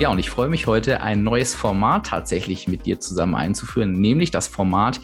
Ja, 0.00 0.08
und 0.08 0.18
ich 0.18 0.30
freue 0.30 0.48
mich 0.48 0.66
heute, 0.66 1.02
ein 1.02 1.22
neues 1.24 1.54
Format 1.54 2.06
tatsächlich 2.06 2.66
mit 2.66 2.86
dir 2.86 3.00
zusammen 3.00 3.34
einzuführen, 3.34 4.00
nämlich 4.00 4.30
das 4.30 4.48
Format 4.48 4.98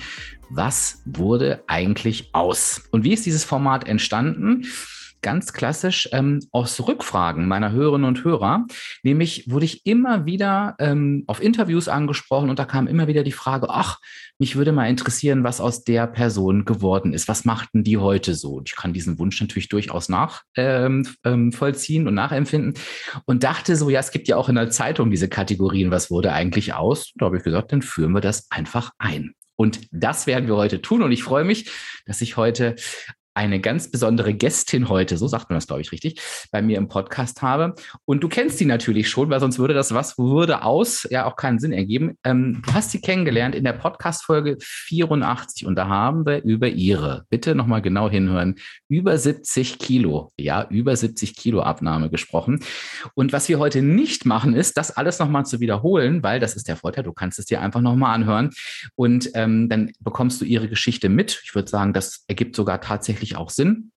Was 0.48 1.02
wurde 1.04 1.62
eigentlich 1.66 2.30
aus? 2.32 2.88
Und 2.92 3.04
wie 3.04 3.12
ist 3.12 3.26
dieses 3.26 3.44
Format 3.44 3.86
entstanden? 3.86 4.64
Ganz 5.26 5.52
klassisch 5.52 6.08
ähm, 6.12 6.40
aus 6.52 6.86
Rückfragen 6.86 7.48
meiner 7.48 7.72
Hörerinnen 7.72 8.06
und 8.06 8.22
Hörer. 8.22 8.64
Nämlich 9.02 9.50
wurde 9.50 9.64
ich 9.64 9.84
immer 9.84 10.24
wieder 10.24 10.76
ähm, 10.78 11.24
auf 11.26 11.42
Interviews 11.42 11.88
angesprochen 11.88 12.48
und 12.48 12.60
da 12.60 12.64
kam 12.64 12.86
immer 12.86 13.08
wieder 13.08 13.24
die 13.24 13.32
Frage, 13.32 13.66
ach, 13.68 13.98
mich 14.38 14.54
würde 14.54 14.70
mal 14.70 14.88
interessieren, 14.88 15.42
was 15.42 15.60
aus 15.60 15.82
der 15.82 16.06
Person 16.06 16.64
geworden 16.64 17.12
ist. 17.12 17.26
Was 17.26 17.44
machten 17.44 17.82
die 17.82 17.98
heute 17.98 18.36
so? 18.36 18.54
Und 18.54 18.68
ich 18.68 18.76
kann 18.76 18.92
diesen 18.92 19.18
Wunsch 19.18 19.40
natürlich 19.40 19.68
durchaus 19.68 20.08
nachvollziehen 20.08 21.02
ähm, 21.24 21.52
ähm 22.04 22.06
und 22.06 22.14
nachempfinden 22.14 22.74
und 23.24 23.42
dachte 23.42 23.74
so, 23.74 23.90
ja, 23.90 23.98
es 23.98 24.12
gibt 24.12 24.28
ja 24.28 24.36
auch 24.36 24.48
in 24.48 24.54
der 24.54 24.70
Zeitung 24.70 25.10
diese 25.10 25.28
Kategorien, 25.28 25.90
was 25.90 26.08
wurde 26.08 26.32
eigentlich 26.34 26.74
aus? 26.74 27.10
Da 27.16 27.26
habe 27.26 27.38
ich 27.38 27.42
gesagt, 27.42 27.72
dann 27.72 27.82
führen 27.82 28.12
wir 28.12 28.20
das 28.20 28.48
einfach 28.52 28.92
ein. 28.98 29.34
Und 29.56 29.88
das 29.90 30.28
werden 30.28 30.46
wir 30.46 30.54
heute 30.54 30.80
tun. 30.82 31.02
Und 31.02 31.10
ich 31.10 31.24
freue 31.24 31.44
mich, 31.44 31.68
dass 32.04 32.20
ich 32.20 32.36
heute 32.36 32.76
eine 33.36 33.60
ganz 33.60 33.90
besondere 33.90 34.32
Gästin 34.34 34.88
heute, 34.88 35.18
so 35.18 35.28
sagt 35.28 35.50
man 35.50 35.56
das, 35.56 35.66
glaube 35.66 35.82
ich, 35.82 35.92
richtig, 35.92 36.20
bei 36.50 36.62
mir 36.62 36.78
im 36.78 36.88
Podcast 36.88 37.42
habe. 37.42 37.74
Und 38.04 38.22
du 38.22 38.28
kennst 38.28 38.58
sie 38.58 38.64
natürlich 38.64 39.10
schon, 39.10 39.28
weil 39.28 39.40
sonst 39.40 39.58
würde 39.58 39.74
das 39.74 39.92
was 39.92 40.16
würde 40.18 40.62
aus 40.62 41.06
ja 41.10 41.26
auch 41.26 41.36
keinen 41.36 41.58
Sinn 41.58 41.72
ergeben. 41.72 42.16
Ähm, 42.24 42.62
du 42.64 42.72
hast 42.72 42.90
sie 42.90 43.00
kennengelernt 43.00 43.54
in 43.54 43.64
der 43.64 43.74
Podcast-Folge 43.74 44.56
84 44.60 45.66
und 45.66 45.76
da 45.76 45.88
haben 45.88 46.24
wir 46.24 46.42
über 46.44 46.68
ihre, 46.68 47.26
bitte 47.28 47.54
nochmal 47.54 47.82
genau 47.82 48.08
hinhören, 48.08 48.56
über 48.88 49.18
70 49.18 49.78
Kilo, 49.78 50.32
ja, 50.38 50.66
über 50.70 50.96
70 50.96 51.36
Kilo 51.36 51.60
Abnahme 51.60 52.08
gesprochen. 52.08 52.60
Und 53.14 53.32
was 53.32 53.48
wir 53.48 53.58
heute 53.58 53.82
nicht 53.82 54.24
machen, 54.24 54.54
ist, 54.54 54.76
das 54.78 54.96
alles 54.96 55.18
nochmal 55.18 55.44
zu 55.44 55.60
wiederholen, 55.60 56.22
weil 56.22 56.40
das 56.40 56.56
ist 56.56 56.68
der 56.68 56.76
Vorteil, 56.76 57.04
du 57.04 57.12
kannst 57.12 57.38
es 57.38 57.44
dir 57.44 57.60
einfach 57.60 57.80
nochmal 57.80 58.14
anhören 58.14 58.50
und 58.94 59.30
ähm, 59.34 59.68
dann 59.68 59.92
bekommst 60.00 60.40
du 60.40 60.44
ihre 60.44 60.68
Geschichte 60.68 61.08
mit. 61.08 61.42
Ich 61.44 61.54
würde 61.54 61.68
sagen, 61.68 61.92
das 61.92 62.24
ergibt 62.28 62.56
sogar 62.56 62.80
tatsächlich 62.80 63.25
wirklich 63.26 63.36
auch 63.36 63.50
Sinn. 63.50 63.92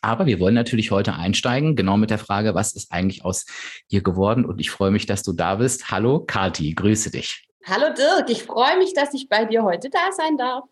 Aber 0.00 0.26
wir 0.26 0.40
wollen 0.40 0.54
natürlich 0.54 0.90
heute 0.90 1.14
einsteigen, 1.14 1.76
genau 1.76 1.96
mit 1.96 2.10
der 2.10 2.18
Frage, 2.18 2.54
was 2.54 2.72
ist 2.72 2.90
eigentlich 2.90 3.24
aus 3.24 3.46
ihr 3.88 4.02
geworden? 4.02 4.44
Und 4.44 4.60
ich 4.60 4.70
freue 4.70 4.90
mich, 4.90 5.06
dass 5.06 5.22
du 5.22 5.32
da 5.32 5.56
bist. 5.56 5.90
Hallo, 5.90 6.20
Kati, 6.20 6.74
grüße 6.74 7.10
dich. 7.10 7.48
Hallo 7.64 7.94
Dirk, 7.94 8.28
ich 8.28 8.42
freue 8.42 8.78
mich, 8.78 8.94
dass 8.94 9.14
ich 9.14 9.28
bei 9.28 9.44
dir 9.44 9.62
heute 9.62 9.90
da 9.90 10.10
sein 10.10 10.36
darf 10.36 10.64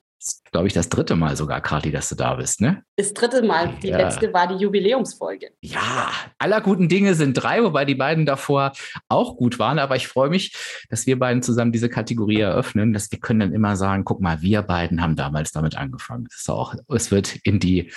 glaube 0.53 0.67
ich, 0.67 0.73
das 0.75 0.89
dritte 0.89 1.17
Mal 1.17 1.37
sogar, 1.37 1.61
Kati, 1.61 1.91
dass 1.91 2.09
du 2.09 2.15
da 2.15 2.35
bist, 2.35 2.61
ne? 2.61 2.83
Das 2.97 3.15
dritte 3.15 3.43
Mal. 3.43 3.75
Die 3.83 3.89
ja. 3.89 3.97
letzte 3.97 4.33
war 4.33 4.47
die 4.49 4.57
Jubiläumsfolge. 4.57 5.51
Ja, 5.61 6.11
aller 6.39 6.61
guten 6.61 6.89
Dinge 6.89 7.15
sind 7.15 7.35
drei, 7.35 7.63
wobei 7.63 7.85
die 7.85 7.95
beiden 7.95 8.27
davor 8.27 8.73
auch 9.09 9.37
gut 9.37 9.59
waren. 9.59 9.79
Aber 9.79 9.97
ich 9.97 10.09
freue 10.09 10.31
mich, 10.31 10.55
dass 10.89 11.07
wir 11.07 11.19
beiden 11.19 11.43
zusammen 11.43 11.73
diese 11.73 11.89
Kategorie 11.89 12.41
eröffnen, 12.41 12.93
dass 12.93 13.11
wir 13.11 13.19
können 13.19 13.41
dann 13.41 13.53
immer 13.53 13.77
sagen, 13.77 14.05
guck 14.05 14.21
mal, 14.21 14.43
wir 14.43 14.63
beiden 14.63 15.03
haben 15.03 15.17
damals 15.17 15.53
damit 15.53 15.77
angefangen. 15.77 16.27
Das 16.31 16.41
ist 16.41 16.51
auch, 16.51 16.75
es 16.89 17.11
wird 17.11 17.37
in 17.45 17.61
die, 17.61 17.91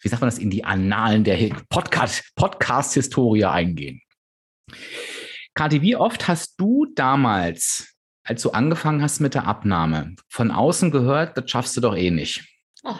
wie 0.00 0.08
sagt 0.08 0.22
man 0.22 0.28
das, 0.28 0.38
in 0.38 0.50
die 0.50 0.64
Annalen 0.64 1.24
der 1.24 1.36
Podcast, 1.68 2.24
Podcast-Historie 2.36 3.44
eingehen. 3.44 4.00
Kathi, 5.54 5.82
wie 5.82 5.96
oft 5.96 6.28
hast 6.28 6.60
du 6.60 6.86
damals 6.94 7.95
als 8.26 8.42
du 8.42 8.50
angefangen 8.50 9.02
hast 9.02 9.20
mit 9.20 9.34
der 9.34 9.46
Abnahme, 9.46 10.16
von 10.28 10.50
außen 10.50 10.90
gehört, 10.90 11.36
das 11.38 11.50
schaffst 11.50 11.76
du 11.76 11.80
doch 11.80 11.96
eh 11.96 12.10
nicht? 12.10 12.44
Oh, 12.82 12.96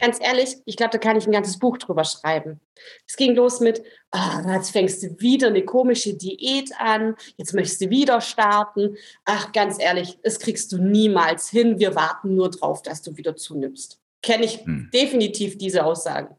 ganz 0.00 0.18
ehrlich, 0.20 0.56
ich 0.64 0.76
glaube, 0.76 0.92
da 0.92 0.98
kann 0.98 1.16
ich 1.16 1.26
ein 1.26 1.32
ganzes 1.32 1.58
Buch 1.58 1.78
drüber 1.78 2.04
schreiben. 2.04 2.60
Es 3.06 3.16
ging 3.16 3.34
los 3.34 3.60
mit, 3.60 3.82
oh, 4.12 4.48
jetzt 4.48 4.70
fängst 4.70 5.02
du 5.02 5.20
wieder 5.20 5.48
eine 5.48 5.64
komische 5.64 6.14
Diät 6.14 6.70
an, 6.78 7.16
jetzt 7.36 7.54
möchtest 7.54 7.82
du 7.82 7.90
wieder 7.90 8.20
starten. 8.20 8.96
Ach, 9.24 9.52
ganz 9.52 9.80
ehrlich, 9.80 10.18
das 10.22 10.38
kriegst 10.38 10.70
du 10.72 10.78
niemals 10.78 11.50
hin. 11.50 11.78
Wir 11.78 11.94
warten 11.94 12.34
nur 12.36 12.50
drauf, 12.50 12.82
dass 12.82 13.02
du 13.02 13.16
wieder 13.16 13.36
zunimmst. 13.36 14.00
Kenne 14.22 14.44
ich 14.44 14.64
hm. 14.64 14.90
definitiv 14.92 15.58
diese 15.58 15.84
Aussagen. 15.84 16.36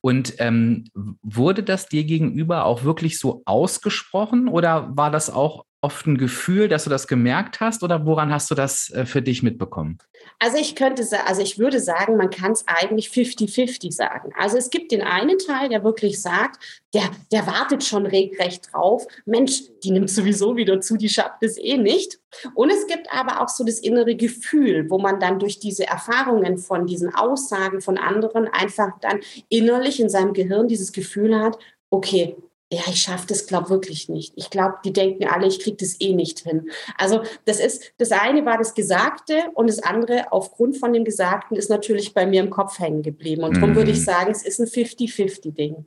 Und 0.00 0.34
ähm, 0.38 0.84
wurde 1.22 1.64
das 1.64 1.88
dir 1.88 2.04
gegenüber 2.04 2.66
auch 2.66 2.84
wirklich 2.84 3.18
so 3.18 3.42
ausgesprochen 3.46 4.46
oder 4.46 4.96
war 4.96 5.10
das 5.10 5.28
auch 5.28 5.64
oft 5.82 6.06
ein 6.06 6.18
Gefühl, 6.18 6.68
dass 6.68 6.84
du 6.84 6.90
das 6.90 7.06
gemerkt 7.06 7.60
hast 7.60 7.82
oder 7.82 8.04
woran 8.04 8.32
hast 8.32 8.50
du 8.50 8.54
das 8.54 8.90
äh, 8.90 9.06
für 9.06 9.22
dich 9.22 9.42
mitbekommen? 9.42 9.98
Also 10.38 10.58
ich 10.58 10.76
könnte, 10.76 11.04
also 11.26 11.40
ich 11.40 11.58
würde 11.58 11.80
sagen, 11.80 12.16
man 12.16 12.30
kann 12.30 12.52
es 12.52 12.64
eigentlich 12.66 13.08
50-50 13.08 13.92
sagen. 13.92 14.32
Also 14.36 14.58
es 14.58 14.70
gibt 14.70 14.92
den 14.92 15.00
einen 15.00 15.38
Teil, 15.38 15.70
der 15.70 15.82
wirklich 15.82 16.20
sagt, 16.20 16.62
der, 16.92 17.04
der 17.32 17.46
wartet 17.46 17.84
schon 17.84 18.04
regelrecht 18.04 18.68
drauf. 18.72 19.06
Mensch, 19.24 19.62
die 19.82 19.90
nimmt 19.90 20.10
sowieso 20.10 20.56
wieder 20.56 20.80
zu, 20.80 20.96
die 20.96 21.08
schafft 21.08 21.42
es 21.42 21.56
eh 21.56 21.78
nicht. 21.78 22.18
Und 22.54 22.70
es 22.70 22.86
gibt 22.86 23.06
aber 23.12 23.40
auch 23.40 23.48
so 23.48 23.64
das 23.64 23.78
innere 23.78 24.16
Gefühl, 24.16 24.90
wo 24.90 24.98
man 24.98 25.18
dann 25.18 25.38
durch 25.38 25.58
diese 25.58 25.86
Erfahrungen 25.86 26.58
von 26.58 26.86
diesen 26.86 27.14
Aussagen 27.14 27.80
von 27.80 27.96
anderen 27.96 28.48
einfach 28.48 28.98
dann 29.00 29.20
innerlich 29.48 30.00
in 30.00 30.10
seinem 30.10 30.34
Gehirn 30.34 30.68
dieses 30.68 30.92
Gefühl 30.92 31.38
hat, 31.38 31.58
okay, 31.90 32.36
ja, 32.72 32.82
ich 32.88 33.02
schaffe 33.02 33.26
das, 33.26 33.46
glaube 33.46 33.68
wirklich 33.68 34.08
nicht. 34.08 34.32
Ich 34.36 34.48
glaube, 34.48 34.76
die 34.84 34.92
denken 34.92 35.26
alle, 35.26 35.48
ich 35.48 35.58
kriege 35.58 35.76
das 35.76 36.00
eh 36.00 36.12
nicht 36.14 36.40
hin. 36.40 36.70
Also 36.96 37.22
das 37.44 37.58
ist, 37.58 37.92
das 37.98 38.12
eine 38.12 38.44
war 38.44 38.58
das 38.58 38.74
Gesagte 38.74 39.50
und 39.54 39.68
das 39.68 39.82
andere 39.82 40.32
aufgrund 40.32 40.76
von 40.76 40.92
dem 40.92 41.04
Gesagten 41.04 41.56
ist 41.56 41.68
natürlich 41.68 42.14
bei 42.14 42.26
mir 42.26 42.40
im 42.40 42.50
Kopf 42.50 42.78
hängen 42.78 43.02
geblieben. 43.02 43.42
Und 43.42 43.56
darum 43.56 43.70
mhm. 43.70 43.76
würde 43.76 43.90
ich 43.90 43.98
mhm. 43.98 44.04
sagen, 44.04 44.30
es 44.30 44.44
ist 44.44 44.60
ein 44.60 44.66
50-50-Ding. 44.66 45.84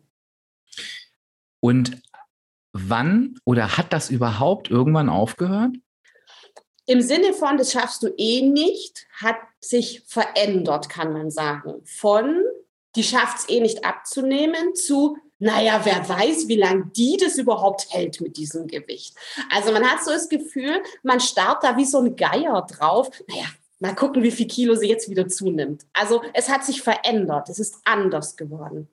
Und 1.62 2.02
wann 2.74 3.40
oder 3.46 3.78
hat 3.78 3.94
das 3.94 4.10
überhaupt 4.10 4.70
irgendwann 4.70 5.08
aufgehört? 5.08 5.78
Im 6.86 7.02
Sinne 7.02 7.32
von, 7.32 7.56
das 7.56 7.72
schaffst 7.72 8.04
du 8.04 8.10
eh 8.18 8.42
nicht, 8.42 9.08
hat 9.14 9.38
sich 9.62 10.04
verändert, 10.06 10.90
kann 10.90 11.14
man 11.14 11.32
sagen. 11.32 11.76
Von, 11.86 12.44
die 12.98 13.04
schafft 13.04 13.40
es 13.40 13.50
eh 13.50 13.62
nicht 13.62 13.86
abzunehmen, 13.86 14.76
zu, 14.76 15.16
naja, 15.40 15.82
wer 15.84 16.08
weiß, 16.08 16.48
wie 16.48 16.56
lange 16.56 16.86
die 16.96 17.18
das 17.18 17.38
überhaupt 17.38 17.88
hält 17.94 18.22
mit 18.22 18.38
diesem 18.38 18.68
Gewicht. 18.68 19.16
Also 19.52 19.72
man 19.72 19.84
hat 19.84 20.04
so 20.04 20.12
das 20.12 20.30
Gefühl, 20.30 20.82
man 21.04 21.20
starrt 21.20 21.64
da 21.64 21.76
wie 21.76 21.86
so 21.86 22.00
ein 22.00 22.16
Geier 22.16 22.66
drauf. 22.70 23.10
Naja, 23.28 23.46
mal 23.80 23.96
gucken, 23.96 24.24
wie 24.24 24.32
viel 24.32 24.48
Kilo 24.48 24.76
sie 24.76 24.88
jetzt 24.88 25.10
wieder 25.10 25.28
zunimmt. 25.28 25.86
Also 25.94 26.22
es 26.34 26.50
hat 26.50 26.64
sich 26.66 26.82
verändert, 26.82 27.50
es 27.50 27.60
ist 27.60 27.78
anders 27.84 28.38
geworden. 28.38 28.88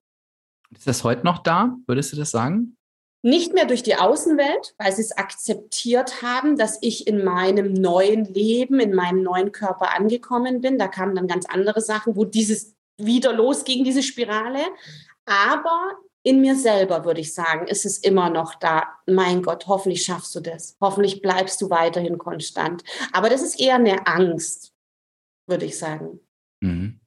Ist 0.74 0.86
das 0.86 1.04
heute 1.04 1.24
noch 1.24 1.38
da? 1.38 1.76
Würdest 1.86 2.12
du 2.12 2.16
das 2.16 2.30
sagen? 2.30 2.76
Nicht 3.22 3.52
mehr 3.52 3.66
durch 3.66 3.82
die 3.82 3.96
Außenwelt, 3.96 4.74
weil 4.78 4.92
sie 4.92 5.02
es 5.02 5.12
akzeptiert 5.12 6.22
haben, 6.22 6.56
dass 6.56 6.78
ich 6.80 7.06
in 7.06 7.22
meinem 7.22 7.74
neuen 7.74 8.24
Leben, 8.24 8.80
in 8.80 8.94
meinem 8.94 9.22
neuen 9.22 9.52
Körper 9.52 9.94
angekommen 9.94 10.62
bin. 10.62 10.78
Da 10.78 10.88
kamen 10.88 11.14
dann 11.14 11.28
ganz 11.28 11.44
andere 11.46 11.82
Sachen, 11.82 12.16
wo 12.16 12.24
dieses 12.24 12.74
wieder 12.96 13.32
losging, 13.34 13.84
diese 13.84 14.02
Spirale. 14.02 14.64
Aber 15.26 15.98
in 16.22 16.40
mir 16.40 16.56
selber, 16.56 17.04
würde 17.04 17.20
ich 17.20 17.34
sagen, 17.34 17.66
ist 17.66 17.86
es 17.86 17.98
immer 17.98 18.30
noch 18.30 18.54
da. 18.54 18.88
Mein 19.06 19.42
Gott, 19.42 19.66
hoffentlich 19.66 20.04
schaffst 20.04 20.34
du 20.34 20.40
das. 20.40 20.76
Hoffentlich 20.80 21.22
bleibst 21.22 21.60
du 21.62 21.70
weiterhin 21.70 22.18
konstant. 22.18 22.82
Aber 23.12 23.30
das 23.30 23.42
ist 23.42 23.58
eher 23.58 23.76
eine 23.76 24.06
Angst, 24.06 24.72
würde 25.46 25.64
ich 25.64 25.78
sagen. 25.78 26.20
Mhm. 26.60 27.00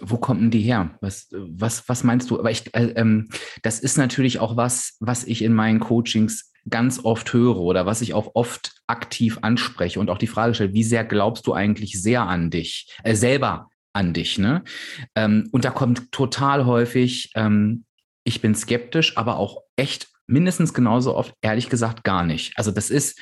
Wo 0.00 0.18
kommt 0.18 0.42
denn 0.42 0.50
die 0.50 0.60
her? 0.60 0.96
Was, 1.00 1.28
was, 1.30 1.88
was 1.88 2.04
meinst 2.04 2.30
du? 2.30 2.38
Aber 2.38 2.50
ich, 2.50 2.72
äh, 2.74 2.92
ähm, 2.96 3.30
das 3.62 3.80
ist 3.80 3.96
natürlich 3.96 4.38
auch 4.38 4.56
was, 4.56 4.96
was 5.00 5.24
ich 5.24 5.42
in 5.42 5.54
meinen 5.54 5.80
Coachings 5.80 6.52
ganz 6.68 7.04
oft 7.04 7.32
höre 7.32 7.58
oder 7.58 7.86
was 7.86 8.02
ich 8.02 8.12
auch 8.12 8.32
oft 8.34 8.74
aktiv 8.86 9.38
anspreche 9.42 9.98
und 9.98 10.10
auch 10.10 10.18
die 10.18 10.26
Frage 10.26 10.54
stelle, 10.54 10.74
wie 10.74 10.84
sehr 10.84 11.04
glaubst 11.04 11.46
du 11.46 11.54
eigentlich 11.54 12.00
sehr 12.00 12.22
an 12.22 12.50
dich, 12.50 12.92
äh, 13.04 13.14
selber 13.14 13.70
an 13.96 14.12
dich. 14.12 14.38
Ne? 14.38 14.62
Ähm, 15.14 15.48
und 15.52 15.64
da 15.64 15.70
kommt 15.70 16.12
total 16.12 16.66
häufig, 16.66 17.32
ähm, 17.34 17.84
ich 18.24 18.40
bin 18.40 18.54
skeptisch, 18.54 19.16
aber 19.16 19.38
auch 19.38 19.62
echt 19.76 20.08
mindestens 20.26 20.74
genauso 20.74 21.14
oft, 21.14 21.34
ehrlich 21.40 21.68
gesagt, 21.68 22.04
gar 22.04 22.24
nicht. 22.24 22.52
Also 22.56 22.70
das 22.70 22.90
ist, 22.90 23.18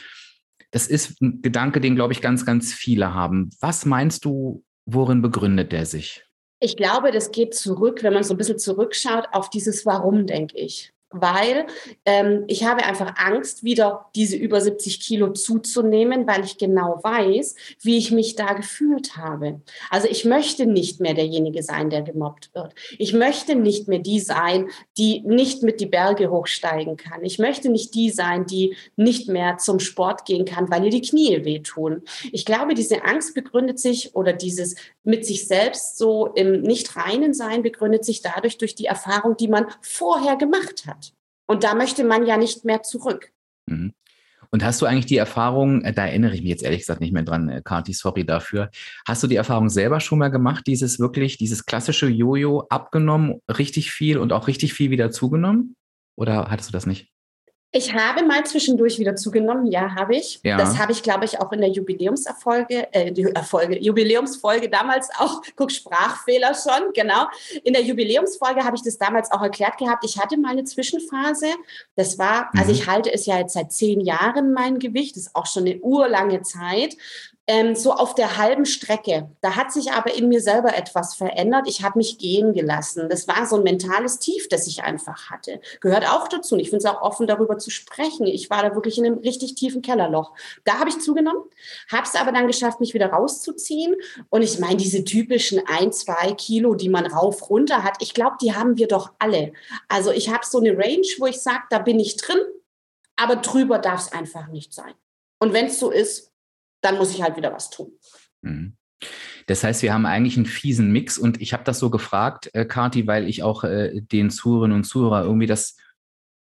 das 0.70 0.86
ist 0.86 1.20
ein 1.20 1.40
Gedanke, 1.42 1.80
den, 1.80 1.94
glaube 1.94 2.12
ich, 2.12 2.20
ganz, 2.20 2.44
ganz 2.44 2.72
viele 2.72 3.14
haben. 3.14 3.50
Was 3.60 3.86
meinst 3.86 4.24
du, 4.24 4.64
worin 4.86 5.22
begründet 5.22 5.72
der 5.72 5.86
sich? 5.86 6.24
Ich 6.60 6.76
glaube, 6.76 7.12
das 7.12 7.30
geht 7.30 7.54
zurück, 7.54 8.02
wenn 8.02 8.14
man 8.14 8.24
so 8.24 8.34
ein 8.34 8.38
bisschen 8.38 8.58
zurückschaut, 8.58 9.28
auf 9.32 9.50
dieses 9.50 9.84
Warum, 9.84 10.26
denke 10.26 10.56
ich. 10.56 10.92
Weil 11.14 11.66
ähm, 12.04 12.44
ich 12.48 12.64
habe 12.64 12.84
einfach 12.84 13.14
Angst, 13.16 13.64
wieder 13.64 14.06
diese 14.14 14.36
über 14.36 14.60
70 14.60 15.00
Kilo 15.00 15.32
zuzunehmen, 15.32 16.26
weil 16.26 16.44
ich 16.44 16.58
genau 16.58 17.00
weiß, 17.02 17.54
wie 17.82 17.98
ich 17.98 18.10
mich 18.10 18.36
da 18.36 18.52
gefühlt 18.52 19.16
habe. 19.16 19.60
Also 19.90 20.08
ich 20.08 20.24
möchte 20.24 20.66
nicht 20.66 21.00
mehr 21.00 21.14
derjenige 21.14 21.62
sein, 21.62 21.90
der 21.90 22.02
gemobbt 22.02 22.50
wird. 22.54 22.74
Ich 22.98 23.12
möchte 23.12 23.54
nicht 23.54 23.88
mehr 23.88 23.98
die 23.98 24.20
sein, 24.20 24.68
die 24.98 25.20
nicht 25.20 25.62
mit 25.62 25.80
die 25.80 25.86
Berge 25.86 26.30
hochsteigen 26.30 26.96
kann. 26.96 27.24
Ich 27.24 27.38
möchte 27.38 27.68
nicht 27.68 27.94
die 27.94 28.10
sein, 28.10 28.46
die 28.46 28.76
nicht 28.96 29.28
mehr 29.28 29.58
zum 29.58 29.80
Sport 29.80 30.24
gehen 30.24 30.44
kann, 30.44 30.70
weil 30.70 30.84
ihr 30.84 30.90
die 30.90 31.02
Knie 31.02 31.44
wehtun. 31.44 32.02
Ich 32.32 32.44
glaube, 32.44 32.74
diese 32.74 33.04
Angst 33.04 33.34
begründet 33.34 33.78
sich 33.78 34.14
oder 34.14 34.32
dieses 34.32 34.74
mit 35.04 35.26
sich 35.26 35.46
selbst 35.46 35.98
so 35.98 36.28
im 36.34 36.62
nicht 36.62 36.96
reinen 36.96 37.34
Sein 37.34 37.62
begründet 37.62 38.04
sich 38.04 38.22
dadurch 38.22 38.58
durch 38.58 38.74
die 38.74 38.86
Erfahrung, 38.86 39.36
die 39.36 39.48
man 39.48 39.66
vorher 39.80 40.36
gemacht 40.36 40.86
hat. 40.86 41.03
Und 41.54 41.62
da 41.62 41.76
möchte 41.76 42.02
man 42.02 42.26
ja 42.26 42.36
nicht 42.36 42.64
mehr 42.64 42.82
zurück. 42.82 43.30
Mhm. 43.66 43.94
Und 44.50 44.64
hast 44.64 44.82
du 44.82 44.86
eigentlich 44.86 45.06
die 45.06 45.16
Erfahrung, 45.16 45.82
äh, 45.82 45.92
da 45.92 46.04
erinnere 46.04 46.34
ich 46.34 46.40
mich 46.40 46.50
jetzt 46.50 46.64
ehrlich 46.64 46.80
gesagt 46.80 47.00
nicht 47.00 47.12
mehr 47.12 47.22
dran, 47.22 47.48
äh, 47.48 47.62
Kati, 47.64 47.92
sorry 47.92 48.26
dafür. 48.26 48.70
Hast 49.06 49.22
du 49.22 49.28
die 49.28 49.36
Erfahrung 49.36 49.68
selber 49.68 50.00
schon 50.00 50.18
mal 50.18 50.32
gemacht, 50.32 50.66
dieses 50.66 50.98
wirklich, 50.98 51.38
dieses 51.38 51.64
klassische 51.64 52.08
Jojo 52.08 52.66
abgenommen, 52.70 53.40
richtig 53.48 53.92
viel 53.92 54.18
und 54.18 54.32
auch 54.32 54.48
richtig 54.48 54.74
viel 54.74 54.90
wieder 54.90 55.12
zugenommen? 55.12 55.76
Oder 56.16 56.50
hattest 56.50 56.70
du 56.70 56.72
das 56.72 56.86
nicht? 56.86 57.13
Ich 57.76 57.92
habe 57.92 58.24
mal 58.24 58.46
zwischendurch 58.46 59.00
wieder 59.00 59.16
zugenommen, 59.16 59.66
ja, 59.66 59.96
habe 59.96 60.14
ich. 60.14 60.38
Ja. 60.44 60.56
Das 60.56 60.78
habe 60.78 60.92
ich, 60.92 61.02
glaube 61.02 61.24
ich, 61.24 61.40
auch 61.40 61.50
in 61.50 61.60
der 61.60 61.70
Jubiläumserfolge, 61.70 62.86
äh, 62.92 63.12
Erfolge, 63.34 63.76
Jubiläumsfolge 63.80 64.68
damals 64.68 65.10
auch, 65.18 65.42
guck, 65.56 65.72
Sprachfehler 65.72 66.54
schon, 66.54 66.92
genau. 66.94 67.26
In 67.64 67.72
der 67.72 67.82
Jubiläumsfolge 67.82 68.62
habe 68.62 68.76
ich 68.76 68.82
das 68.84 68.96
damals 68.96 69.32
auch 69.32 69.42
erklärt 69.42 69.76
gehabt. 69.78 70.04
Ich 70.04 70.20
hatte 70.20 70.36
mal 70.36 70.52
eine 70.52 70.62
Zwischenphase. 70.62 71.48
Das 71.96 72.16
war, 72.16 72.48
also 72.52 72.52
mhm. 72.52 72.60
also 72.60 72.72
ich 72.72 72.86
halte 72.86 73.12
es 73.12 73.26
ja 73.26 73.38
jetzt 73.38 73.54
seit 73.54 73.72
zehn 73.72 74.00
Jahren 74.00 74.52
mein 74.52 74.78
Gewicht, 74.78 75.16
das 75.16 75.24
ist 75.24 75.34
auch 75.34 75.46
schon 75.46 75.66
eine 75.66 75.80
urlange 75.80 76.42
Zeit 76.42 76.96
ähm, 77.46 77.74
so 77.74 77.92
auf 77.92 78.14
der 78.14 78.38
halben 78.38 78.64
Strecke. 78.64 79.30
Da 79.42 79.56
hat 79.56 79.70
sich 79.70 79.92
aber 79.92 80.14
in 80.14 80.28
mir 80.28 80.40
selber 80.40 80.74
etwas 80.74 81.14
verändert. 81.14 81.68
Ich 81.68 81.82
habe 81.82 81.98
mich 81.98 82.16
gehen 82.16 82.54
gelassen. 82.54 83.08
Das 83.10 83.28
war 83.28 83.46
so 83.46 83.56
ein 83.56 83.62
mentales 83.62 84.18
Tief, 84.18 84.48
das 84.48 84.66
ich 84.66 84.82
einfach 84.82 85.30
hatte. 85.30 85.60
Gehört 85.80 86.08
auch 86.08 86.28
dazu. 86.28 86.54
Und 86.54 86.60
ich 86.60 86.70
finde 86.70 86.86
es 86.86 86.90
auch 86.90 87.02
offen, 87.02 87.26
darüber 87.26 87.58
zu 87.58 87.70
sprechen. 87.70 88.26
Ich 88.26 88.48
war 88.48 88.62
da 88.62 88.74
wirklich 88.74 88.96
in 88.96 89.04
einem 89.04 89.18
richtig 89.18 89.56
tiefen 89.56 89.82
Kellerloch. 89.82 90.32
Da 90.64 90.78
habe 90.78 90.88
ich 90.88 91.00
zugenommen, 91.00 91.42
habe 91.92 92.06
es 92.06 92.14
aber 92.14 92.32
dann 92.32 92.46
geschafft, 92.46 92.80
mich 92.80 92.94
wieder 92.94 93.08
rauszuziehen. 93.08 93.94
Und 94.30 94.40
ich 94.40 94.58
meine, 94.58 94.76
diese 94.76 95.04
typischen 95.04 95.60
ein, 95.66 95.92
zwei 95.92 96.32
Kilo, 96.32 96.74
die 96.74 96.88
man 96.88 97.06
rauf, 97.06 97.50
runter 97.50 97.84
hat, 97.84 97.96
ich 98.00 98.14
glaube, 98.14 98.36
die 98.40 98.54
haben 98.54 98.78
wir 98.78 98.88
doch 98.88 99.12
alle. 99.18 99.52
Also 99.88 100.12
ich 100.12 100.32
habe 100.32 100.46
so 100.46 100.60
eine 100.60 100.72
Range, 100.72 101.06
wo 101.18 101.26
ich 101.26 101.40
sage, 101.40 101.64
da 101.68 101.78
bin 101.78 102.00
ich 102.00 102.16
drin, 102.16 102.38
aber 103.16 103.36
drüber 103.36 103.78
darf 103.78 104.00
es 104.00 104.12
einfach 104.12 104.48
nicht 104.48 104.72
sein. 104.72 104.94
Und 105.38 105.52
wenn 105.52 105.66
es 105.66 105.78
so 105.78 105.90
ist, 105.90 106.33
dann 106.84 106.96
muss 106.98 107.14
ich 107.14 107.22
halt 107.22 107.36
wieder 107.36 107.52
was 107.52 107.70
tun. 107.70 107.92
Mhm. 108.42 108.76
Das 109.46 109.64
heißt, 109.64 109.82
wir 109.82 109.92
haben 109.92 110.06
eigentlich 110.06 110.36
einen 110.36 110.46
fiesen 110.46 110.90
Mix 110.92 111.18
und 111.18 111.40
ich 111.40 111.52
habe 111.52 111.64
das 111.64 111.78
so 111.78 111.90
gefragt, 111.90 112.50
äh, 112.54 112.64
Kati, 112.64 113.06
weil 113.06 113.28
ich 113.28 113.42
auch 113.42 113.64
äh, 113.64 114.00
den 114.00 114.30
Zuhörerinnen 114.30 114.76
und 114.76 114.84
Zuhörern 114.84 115.24
irgendwie 115.24 115.46
das 115.46 115.76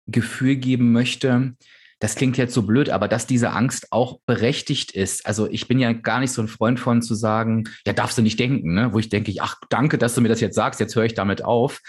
Gefühl 0.06 0.56
geben 0.56 0.92
möchte, 0.92 1.54
das 2.00 2.14
klingt 2.14 2.38
jetzt 2.38 2.54
so 2.54 2.62
blöd, 2.62 2.88
aber 2.88 3.08
dass 3.08 3.26
diese 3.26 3.50
Angst 3.50 3.92
auch 3.92 4.20
berechtigt 4.24 4.92
ist. 4.92 5.26
Also 5.26 5.46
ich 5.50 5.68
bin 5.68 5.78
ja 5.78 5.92
gar 5.92 6.20
nicht 6.20 6.32
so 6.32 6.40
ein 6.40 6.48
Freund 6.48 6.80
von 6.80 7.02
zu 7.02 7.14
sagen, 7.14 7.64
ja, 7.86 7.92
darfst 7.92 8.16
du 8.16 8.22
nicht 8.22 8.40
denken, 8.40 8.72
ne? 8.72 8.92
wo 8.92 8.98
ich 8.98 9.10
denke, 9.10 9.32
ach, 9.40 9.56
danke, 9.68 9.98
dass 9.98 10.14
du 10.14 10.22
mir 10.22 10.30
das 10.30 10.40
jetzt 10.40 10.54
sagst, 10.54 10.80
jetzt 10.80 10.96
höre 10.96 11.04
ich 11.04 11.14
damit 11.14 11.44
auf, 11.44 11.80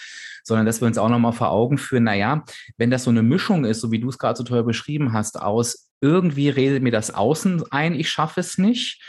sondern 0.44 0.66
dass 0.66 0.82
wir 0.82 0.88
uns 0.88 0.98
auch 0.98 1.08
nochmal 1.08 1.32
vor 1.32 1.52
Augen 1.52 1.78
führen, 1.78 2.04
naja, 2.04 2.44
wenn 2.78 2.92
das 2.92 3.06
so 3.06 3.10
eine 3.10 3.24
Mischung 3.24 3.64
ist, 3.64 3.80
so 3.80 3.92
wie 3.92 4.00
du 4.00 4.10
es 4.10 4.18
gerade 4.18 4.38
so 4.38 4.44
toll 4.44 4.66
beschrieben 4.66 5.14
hast, 5.14 5.40
aus 5.40 5.91
irgendwie 6.02 6.50
redet 6.50 6.84
mir 6.84 6.92
das 6.92 7.14
Außen 7.14 7.72
ein, 7.72 7.94
ich 7.94 8.10
schaffe 8.10 8.40
es 8.40 8.58
nicht 8.58 9.02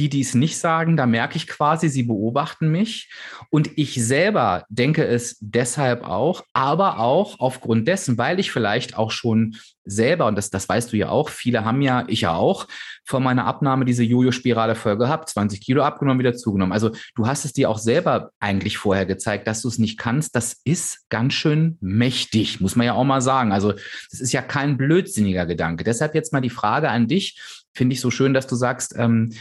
die, 0.00 0.08
die 0.08 0.22
es 0.22 0.34
nicht 0.34 0.58
sagen, 0.58 0.96
da 0.96 1.04
merke 1.04 1.36
ich 1.36 1.46
quasi, 1.46 1.90
sie 1.90 2.04
beobachten 2.04 2.72
mich. 2.72 3.10
Und 3.50 3.76
ich 3.76 4.02
selber 4.02 4.64
denke 4.70 5.04
es 5.04 5.36
deshalb 5.40 6.04
auch, 6.04 6.42
aber 6.54 7.00
auch 7.00 7.38
aufgrund 7.38 7.86
dessen, 7.86 8.16
weil 8.16 8.40
ich 8.40 8.50
vielleicht 8.50 8.96
auch 8.96 9.10
schon 9.10 9.56
selber, 9.84 10.26
und 10.26 10.36
das, 10.36 10.48
das 10.48 10.68
weißt 10.68 10.92
du 10.92 10.96
ja 10.96 11.10
auch, 11.10 11.28
viele 11.28 11.66
haben 11.66 11.82
ja, 11.82 12.04
ich 12.08 12.22
ja 12.22 12.34
auch, 12.34 12.66
vor 13.04 13.20
meiner 13.20 13.44
Abnahme 13.44 13.84
diese 13.84 14.02
Jojo-Spirale 14.02 14.74
voll 14.74 14.96
gehabt, 14.96 15.28
20 15.28 15.60
Kilo 15.60 15.82
abgenommen, 15.82 16.18
wieder 16.18 16.34
zugenommen. 16.34 16.72
Also 16.72 16.92
du 17.14 17.26
hast 17.26 17.44
es 17.44 17.52
dir 17.52 17.68
auch 17.68 17.78
selber 17.78 18.30
eigentlich 18.40 18.78
vorher 18.78 19.04
gezeigt, 19.04 19.46
dass 19.48 19.60
du 19.60 19.68
es 19.68 19.78
nicht 19.78 19.98
kannst. 19.98 20.34
Das 20.34 20.60
ist 20.64 21.08
ganz 21.10 21.34
schön 21.34 21.76
mächtig, 21.80 22.60
muss 22.60 22.76
man 22.76 22.86
ja 22.86 22.94
auch 22.94 23.04
mal 23.04 23.20
sagen. 23.20 23.52
Also 23.52 23.72
das 23.72 24.20
ist 24.20 24.32
ja 24.32 24.40
kein 24.40 24.78
blödsinniger 24.78 25.44
Gedanke. 25.44 25.84
Deshalb 25.84 26.14
jetzt 26.14 26.32
mal 26.32 26.40
die 26.40 26.50
Frage 26.50 26.88
an 26.88 27.06
dich. 27.06 27.38
Finde 27.74 27.94
ich 27.94 28.00
so 28.00 28.10
schön, 28.10 28.32
dass 28.32 28.46
du 28.46 28.56
sagst, 28.56 28.94
ähm, 28.96 29.32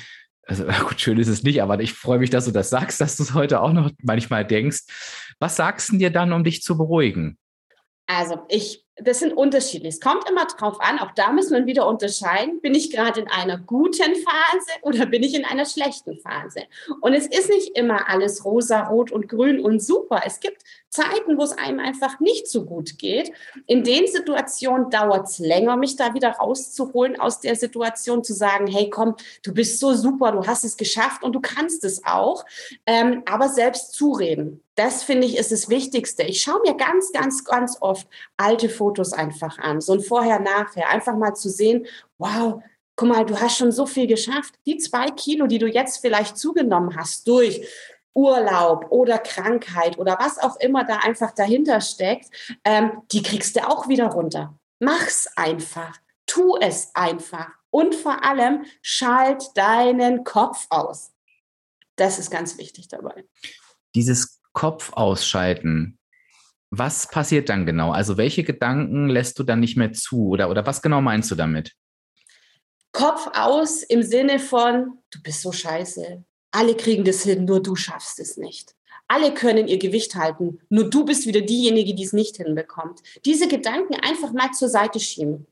also 0.50 0.66
gut, 0.88 1.00
schön 1.00 1.20
ist 1.20 1.28
es 1.28 1.44
nicht, 1.44 1.62
aber 1.62 1.80
ich 1.80 1.94
freue 1.94 2.20
mich, 2.20 2.30
dass 2.30 2.46
du 2.46 2.52
das 2.52 2.70
sagst, 2.70 3.00
dass 3.00 3.18
du 3.18 3.24
es 3.24 3.34
heute 3.34 3.62
auch 3.62 3.72
noch 3.72 3.92
manchmal 4.02 4.46
denkst. 4.46 4.82
Was 5.40 5.56
sagst 5.56 5.92
du 5.92 5.98
dir 5.98 6.10
dann, 6.10 6.34
um 6.34 6.44
dich 6.44 6.64
zu 6.64 6.78
beruhigen? 6.78 7.38
Also 8.08 8.40
ich 8.50 8.84
das 9.02 9.20
sind 9.20 9.34
unterschiedlich. 9.34 9.96
Es 9.96 10.00
kommt 10.00 10.30
immer 10.30 10.46
drauf 10.46 10.80
an, 10.80 11.00
auch 11.00 11.12
da 11.12 11.32
müssen 11.32 11.56
wir 11.56 11.66
wieder 11.66 11.88
unterscheiden, 11.88 12.62
bin 12.62 12.76
ich 12.76 12.92
gerade 12.92 13.22
in 13.22 13.28
einer 13.28 13.58
guten 13.58 14.16
Phase 14.16 14.72
oder 14.82 15.06
bin 15.06 15.24
ich 15.24 15.36
in 15.36 15.46
einer 15.46 15.66
schlechten 15.66 16.20
Phase? 16.20 16.64
Und 17.02 17.14
es 17.14 17.26
ist 17.26 17.50
nicht 17.50 17.78
immer 17.78 18.10
alles 18.10 18.44
rosa, 18.46 18.88
rot 18.88 19.12
und 19.12 19.28
grün 19.28 19.60
und 19.60 19.82
super. 19.82 20.24
Es 20.26 20.40
gibt 20.40 20.62
Zeiten, 20.90 21.38
wo 21.38 21.44
es 21.44 21.52
einem 21.52 21.80
einfach 21.80 22.20
nicht 22.20 22.48
so 22.48 22.66
gut 22.66 22.98
geht. 22.98 23.32
In 23.68 23.84
den 23.84 24.08
Situationen 24.08 24.90
dauert 24.90 25.28
es 25.28 25.40
länger, 25.40 25.78
mich 25.78 25.96
da 25.96 26.14
wieder 26.14 26.32
rauszuholen 26.32 27.20
aus 27.20 27.40
der 27.40 27.56
Situation, 27.56 28.24
zu 28.24 28.34
sagen, 28.34 28.68
hey, 28.68 28.90
komm, 28.90 29.16
du 29.44 29.54
bist 29.54 29.80
so 29.80 29.94
super, 29.94 30.32
du 30.32 30.48
hast 30.48 30.64
es 30.64 30.78
geschafft 30.78 31.24
und 31.24 31.34
du 31.34 31.42
kannst 31.42 31.84
es 31.84 32.04
auch. 32.06 32.46
Ähm, 32.86 33.22
aber 33.26 33.50
selbst 33.50 33.94
zureden. 33.94 34.64
Das 34.76 35.04
finde 35.04 35.28
ich 35.28 35.38
ist 35.38 35.52
das 35.52 35.70
Wichtigste. 35.70 36.24
Ich 36.24 36.42
schaue 36.42 36.62
mir 36.62 36.76
ganz, 36.76 37.12
ganz, 37.12 37.44
ganz 37.44 37.78
oft 37.82 38.08
alte 38.38 38.70
Fotos 38.70 39.14
einfach 39.14 39.60
an, 39.60 39.82
so 39.82 39.94
ein 39.94 40.02
Vorher-Nachher, 40.02 40.90
einfach 40.90 41.16
mal 41.18 41.34
zu 41.34 41.50
sehen, 41.50 41.86
wow, 42.18 42.62
guck 42.96 43.08
mal, 43.08 43.26
du 43.26 43.40
hast 43.40 43.58
schon 43.58 43.72
so 43.72 43.86
viel 43.86 44.08
geschafft. 44.08 44.56
Die 44.66 44.78
zwei 44.78 45.08
Kilo, 45.12 45.48
die 45.48 45.60
du 45.60 45.68
jetzt 45.68 46.00
vielleicht 46.00 46.38
zugenommen 46.38 46.96
hast 46.96 47.28
durch 47.28 47.62
Urlaub 48.14 48.88
oder 48.90 49.18
Krankheit 49.18 49.98
oder 49.98 50.18
was 50.20 50.40
auch 50.40 50.58
immer 50.60 50.84
da 50.84 50.98
einfach 50.98 51.32
dahinter 51.32 51.82
steckt, 51.82 52.30
ähm, 52.66 53.02
die 53.12 53.24
kriegst 53.24 53.56
du 53.56 53.68
auch 53.68 53.88
wieder 53.88 54.08
runter. 54.08 54.58
Mach's 54.80 55.28
einfach. 55.36 55.98
Tu 56.26 56.58
es 56.58 56.92
einfach. 56.96 57.50
Und 57.72 57.96
vor 57.96 58.24
allem 58.24 58.66
schalt 58.82 59.44
deinen 59.56 60.24
Kopf 60.24 60.66
aus. 60.70 61.12
Das 61.96 62.18
ist 62.18 62.32
ganz 62.32 62.58
wichtig 62.58 62.88
dabei. 62.88 63.26
Dieses 63.96 64.42
Kopf 64.54 64.94
ausschalten, 64.94 66.00
was 66.72 67.08
passiert 67.08 67.50
dann 67.50 67.66
genau? 67.66 67.92
Also 67.92 68.18
welche 68.18 68.44
Gedanken 68.44 69.10
lässt 69.10 69.40
du 69.40 69.44
dann 69.44 69.60
nicht 69.60 69.78
mehr 69.78 69.92
zu? 69.92 70.30
Oder, 70.30 70.50
oder 70.50 70.66
was 70.66 70.82
genau 70.82 71.02
meinst 71.02 71.30
du 71.32 71.36
damit? 71.36 71.76
Kopf 72.92 73.30
aus 73.34 73.84
im 73.84 74.02
Sinne 74.02 74.40
von, 74.40 75.00
du 75.12 75.22
bist 75.22 75.42
so 75.42 75.52
scheiße, 75.52 76.24
alle 76.52 76.76
kriegen 76.76 77.06
das 77.06 77.24
hin, 77.24 77.46
nur 77.46 77.62
du 77.62 77.76
schaffst 77.76 78.20
es 78.20 78.38
nicht. 78.38 78.76
Alle 79.08 79.34
können 79.34 79.68
ihr 79.68 79.80
Gewicht 79.80 80.16
halten, 80.16 80.60
nur 80.70 80.90
du 80.90 81.04
bist 81.04 81.26
wieder 81.26 81.42
diejenige, 81.42 81.96
die 81.96 82.04
es 82.04 82.14
nicht 82.14 82.38
hinbekommt. 82.38 83.02
Diese 83.26 83.48
Gedanken 83.48 83.96
einfach 83.96 84.32
mal 84.34 84.52
zur 84.52 84.70
Seite 84.70 85.00
schieben. 85.00 85.48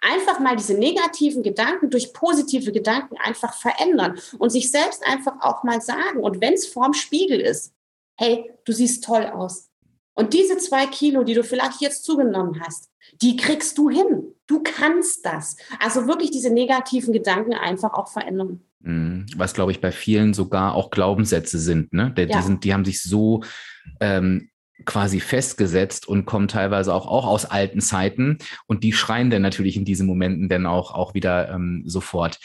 Einfach 0.00 0.40
mal 0.40 0.56
diese 0.56 0.74
negativen 0.74 1.42
Gedanken 1.42 1.90
durch 1.90 2.12
positive 2.12 2.72
Gedanken 2.72 3.16
einfach 3.18 3.54
verändern 3.54 4.18
und 4.38 4.50
sich 4.50 4.70
selbst 4.70 5.04
einfach 5.06 5.40
auch 5.40 5.62
mal 5.62 5.80
sagen. 5.80 6.20
Und 6.20 6.40
wenn 6.40 6.54
es 6.54 6.66
vorm 6.66 6.94
Spiegel 6.94 7.40
ist, 7.40 7.72
hey, 8.16 8.52
du 8.64 8.72
siehst 8.72 9.04
toll 9.04 9.26
aus. 9.26 9.68
Und 10.14 10.32
diese 10.32 10.56
zwei 10.58 10.86
Kilo, 10.86 11.24
die 11.24 11.34
du 11.34 11.44
vielleicht 11.44 11.80
jetzt 11.80 12.04
zugenommen 12.04 12.60
hast, 12.60 12.90
die 13.22 13.36
kriegst 13.36 13.78
du 13.78 13.88
hin. 13.88 14.34
Du 14.46 14.62
kannst 14.62 15.24
das. 15.24 15.56
Also 15.78 16.06
wirklich 16.06 16.30
diese 16.30 16.50
negativen 16.50 17.12
Gedanken 17.12 17.52
einfach 17.54 17.94
auch 17.94 18.08
verändern. 18.08 18.65
Mhm. 18.80 19.26
Was, 19.36 19.54
glaube 19.54 19.72
ich, 19.72 19.80
bei 19.80 19.92
vielen 19.92 20.34
sogar 20.34 20.74
auch 20.74 20.90
Glaubenssätze 20.90 21.58
sind. 21.58 21.92
Ne? 21.92 22.12
Die, 22.16 22.22
ja. 22.22 22.42
sind, 22.42 22.64
die 22.64 22.72
haben 22.72 22.84
sich 22.84 23.02
so 23.02 23.42
ähm, 24.00 24.50
quasi 24.84 25.20
festgesetzt 25.20 26.06
und 26.06 26.26
kommen 26.26 26.48
teilweise 26.48 26.92
auch, 26.92 27.06
auch 27.06 27.26
aus 27.26 27.46
alten 27.46 27.80
Zeiten. 27.80 28.38
Und 28.66 28.84
die 28.84 28.92
schreien 28.92 29.30
dann 29.30 29.42
natürlich 29.42 29.76
in 29.76 29.84
diesen 29.84 30.06
Momenten 30.06 30.48
dann 30.48 30.66
auch, 30.66 30.92
auch 30.92 31.14
wieder 31.14 31.50
ähm, 31.50 31.82
sofort. 31.86 32.38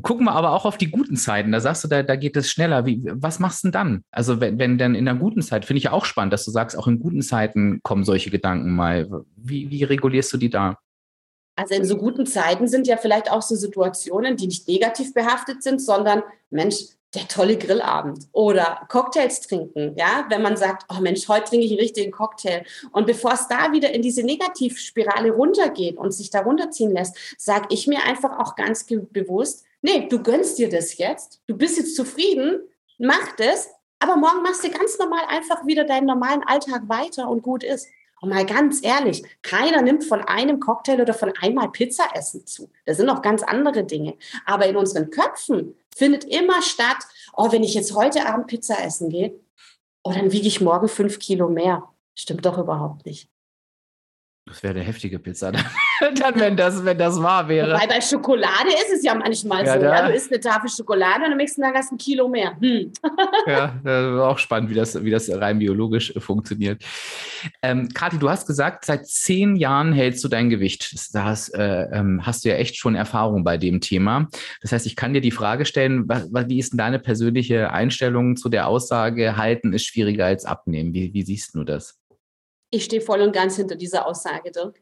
Gucken 0.00 0.26
wir 0.26 0.32
aber 0.32 0.52
auch 0.52 0.64
auf 0.64 0.78
die 0.78 0.92
guten 0.92 1.16
Zeiten. 1.16 1.50
Da 1.50 1.58
sagst 1.58 1.82
du, 1.82 1.88
da, 1.88 2.04
da 2.04 2.14
geht 2.14 2.36
es 2.36 2.48
schneller. 2.48 2.86
Wie, 2.86 3.02
was 3.12 3.40
machst 3.40 3.64
du 3.64 3.68
denn 3.68 3.72
dann? 3.72 4.04
Also 4.12 4.40
wenn, 4.40 4.58
wenn 4.58 4.78
dann 4.78 4.94
in 4.94 5.06
der 5.06 5.16
guten 5.16 5.42
Zeit, 5.42 5.64
finde 5.64 5.78
ich 5.78 5.84
ja 5.84 5.92
auch 5.92 6.04
spannend, 6.04 6.32
dass 6.32 6.44
du 6.44 6.52
sagst, 6.52 6.78
auch 6.78 6.86
in 6.86 7.00
guten 7.00 7.22
Zeiten 7.22 7.80
kommen 7.82 8.04
solche 8.04 8.30
Gedanken 8.30 8.76
mal. 8.76 9.08
Wie, 9.36 9.68
wie 9.70 9.82
regulierst 9.82 10.32
du 10.32 10.36
die 10.36 10.50
da? 10.50 10.78
Also 11.58 11.74
in 11.74 11.84
so 11.84 11.96
guten 11.96 12.24
Zeiten 12.24 12.68
sind 12.68 12.86
ja 12.86 12.96
vielleicht 12.96 13.32
auch 13.32 13.42
so 13.42 13.56
Situationen, 13.56 14.36
die 14.36 14.46
nicht 14.46 14.68
negativ 14.68 15.12
behaftet 15.12 15.64
sind, 15.64 15.82
sondern 15.82 16.22
Mensch, 16.50 16.76
der 17.16 17.26
tolle 17.26 17.58
Grillabend 17.58 18.28
oder 18.30 18.86
Cocktails 18.88 19.40
trinken, 19.40 19.96
ja, 19.96 20.24
wenn 20.28 20.40
man 20.40 20.56
sagt, 20.56 20.84
oh 20.88 21.00
Mensch, 21.00 21.26
heute 21.26 21.50
trinke 21.50 21.66
ich 21.66 21.72
einen 21.72 21.80
richtigen 21.80 22.12
Cocktail. 22.12 22.64
Und 22.92 23.08
bevor 23.08 23.32
es 23.32 23.48
da 23.48 23.72
wieder 23.72 23.92
in 23.92 24.02
diese 24.02 24.22
Negativspirale 24.22 25.32
runtergeht 25.32 25.96
und 25.96 26.12
sich 26.12 26.30
da 26.30 26.42
runterziehen 26.42 26.92
lässt, 26.92 27.16
sage 27.38 27.66
ich 27.70 27.88
mir 27.88 28.04
einfach 28.04 28.38
auch 28.38 28.54
ganz 28.54 28.86
bewusst, 28.86 29.64
nee, 29.82 30.06
du 30.08 30.22
gönnst 30.22 30.58
dir 30.58 30.68
das 30.68 30.96
jetzt, 30.96 31.40
du 31.48 31.56
bist 31.56 31.76
jetzt 31.76 31.96
zufrieden, 31.96 32.60
mach 32.98 33.34
das, 33.34 33.68
aber 33.98 34.16
morgen 34.16 34.42
machst 34.42 34.62
du 34.62 34.70
ganz 34.70 34.96
normal 34.96 35.24
einfach 35.26 35.66
wieder 35.66 35.82
deinen 35.82 36.06
normalen 36.06 36.44
Alltag 36.44 36.82
weiter 36.88 37.28
und 37.28 37.42
gut 37.42 37.64
ist. 37.64 37.88
Und 38.20 38.30
mal 38.30 38.44
ganz 38.44 38.82
ehrlich, 38.82 39.22
keiner 39.42 39.82
nimmt 39.82 40.04
von 40.04 40.22
einem 40.22 40.60
Cocktail 40.60 41.00
oder 41.00 41.14
von 41.14 41.32
einmal 41.40 41.70
Pizza 41.70 42.04
essen 42.14 42.46
zu. 42.46 42.70
Das 42.84 42.96
sind 42.96 43.06
noch 43.06 43.22
ganz 43.22 43.42
andere 43.42 43.84
Dinge. 43.84 44.16
Aber 44.44 44.66
in 44.66 44.76
unseren 44.76 45.10
Köpfen 45.10 45.74
findet 45.94 46.24
immer 46.24 46.62
statt, 46.62 46.98
oh, 47.34 47.52
wenn 47.52 47.62
ich 47.62 47.74
jetzt 47.74 47.94
heute 47.94 48.26
Abend 48.26 48.48
Pizza 48.48 48.82
essen 48.82 49.10
gehe, 49.10 49.38
oh, 50.02 50.12
dann 50.12 50.32
wiege 50.32 50.48
ich 50.48 50.60
morgen 50.60 50.88
fünf 50.88 51.18
Kilo 51.18 51.48
mehr. 51.48 51.88
Stimmt 52.14 52.44
doch 52.44 52.58
überhaupt 52.58 53.06
nicht. 53.06 53.30
Das 54.46 54.62
wäre 54.62 54.74
eine 54.74 54.84
heftige 54.84 55.18
Pizza, 55.18 55.52
dann, 56.14 56.34
wenn, 56.38 56.56
das, 56.56 56.84
wenn 56.84 56.98
das 56.98 57.20
wahr 57.22 57.48
wäre. 57.48 57.78
Weil 57.78 57.88
bei 57.88 58.00
Schokolade 58.00 58.68
ist 58.68 58.92
es 58.96 59.04
ja 59.04 59.14
manchmal 59.14 59.64
ja, 59.66 59.74
so. 59.74 59.84
Ja, 59.84 60.06
du 60.08 60.14
isst 60.14 60.30
eine 60.30 60.40
Tafel 60.40 60.70
Schokolade 60.70 61.24
und 61.24 61.32
am 61.32 61.36
nächsten 61.38 61.62
Tag 61.62 61.74
hast 61.74 61.90
du 61.90 61.96
ein 61.96 61.98
Kilo 61.98 62.28
mehr. 62.28 62.56
Hm. 62.60 62.92
ja, 63.46 63.74
das 63.82 64.14
ist 64.14 64.20
auch 64.20 64.38
spannend, 64.38 64.70
wie 64.70 64.74
das, 64.74 65.02
wie 65.02 65.10
das 65.10 65.30
rein 65.30 65.58
biologisch 65.58 66.12
funktioniert. 66.18 66.82
Ähm, 67.62 67.88
Kathi, 67.88 68.18
du 68.18 68.28
hast 68.28 68.46
gesagt, 68.46 68.84
seit 68.84 69.06
zehn 69.06 69.56
Jahren 69.56 69.92
hältst 69.92 70.22
du 70.24 70.28
dein 70.28 70.50
Gewicht. 70.50 70.94
Da 71.14 71.24
hast, 71.24 71.50
äh, 71.50 71.84
ähm, 71.92 72.24
hast 72.24 72.44
du 72.44 72.48
ja 72.48 72.56
echt 72.56 72.76
schon 72.76 72.94
Erfahrung 72.94 73.44
bei 73.44 73.56
dem 73.56 73.80
Thema. 73.80 74.28
Das 74.62 74.72
heißt, 74.72 74.86
ich 74.86 74.96
kann 74.96 75.14
dir 75.14 75.20
die 75.20 75.30
Frage 75.30 75.64
stellen, 75.64 76.08
was, 76.08 76.28
wie 76.48 76.58
ist 76.58 76.72
denn 76.72 76.78
deine 76.78 76.98
persönliche 76.98 77.72
Einstellung 77.72 78.36
zu 78.36 78.48
der 78.48 78.68
Aussage, 78.68 79.36
halten 79.36 79.72
ist 79.72 79.84
schwieriger 79.84 80.26
als 80.26 80.44
abnehmen? 80.44 80.92
Wie, 80.94 81.12
wie 81.12 81.22
siehst 81.22 81.54
du 81.54 81.64
das? 81.64 81.98
Ich 82.70 82.84
stehe 82.84 83.00
voll 83.00 83.22
und 83.22 83.32
ganz 83.32 83.56
hinter 83.56 83.76
dieser 83.76 84.06
Aussage, 84.06 84.50
Dirk. 84.50 84.80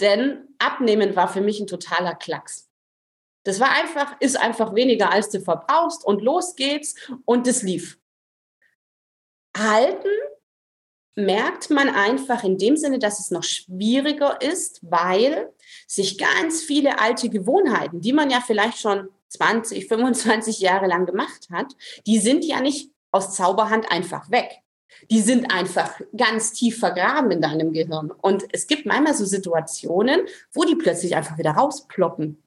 Denn 0.00 0.48
abnehmen 0.58 1.16
war 1.16 1.28
für 1.28 1.40
mich 1.40 1.60
ein 1.60 1.66
totaler 1.66 2.14
Klacks. 2.14 2.68
Das 3.44 3.60
war 3.60 3.70
einfach, 3.70 4.16
ist 4.20 4.36
einfach 4.36 4.74
weniger, 4.74 5.10
als 5.10 5.30
du 5.30 5.40
verbrauchst 5.40 6.04
und 6.04 6.20
los 6.20 6.56
geht's 6.56 6.96
und 7.24 7.46
es 7.46 7.62
lief. 7.62 7.98
Halten 9.56 10.08
merkt 11.14 11.70
man 11.70 11.88
einfach 11.88 12.44
in 12.44 12.58
dem 12.58 12.76
Sinne, 12.76 12.98
dass 12.98 13.20
es 13.20 13.30
noch 13.30 13.44
schwieriger 13.44 14.42
ist, 14.42 14.80
weil 14.82 15.54
sich 15.86 16.18
ganz 16.18 16.62
viele 16.62 16.98
alte 16.98 17.30
Gewohnheiten, 17.30 18.00
die 18.00 18.12
man 18.12 18.30
ja 18.30 18.42
vielleicht 18.44 18.78
schon 18.78 19.08
20, 19.28 19.86
25 19.86 20.60
Jahre 20.60 20.86
lang 20.86 21.06
gemacht 21.06 21.48
hat, 21.50 21.74
die 22.06 22.18
sind 22.18 22.44
ja 22.44 22.60
nicht 22.60 22.90
aus 23.12 23.34
Zauberhand 23.34 23.90
einfach 23.90 24.30
weg 24.30 24.62
die 25.10 25.20
sind 25.20 25.52
einfach 25.52 26.00
ganz 26.16 26.52
tief 26.52 26.78
vergraben 26.78 27.30
in 27.30 27.40
deinem 27.40 27.72
Gehirn. 27.72 28.10
Und 28.10 28.44
es 28.52 28.66
gibt 28.66 28.86
manchmal 28.86 29.14
so 29.14 29.24
Situationen, 29.24 30.20
wo 30.52 30.64
die 30.64 30.76
plötzlich 30.76 31.16
einfach 31.16 31.38
wieder 31.38 31.52
rausploppen. 31.52 32.42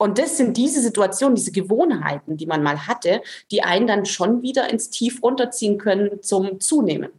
Und 0.00 0.18
das 0.18 0.36
sind 0.36 0.56
diese 0.56 0.80
Situationen, 0.80 1.34
diese 1.34 1.50
Gewohnheiten, 1.50 2.36
die 2.36 2.46
man 2.46 2.62
mal 2.62 2.86
hatte, 2.86 3.20
die 3.50 3.62
einen 3.62 3.88
dann 3.88 4.06
schon 4.06 4.42
wieder 4.42 4.70
ins 4.70 4.90
Tief 4.90 5.22
runterziehen 5.22 5.76
können 5.76 6.22
zum 6.22 6.60
Zunehmen. 6.60 7.10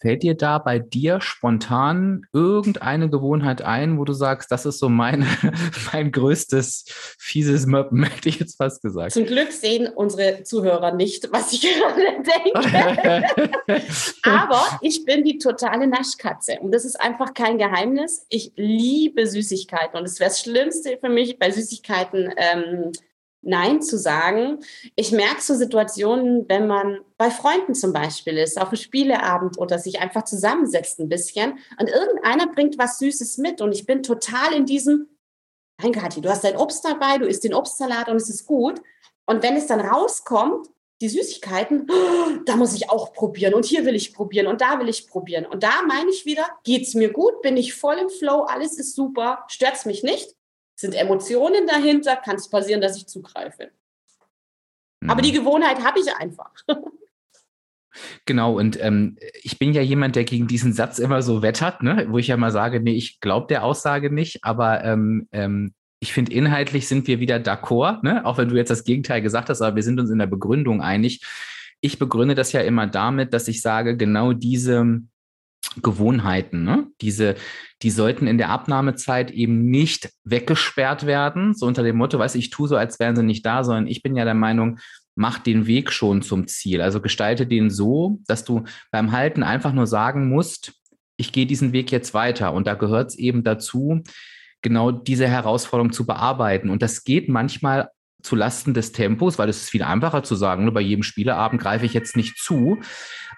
Fällt 0.00 0.22
dir 0.22 0.34
da 0.34 0.58
bei 0.58 0.78
dir 0.78 1.20
spontan 1.20 2.26
irgendeine 2.32 3.10
Gewohnheit 3.10 3.62
ein, 3.62 3.98
wo 3.98 4.04
du 4.04 4.12
sagst, 4.12 4.50
das 4.52 4.64
ist 4.64 4.78
so 4.78 4.88
mein, 4.88 5.26
mein 5.92 6.12
größtes 6.12 6.84
fieses 7.18 7.66
Möppen, 7.66 8.02
hätte 8.04 8.28
ich 8.28 8.38
jetzt 8.38 8.56
fast 8.56 8.80
gesagt. 8.82 9.12
Zum 9.12 9.26
Glück 9.26 9.50
sehen 9.50 9.88
unsere 9.88 10.44
Zuhörer 10.44 10.94
nicht, 10.94 11.32
was 11.32 11.52
ich 11.52 11.62
gerade 11.78 12.22
denke. 12.22 13.82
Aber 14.22 14.78
ich 14.82 15.04
bin 15.04 15.24
die 15.24 15.38
totale 15.38 15.86
Naschkatze 15.86 16.58
und 16.60 16.72
das 16.72 16.84
ist 16.84 17.00
einfach 17.00 17.34
kein 17.34 17.58
Geheimnis. 17.58 18.24
Ich 18.28 18.52
liebe 18.56 19.26
Süßigkeiten 19.26 19.98
und 19.98 20.04
es 20.04 20.20
wäre 20.20 20.30
das 20.30 20.40
Schlimmste 20.40 20.98
für 21.00 21.08
mich, 21.08 21.38
bei 21.38 21.50
Süßigkeiten 21.50 22.32
ähm, 22.36 22.92
Nein 23.42 23.80
zu 23.82 23.98
sagen. 23.98 24.58
Ich 24.96 25.12
merke 25.12 25.40
so 25.40 25.54
Situationen, 25.54 26.48
wenn 26.48 26.66
man 26.66 27.00
bei 27.16 27.30
Freunden 27.30 27.74
zum 27.74 27.92
Beispiel 27.92 28.36
ist, 28.36 28.60
auf 28.60 28.68
einem 28.68 28.76
Spieleabend 28.76 29.58
oder 29.58 29.78
sich 29.78 30.00
einfach 30.00 30.24
zusammensetzt 30.24 30.98
ein 30.98 31.08
bisschen 31.08 31.58
und 31.78 31.88
irgendeiner 31.88 32.48
bringt 32.52 32.78
was 32.78 32.98
Süßes 32.98 33.38
mit 33.38 33.60
und 33.60 33.72
ich 33.72 33.86
bin 33.86 34.02
total 34.02 34.52
in 34.54 34.66
diesem, 34.66 35.08
nein 35.80 35.92
Kathi, 35.92 36.20
du 36.20 36.28
hast 36.28 36.44
dein 36.44 36.56
Obst 36.56 36.84
dabei, 36.84 37.18
du 37.18 37.26
isst 37.26 37.44
den 37.44 37.54
Obstsalat 37.54 38.08
und 38.08 38.16
es 38.16 38.28
ist 38.28 38.46
gut. 38.46 38.80
Und 39.24 39.42
wenn 39.42 39.56
es 39.56 39.66
dann 39.66 39.80
rauskommt, 39.80 40.68
die 41.00 41.08
Süßigkeiten, 41.08 41.86
da 42.46 42.56
muss 42.56 42.74
ich 42.74 42.90
auch 42.90 43.12
probieren 43.12 43.54
und 43.54 43.64
hier 43.64 43.84
will 43.84 43.94
ich 43.94 44.14
probieren 44.14 44.46
und 44.46 44.60
da 44.60 44.80
will 44.80 44.88
ich 44.88 45.06
probieren. 45.06 45.46
Und 45.46 45.62
da 45.62 45.82
meine 45.86 46.10
ich 46.10 46.26
wieder, 46.26 46.44
geht 46.64 46.82
es 46.82 46.94
mir 46.94 47.12
gut, 47.12 47.40
bin 47.42 47.56
ich 47.56 47.74
voll 47.74 47.98
im 47.98 48.10
Flow, 48.10 48.42
alles 48.42 48.78
ist 48.78 48.96
super, 48.96 49.44
stört 49.48 49.76
es 49.76 49.84
mich 49.84 50.02
nicht. 50.02 50.34
Sind 50.78 50.94
Emotionen 50.94 51.66
dahinter, 51.66 52.14
kann 52.16 52.36
es 52.36 52.48
passieren, 52.48 52.80
dass 52.80 52.96
ich 52.96 53.08
zugreife. 53.08 53.72
Mhm. 55.00 55.10
Aber 55.10 55.22
die 55.22 55.32
Gewohnheit 55.32 55.82
habe 55.82 55.98
ich 55.98 56.14
einfach. 56.14 56.52
Genau, 58.26 58.56
und 58.56 58.80
ähm, 58.80 59.16
ich 59.42 59.58
bin 59.58 59.72
ja 59.72 59.82
jemand, 59.82 60.14
der 60.14 60.22
gegen 60.22 60.46
diesen 60.46 60.72
Satz 60.72 61.00
immer 61.00 61.20
so 61.20 61.42
wettert, 61.42 61.82
ne? 61.82 62.06
wo 62.08 62.18
ich 62.18 62.28
ja 62.28 62.36
mal 62.36 62.52
sage, 62.52 62.78
nee, 62.78 62.92
ich 62.92 63.18
glaube 63.18 63.48
der 63.48 63.64
Aussage 63.64 64.12
nicht, 64.12 64.44
aber 64.44 64.84
ähm, 64.84 65.26
ähm, 65.32 65.74
ich 65.98 66.12
finde, 66.12 66.32
inhaltlich 66.32 66.86
sind 66.86 67.08
wir 67.08 67.18
wieder 67.18 67.38
d'accord, 67.38 68.04
ne? 68.04 68.24
auch 68.24 68.38
wenn 68.38 68.50
du 68.50 68.56
jetzt 68.56 68.70
das 68.70 68.84
Gegenteil 68.84 69.20
gesagt 69.20 69.48
hast, 69.48 69.62
aber 69.62 69.74
wir 69.74 69.82
sind 69.82 69.98
uns 69.98 70.10
in 70.10 70.18
der 70.18 70.26
Begründung 70.26 70.80
einig. 70.80 71.24
Ich 71.80 71.98
begründe 71.98 72.36
das 72.36 72.52
ja 72.52 72.60
immer 72.60 72.86
damit, 72.86 73.32
dass 73.34 73.48
ich 73.48 73.62
sage, 73.62 73.96
genau 73.96 74.32
diese 74.32 75.00
Gewohnheiten, 75.82 76.64
ne? 76.64 76.86
diese, 77.00 77.34
die 77.82 77.90
sollten 77.90 78.26
in 78.26 78.38
der 78.38 78.50
Abnahmezeit 78.50 79.30
eben 79.30 79.70
nicht 79.70 80.10
weggesperrt 80.24 81.06
werden, 81.06 81.54
so 81.54 81.66
unter 81.66 81.82
dem 81.82 81.96
Motto, 81.96 82.18
weiß 82.18 82.34
ich 82.34 82.50
tue 82.50 82.68
so, 82.68 82.76
als 82.76 82.98
wären 83.00 83.16
sie 83.16 83.22
nicht 83.22 83.44
da, 83.44 83.64
sondern 83.64 83.86
ich 83.86 84.02
bin 84.02 84.16
ja 84.16 84.24
der 84.24 84.34
Meinung, 84.34 84.78
mach 85.14 85.38
den 85.38 85.66
Weg 85.66 85.90
schon 85.90 86.22
zum 86.22 86.46
Ziel. 86.46 86.80
Also 86.80 87.00
gestalte 87.00 87.46
den 87.46 87.70
so, 87.70 88.20
dass 88.26 88.44
du 88.44 88.64
beim 88.92 89.12
Halten 89.12 89.42
einfach 89.42 89.72
nur 89.72 89.86
sagen 89.86 90.28
musst, 90.28 90.72
ich 91.16 91.32
gehe 91.32 91.46
diesen 91.46 91.72
Weg 91.72 91.90
jetzt 91.90 92.14
weiter. 92.14 92.52
Und 92.52 92.66
da 92.66 92.74
gehört 92.74 93.10
es 93.10 93.18
eben 93.18 93.42
dazu, 93.42 94.02
genau 94.62 94.92
diese 94.92 95.26
Herausforderung 95.26 95.92
zu 95.92 96.06
bearbeiten. 96.06 96.70
Und 96.70 96.82
das 96.82 97.02
geht 97.02 97.28
manchmal 97.28 97.90
zu 98.22 98.36
Lasten 98.36 98.74
des 98.74 98.92
Tempos, 98.92 99.38
weil 99.38 99.48
es 99.48 99.62
ist 99.62 99.70
viel 99.70 99.82
einfacher 99.82 100.22
zu 100.22 100.34
sagen, 100.34 100.64
nur 100.64 100.74
bei 100.74 100.80
jedem 100.80 101.02
Spieleabend 101.02 101.60
greife 101.60 101.86
ich 101.86 101.94
jetzt 101.94 102.16
nicht 102.16 102.38
zu. 102.38 102.78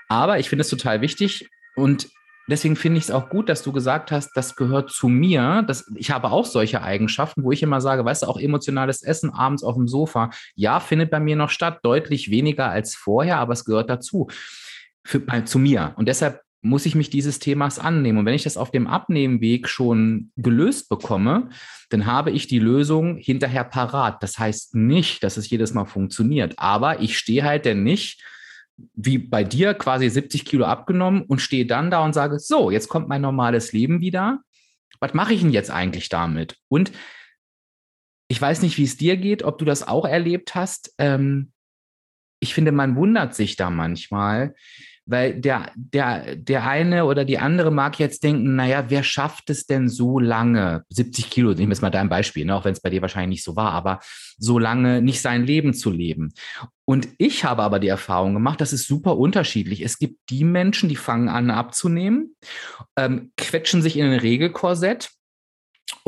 Aber 0.08 0.38
ich 0.38 0.48
finde 0.48 0.62
es 0.62 0.68
total 0.68 1.00
wichtig 1.00 1.48
und 1.76 2.08
deswegen 2.50 2.76
finde 2.76 2.98
ich 2.98 3.04
es 3.04 3.10
auch 3.10 3.28
gut, 3.28 3.48
dass 3.48 3.62
du 3.62 3.72
gesagt 3.72 4.12
hast, 4.12 4.32
das 4.34 4.56
gehört 4.56 4.90
zu 4.90 5.08
mir. 5.08 5.64
Das, 5.66 5.90
ich 5.96 6.10
habe 6.10 6.30
auch 6.30 6.44
solche 6.44 6.82
Eigenschaften, 6.82 7.44
wo 7.44 7.52
ich 7.52 7.62
immer 7.62 7.80
sage, 7.80 8.04
weißt 8.04 8.22
du, 8.22 8.26
auch 8.26 8.38
emotionales 8.38 9.02
Essen 9.02 9.30
abends 9.30 9.62
auf 9.62 9.76
dem 9.76 9.88
Sofa, 9.88 10.30
ja, 10.54 10.80
findet 10.80 11.10
bei 11.10 11.20
mir 11.20 11.36
noch 11.36 11.50
statt, 11.50 11.80
deutlich 11.82 12.30
weniger 12.30 12.70
als 12.70 12.94
vorher, 12.94 13.38
aber 13.38 13.52
es 13.52 13.64
gehört 13.64 13.90
dazu. 13.90 14.28
Für, 15.02 15.22
äh, 15.28 15.44
zu 15.44 15.58
mir. 15.58 15.94
Und 15.96 16.08
deshalb 16.08 16.42
muss 16.62 16.84
ich 16.84 16.94
mich 16.94 17.08
dieses 17.08 17.38
Themas 17.38 17.78
annehmen. 17.78 18.18
Und 18.18 18.26
wenn 18.26 18.34
ich 18.34 18.42
das 18.42 18.58
auf 18.58 18.70
dem 18.70 18.86
Abnehmweg 18.86 19.66
schon 19.66 20.30
gelöst 20.36 20.88
bekomme, 20.90 21.48
dann 21.88 22.06
habe 22.06 22.30
ich 22.30 22.46
die 22.46 22.58
Lösung 22.58 23.16
hinterher 23.16 23.64
parat. 23.64 24.22
Das 24.22 24.38
heißt 24.38 24.74
nicht, 24.74 25.24
dass 25.24 25.36
es 25.36 25.48
jedes 25.48 25.72
Mal 25.72 25.86
funktioniert, 25.86 26.54
aber 26.58 27.00
ich 27.00 27.16
stehe 27.16 27.44
halt 27.44 27.64
denn 27.64 27.82
nicht 27.82 28.22
wie 28.94 29.18
bei 29.18 29.44
dir 29.44 29.74
quasi 29.74 30.08
70 30.08 30.44
Kilo 30.44 30.64
abgenommen 30.64 31.22
und 31.22 31.40
stehe 31.40 31.66
dann 31.66 31.90
da 31.90 32.04
und 32.04 32.12
sage, 32.12 32.38
so, 32.38 32.70
jetzt 32.70 32.88
kommt 32.88 33.08
mein 33.08 33.22
normales 33.22 33.72
Leben 33.72 34.00
wieder. 34.00 34.40
Was 35.00 35.14
mache 35.14 35.34
ich 35.34 35.40
denn 35.40 35.50
jetzt 35.50 35.70
eigentlich 35.70 36.08
damit? 36.08 36.56
Und 36.68 36.92
ich 38.28 38.40
weiß 38.40 38.62
nicht, 38.62 38.78
wie 38.78 38.84
es 38.84 38.96
dir 38.96 39.16
geht, 39.16 39.42
ob 39.42 39.58
du 39.58 39.64
das 39.64 39.86
auch 39.86 40.04
erlebt 40.04 40.54
hast. 40.54 40.94
Ähm, 40.98 41.52
ich 42.40 42.54
finde, 42.54 42.72
man 42.72 42.96
wundert 42.96 43.34
sich 43.34 43.56
da 43.56 43.70
manchmal, 43.70 44.54
weil 45.10 45.40
der, 45.40 45.72
der, 45.74 46.36
der 46.36 46.66
eine 46.66 47.04
oder 47.04 47.24
die 47.24 47.38
andere 47.38 47.72
mag 47.72 47.98
jetzt 47.98 48.22
denken, 48.22 48.54
naja, 48.54 48.84
wer 48.88 49.02
schafft 49.02 49.50
es 49.50 49.66
denn 49.66 49.88
so 49.88 50.20
lange, 50.20 50.84
70 50.88 51.30
Kilo, 51.30 51.50
nehmen 51.50 51.68
wir 51.68 51.74
jetzt 51.74 51.82
mal 51.82 51.90
dein 51.90 52.08
Beispiel, 52.08 52.44
ne, 52.44 52.54
auch 52.54 52.64
wenn 52.64 52.72
es 52.72 52.80
bei 52.80 52.90
dir 52.90 53.02
wahrscheinlich 53.02 53.40
nicht 53.40 53.44
so 53.44 53.56
war, 53.56 53.72
aber 53.72 53.98
so 54.38 54.58
lange 54.58 55.02
nicht 55.02 55.20
sein 55.20 55.44
Leben 55.44 55.74
zu 55.74 55.90
leben. 55.90 56.32
Und 56.84 57.08
ich 57.18 57.44
habe 57.44 57.62
aber 57.62 57.80
die 57.80 57.88
Erfahrung 57.88 58.34
gemacht, 58.34 58.60
das 58.60 58.72
ist 58.72 58.86
super 58.86 59.18
unterschiedlich. 59.18 59.82
Es 59.82 59.98
gibt 59.98 60.18
die 60.30 60.44
Menschen, 60.44 60.88
die 60.88 60.96
fangen 60.96 61.28
an 61.28 61.50
abzunehmen, 61.50 62.36
ähm, 62.96 63.32
quetschen 63.36 63.82
sich 63.82 63.96
in 63.96 64.06
ein 64.06 64.18
Regelkorsett 64.18 65.10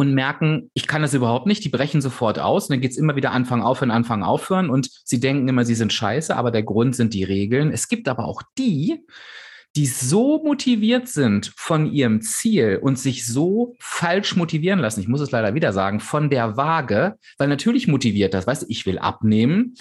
und 0.03 0.15
merken, 0.15 0.69
ich 0.75 0.89
kann 0.89 1.03
das 1.03 1.15
überhaupt 1.15 1.47
nicht, 1.47 1.65
die 1.65 1.69
brechen 1.69 2.01
sofort 2.01 2.41
aus 2.41 2.65
und 2.65 2.75
dann 2.75 2.81
geht 2.81 2.91
es 2.91 2.99
immer 2.99 3.15
wieder 3.15 3.31
Anfang 3.31 3.63
aufhören, 3.63 3.93
Anfang 3.93 4.25
aufhören 4.25 4.69
und 4.69 4.91
sie 5.05 5.21
denken 5.21 5.47
immer, 5.47 5.65
sie 5.65 5.77
sind 5.77 5.93
scheiße, 5.93 6.37
aber 6.37 6.51
der 6.51 6.65
Grund 6.65 6.97
sind 6.97 7.15
die 7.15 7.23
Regeln. 7.23 7.71
Es 7.71 7.87
gibt 7.87 8.09
aber 8.09 8.25
auch 8.25 8.43
die, 8.59 9.07
die 9.77 9.87
so 9.87 10.43
motiviert 10.43 11.07
sind 11.07 11.53
von 11.57 11.87
ihrem 11.87 12.21
Ziel 12.21 12.81
und 12.83 12.99
sich 12.99 13.25
so 13.25 13.77
falsch 13.79 14.35
motivieren 14.35 14.81
lassen, 14.81 15.01
ich 15.01 15.07
muss 15.07 15.21
es 15.21 15.31
leider 15.31 15.55
wieder 15.55 15.73
sagen, 15.73 16.01
von 16.01 16.31
der 16.31 16.57
Waage, 16.57 17.15
weil 17.39 17.47
natürlich 17.47 17.87
motiviert 17.87 18.35
das, 18.35 18.45
weißt 18.45 18.63
du, 18.63 18.67
ich 18.69 18.85
will 18.85 18.99
abnehmen, 18.99 19.75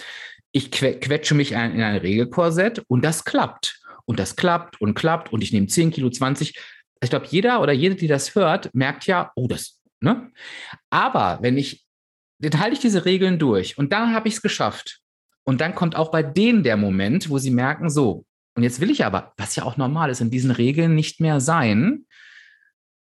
ich 0.51 0.69
quetsche 0.69 1.33
mich 1.33 1.53
in 1.53 1.57
ein 1.57 1.97
Regelkorsett 1.97 2.83
und 2.87 3.03
das 3.03 3.23
klappt. 3.23 3.79
Und 4.05 4.19
das 4.19 4.35
klappt 4.35 4.79
und 4.81 4.93
klappt 4.93 5.33
und 5.33 5.41
ich 5.41 5.51
nehme 5.51 5.67
10 5.67 5.91
Kilo, 5.91 6.09
20. 6.09 6.53
Ich 7.01 7.09
glaube, 7.09 7.25
jeder 7.29 7.61
oder 7.61 7.71
jede, 7.73 7.95
die 7.95 8.07
das 8.07 8.35
hört, 8.35 8.69
merkt 8.75 9.07
ja, 9.07 9.31
oh, 9.35 9.47
das, 9.47 9.80
ne? 10.01 10.31
Aber 10.89 11.39
wenn 11.41 11.57
ich, 11.57 11.85
dann 12.39 12.59
halte 12.59 12.73
ich 12.73 12.79
diese 12.79 13.05
Regeln 13.05 13.39
durch 13.39 13.77
und 13.77 13.93
dann 13.93 14.13
habe 14.13 14.27
ich 14.27 14.35
es 14.35 14.41
geschafft. 14.41 14.99
Und 15.43 15.61
dann 15.61 15.73
kommt 15.75 15.95
auch 15.95 16.11
bei 16.11 16.23
denen 16.23 16.63
der 16.63 16.77
Moment, 16.77 17.29
wo 17.29 17.37
sie 17.37 17.51
merken, 17.51 17.89
so, 17.89 18.25
und 18.55 18.63
jetzt 18.63 18.79
will 18.79 18.91
ich 18.91 19.05
aber, 19.05 19.33
was 19.37 19.55
ja 19.55 19.63
auch 19.63 19.77
normal 19.77 20.09
ist, 20.09 20.21
in 20.21 20.29
diesen 20.29 20.51
Regeln 20.51 20.93
nicht 20.93 21.19
mehr 21.19 21.39
sein. 21.39 22.05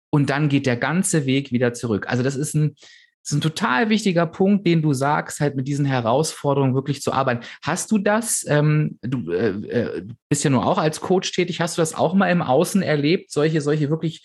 Und 0.09 0.29
dann 0.29 0.49
geht 0.49 0.65
der 0.65 0.77
ganze 0.77 1.25
Weg 1.25 1.51
wieder 1.51 1.73
zurück. 1.73 2.07
Also 2.07 2.21
das 2.21 2.35
ist 2.35 2.53
ein, 2.53 2.75
das 3.23 3.31
ist 3.31 3.37
ein 3.37 3.41
total 3.41 3.89
wichtiger 3.89 4.25
Punkt, 4.25 4.65
den 4.65 4.81
du 4.81 4.93
sagst, 4.93 5.39
halt 5.39 5.55
mit 5.55 5.67
diesen 5.67 5.85
Herausforderungen 5.85 6.73
wirklich 6.73 7.01
zu 7.01 7.11
arbeiten. 7.11 7.45
Hast 7.61 7.91
du 7.91 7.97
das, 7.97 8.45
ähm, 8.47 8.97
du 9.01 9.31
äh, 9.31 9.49
äh, 9.49 10.07
bist 10.27 10.43
ja 10.43 10.49
nur 10.49 10.65
auch 10.65 10.77
als 10.77 11.01
Coach 11.01 11.31
tätig, 11.31 11.61
hast 11.61 11.77
du 11.77 11.81
das 11.81 11.93
auch 11.93 12.13
mal 12.13 12.31
im 12.31 12.41
Außen 12.41 12.81
erlebt, 12.81 13.31
solche, 13.31 13.61
solche 13.61 13.89
wirklich 13.89 14.23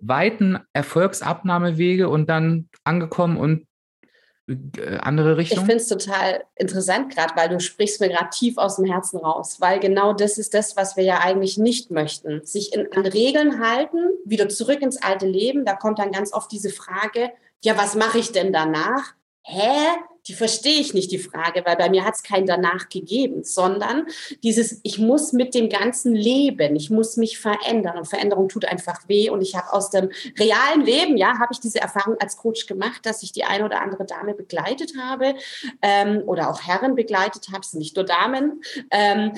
weiten 0.00 0.58
Erfolgsabnahmewege 0.72 2.08
und 2.08 2.28
dann 2.28 2.68
angekommen 2.84 3.36
und 3.36 3.66
äh, 4.46 4.98
andere 4.98 5.36
Richtung? 5.36 5.58
Ich 5.58 5.64
finde 5.64 5.76
es 5.76 5.88
total 5.88 6.44
interessant 6.56 7.14
gerade, 7.14 7.34
weil 7.36 7.48
du 7.48 7.60
sprichst 7.60 8.00
mir 8.00 8.08
gerade 8.08 8.30
tief 8.30 8.58
aus 8.58 8.76
dem 8.76 8.84
Herzen 8.84 9.18
raus, 9.18 9.60
weil 9.60 9.80
genau 9.80 10.12
das 10.12 10.38
ist 10.38 10.54
das, 10.54 10.76
was 10.76 10.96
wir 10.96 11.04
ja 11.04 11.20
eigentlich 11.20 11.58
nicht 11.58 11.90
möchten. 11.90 12.44
Sich 12.44 12.74
in, 12.74 12.92
an 12.92 13.06
Regeln 13.06 13.60
halten, 13.60 13.98
wieder 14.24 14.48
zurück 14.48 14.82
ins 14.82 15.02
alte 15.02 15.26
Leben. 15.26 15.64
Da 15.64 15.74
kommt 15.74 15.98
dann 15.98 16.12
ganz 16.12 16.32
oft 16.32 16.52
diese 16.52 16.70
Frage, 16.70 17.30
ja, 17.62 17.78
was 17.78 17.94
mache 17.94 18.18
ich 18.18 18.32
denn 18.32 18.52
danach? 18.52 19.14
Hä? 19.42 19.88
Die 20.26 20.34
verstehe 20.34 20.80
ich 20.80 20.94
nicht, 20.94 21.10
die 21.12 21.18
Frage, 21.18 21.62
weil 21.64 21.76
bei 21.76 21.90
mir 21.90 22.04
hat 22.04 22.14
es 22.14 22.22
kein 22.22 22.46
danach 22.46 22.88
gegeben, 22.88 23.44
sondern 23.44 24.06
dieses, 24.42 24.80
ich 24.82 24.98
muss 24.98 25.32
mit 25.32 25.54
dem 25.54 25.68
Ganzen 25.68 26.14
leben, 26.14 26.76
ich 26.76 26.90
muss 26.90 27.16
mich 27.16 27.38
verändern 27.38 27.98
und 27.98 28.06
Veränderung 28.06 28.48
tut 28.48 28.64
einfach 28.64 29.08
weh 29.08 29.28
und 29.30 29.42
ich 29.42 29.54
habe 29.54 29.72
aus 29.72 29.90
dem 29.90 30.10
realen 30.38 30.84
Leben, 30.84 31.16
ja, 31.16 31.38
habe 31.38 31.52
ich 31.52 31.60
diese 31.60 31.80
Erfahrung 31.80 32.16
als 32.20 32.36
Coach 32.36 32.66
gemacht, 32.66 33.04
dass 33.04 33.22
ich 33.22 33.32
die 33.32 33.44
eine 33.44 33.64
oder 33.64 33.82
andere 33.82 34.06
Dame 34.06 34.34
begleitet 34.34 34.94
habe 34.98 35.34
ähm, 35.82 36.22
oder 36.26 36.50
auch 36.50 36.62
Herren 36.62 36.94
begleitet 36.94 37.48
habe, 37.52 37.60
es 37.60 37.72
sind 37.72 37.80
nicht 37.80 37.96
nur 37.96 38.04
Damen, 38.04 38.62
ähm, 38.90 39.32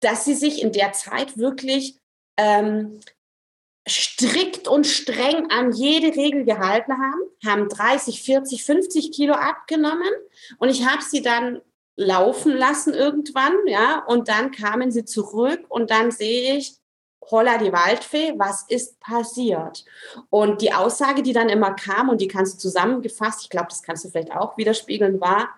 dass 0.00 0.24
sie 0.24 0.34
sich 0.34 0.62
in 0.62 0.72
der 0.72 0.92
Zeit 0.92 1.36
wirklich 1.38 1.98
ähm, 2.36 3.00
strikt 3.88 4.68
und 4.68 4.86
streng 4.86 5.50
an 5.50 5.72
jede 5.72 6.16
Regel 6.16 6.44
gehalten 6.44 6.92
haben, 6.92 7.20
haben 7.44 7.68
30, 7.68 8.22
40, 8.22 8.64
50 8.64 9.12
Kilo 9.12 9.34
abgenommen 9.34 10.12
und 10.58 10.68
ich 10.68 10.86
habe 10.86 11.02
sie 11.02 11.22
dann 11.22 11.60
laufen 11.96 12.56
lassen 12.56 12.94
irgendwann, 12.94 13.54
ja, 13.66 14.04
und 14.06 14.28
dann 14.28 14.52
kamen 14.52 14.90
sie 14.90 15.04
zurück 15.04 15.64
und 15.68 15.90
dann 15.90 16.10
sehe 16.10 16.56
ich, 16.56 16.76
holla 17.30 17.58
die 17.58 17.72
Waldfee, 17.72 18.34
was 18.36 18.64
ist 18.68 19.00
passiert? 19.00 19.84
Und 20.30 20.62
die 20.62 20.72
Aussage, 20.72 21.22
die 21.22 21.32
dann 21.32 21.48
immer 21.48 21.74
kam 21.74 22.08
und 22.08 22.20
die 22.20 22.28
kannst 22.28 22.54
du 22.54 22.58
zusammengefasst, 22.58 23.42
ich 23.42 23.50
glaube, 23.50 23.68
das 23.68 23.82
kannst 23.82 24.04
du 24.04 24.10
vielleicht 24.10 24.32
auch 24.32 24.56
widerspiegeln, 24.56 25.20
war, 25.20 25.48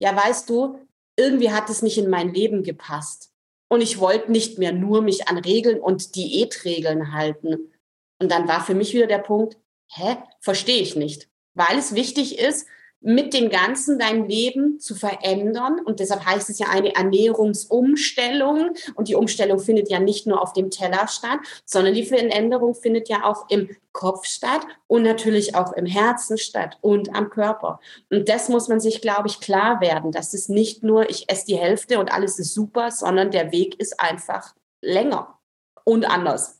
ja, 0.00 0.14
weißt 0.14 0.48
du, 0.50 0.78
irgendwie 1.16 1.50
hat 1.50 1.70
es 1.70 1.82
nicht 1.82 1.98
in 1.98 2.10
mein 2.10 2.32
Leben 2.34 2.62
gepasst. 2.62 3.33
Und 3.68 3.80
ich 3.80 3.98
wollte 3.98 4.30
nicht 4.30 4.58
mehr 4.58 4.72
nur 4.72 5.02
mich 5.02 5.28
an 5.28 5.38
Regeln 5.38 5.80
und 5.80 6.14
Diätregeln 6.14 7.12
halten. 7.12 7.72
Und 8.20 8.30
dann 8.30 8.46
war 8.46 8.64
für 8.64 8.74
mich 8.74 8.94
wieder 8.94 9.06
der 9.06 9.18
Punkt, 9.18 9.56
hä, 9.88 10.16
verstehe 10.40 10.82
ich 10.82 10.96
nicht. 10.96 11.28
Weil 11.54 11.78
es 11.78 11.94
wichtig 11.94 12.38
ist, 12.38 12.66
mit 13.04 13.34
dem 13.34 13.50
Ganzen 13.50 13.98
dein 13.98 14.26
Leben 14.26 14.80
zu 14.80 14.94
verändern. 14.94 15.78
Und 15.84 16.00
deshalb 16.00 16.24
heißt 16.24 16.48
es 16.48 16.58
ja 16.58 16.68
eine 16.70 16.94
Ernährungsumstellung. 16.94 18.70
Und 18.94 19.08
die 19.08 19.14
Umstellung 19.14 19.58
findet 19.58 19.90
ja 19.90 20.00
nicht 20.00 20.26
nur 20.26 20.40
auf 20.40 20.54
dem 20.54 20.70
Teller 20.70 21.06
statt, 21.06 21.38
sondern 21.66 21.92
die 21.92 22.06
Veränderung 22.06 22.74
findet 22.74 23.10
ja 23.10 23.24
auch 23.24 23.50
im 23.50 23.68
Kopf 23.92 24.24
statt 24.24 24.66
und 24.86 25.02
natürlich 25.02 25.54
auch 25.54 25.74
im 25.74 25.84
Herzen 25.84 26.38
statt 26.38 26.78
und 26.80 27.14
am 27.14 27.28
Körper. 27.28 27.78
Und 28.10 28.30
das 28.30 28.48
muss 28.48 28.68
man 28.68 28.80
sich, 28.80 29.02
glaube 29.02 29.28
ich, 29.28 29.38
klar 29.38 29.82
werden, 29.82 30.10
dass 30.10 30.32
es 30.32 30.48
nicht 30.48 30.82
nur, 30.82 31.10
ich 31.10 31.30
esse 31.30 31.44
die 31.46 31.58
Hälfte 31.58 31.98
und 31.98 32.10
alles 32.10 32.38
ist 32.38 32.54
super, 32.54 32.90
sondern 32.90 33.30
der 33.30 33.52
Weg 33.52 33.78
ist 33.78 34.00
einfach 34.00 34.54
länger 34.82 35.38
und 35.84 36.06
anders. 36.06 36.58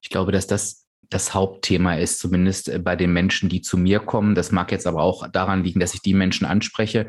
Ich 0.00 0.08
glaube, 0.08 0.30
dass 0.30 0.46
das 0.46 0.83
das 1.14 1.32
Hauptthema 1.32 1.94
ist, 1.94 2.18
zumindest 2.18 2.68
äh, 2.68 2.78
bei 2.78 2.96
den 2.96 3.12
Menschen, 3.12 3.48
die 3.48 3.62
zu 3.62 3.78
mir 3.78 4.00
kommen. 4.00 4.34
Das 4.34 4.52
mag 4.52 4.72
jetzt 4.72 4.86
aber 4.86 5.02
auch 5.02 5.28
daran 5.28 5.62
liegen, 5.62 5.80
dass 5.80 5.94
ich 5.94 6.02
die 6.02 6.14
Menschen 6.14 6.44
anspreche. 6.44 7.06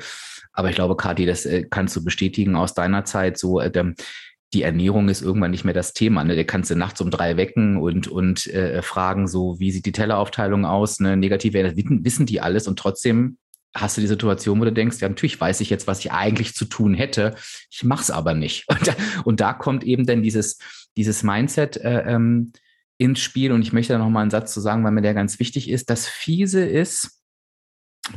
Aber 0.54 0.70
ich 0.70 0.76
glaube, 0.76 0.96
Kathi, 0.96 1.26
das 1.26 1.46
äh, 1.46 1.66
kannst 1.70 1.96
du 1.96 2.04
bestätigen 2.04 2.56
aus 2.56 2.74
deiner 2.74 3.06
Zeit. 3.06 3.38
So, 3.38 3.60
äh, 3.60 3.94
die 4.54 4.62
Ernährung 4.62 5.10
ist 5.10 5.22
irgendwann 5.22 5.52
nicht 5.52 5.66
mehr 5.66 5.74
das 5.74 5.94
Thema. 5.94 6.24
Ne? 6.24 6.36
Der 6.36 6.46
kannst 6.46 6.70
du 6.70 6.76
nachts 6.76 7.02
um 7.02 7.10
drei 7.10 7.36
wecken 7.36 7.78
und, 7.78 8.08
und 8.08 8.48
äh, 8.48 8.82
fragen, 8.82 9.28
so, 9.28 9.60
wie 9.60 9.72
sieht 9.72 9.86
die 9.86 9.92
Telleraufteilung 9.92 10.66
aus? 10.66 11.00
Ne? 11.00 11.18
Negative, 11.18 11.64
das 11.64 11.74
wissen 11.76 12.26
die 12.26 12.42
alles 12.42 12.68
und 12.68 12.78
trotzdem 12.78 13.38
hast 13.74 13.98
du 13.98 14.02
die 14.02 14.08
Situation, 14.08 14.62
wo 14.62 14.64
du 14.64 14.72
denkst, 14.72 15.02
ja, 15.02 15.10
natürlich 15.10 15.42
weiß 15.42 15.60
ich 15.60 15.70
jetzt, 15.70 15.88
was 15.88 16.00
ich 16.00 16.12
eigentlich 16.14 16.54
zu 16.54 16.64
tun 16.64 16.94
hätte. 16.94 17.36
Ich 17.70 17.84
mache 17.84 18.04
es 18.04 18.12
aber 18.12 18.34
nicht. 18.34 18.66
Und 18.70 18.88
da, 18.88 18.96
und 19.26 19.40
da 19.42 19.52
kommt 19.52 19.84
eben 19.84 20.06
dann 20.06 20.24
dieses, 20.24 20.60
dieses 20.96 21.24
Mindset, 21.24 21.76
äh, 21.78 22.04
ähm, 22.08 22.54
ins 22.98 23.20
Spiel. 23.20 23.52
Und 23.52 23.62
ich 23.62 23.74
möchte 23.74 23.94
da 23.94 24.00
nochmal 24.00 24.22
einen 24.22 24.32
Satz 24.32 24.54
zu 24.54 24.62
sagen, 24.62 24.84
weil 24.84 24.92
mir 24.92 25.02
der 25.02 25.14
ganz 25.14 25.40
wichtig 25.40 25.70
ist. 25.70 25.90
Das 25.90 26.08
Fiese 26.08 26.66
ist 26.66 27.22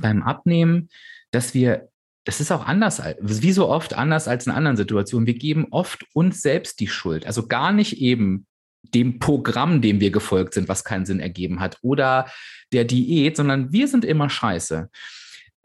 beim 0.00 0.22
Abnehmen, 0.22 0.88
dass 1.30 1.54
wir, 1.54 1.88
das 2.24 2.40
ist 2.40 2.52
auch 2.52 2.66
anders, 2.66 3.02
wie 3.20 3.52
so 3.52 3.68
oft 3.68 3.94
anders 3.94 4.28
als 4.28 4.46
in 4.46 4.52
anderen 4.52 4.76
Situationen. 4.76 5.26
Wir 5.26 5.38
geben 5.38 5.66
oft 5.70 6.04
uns 6.12 6.42
selbst 6.42 6.80
die 6.80 6.88
Schuld. 6.88 7.26
Also 7.26 7.46
gar 7.46 7.72
nicht 7.72 7.98
eben 7.98 8.46
dem 8.82 9.18
Programm, 9.18 9.82
dem 9.82 10.00
wir 10.00 10.10
gefolgt 10.10 10.54
sind, 10.54 10.68
was 10.68 10.84
keinen 10.84 11.06
Sinn 11.06 11.20
ergeben 11.20 11.60
hat, 11.60 11.78
oder 11.82 12.30
der 12.72 12.84
Diät, 12.84 13.36
sondern 13.36 13.72
wir 13.72 13.88
sind 13.88 14.04
immer 14.04 14.30
scheiße. 14.30 14.88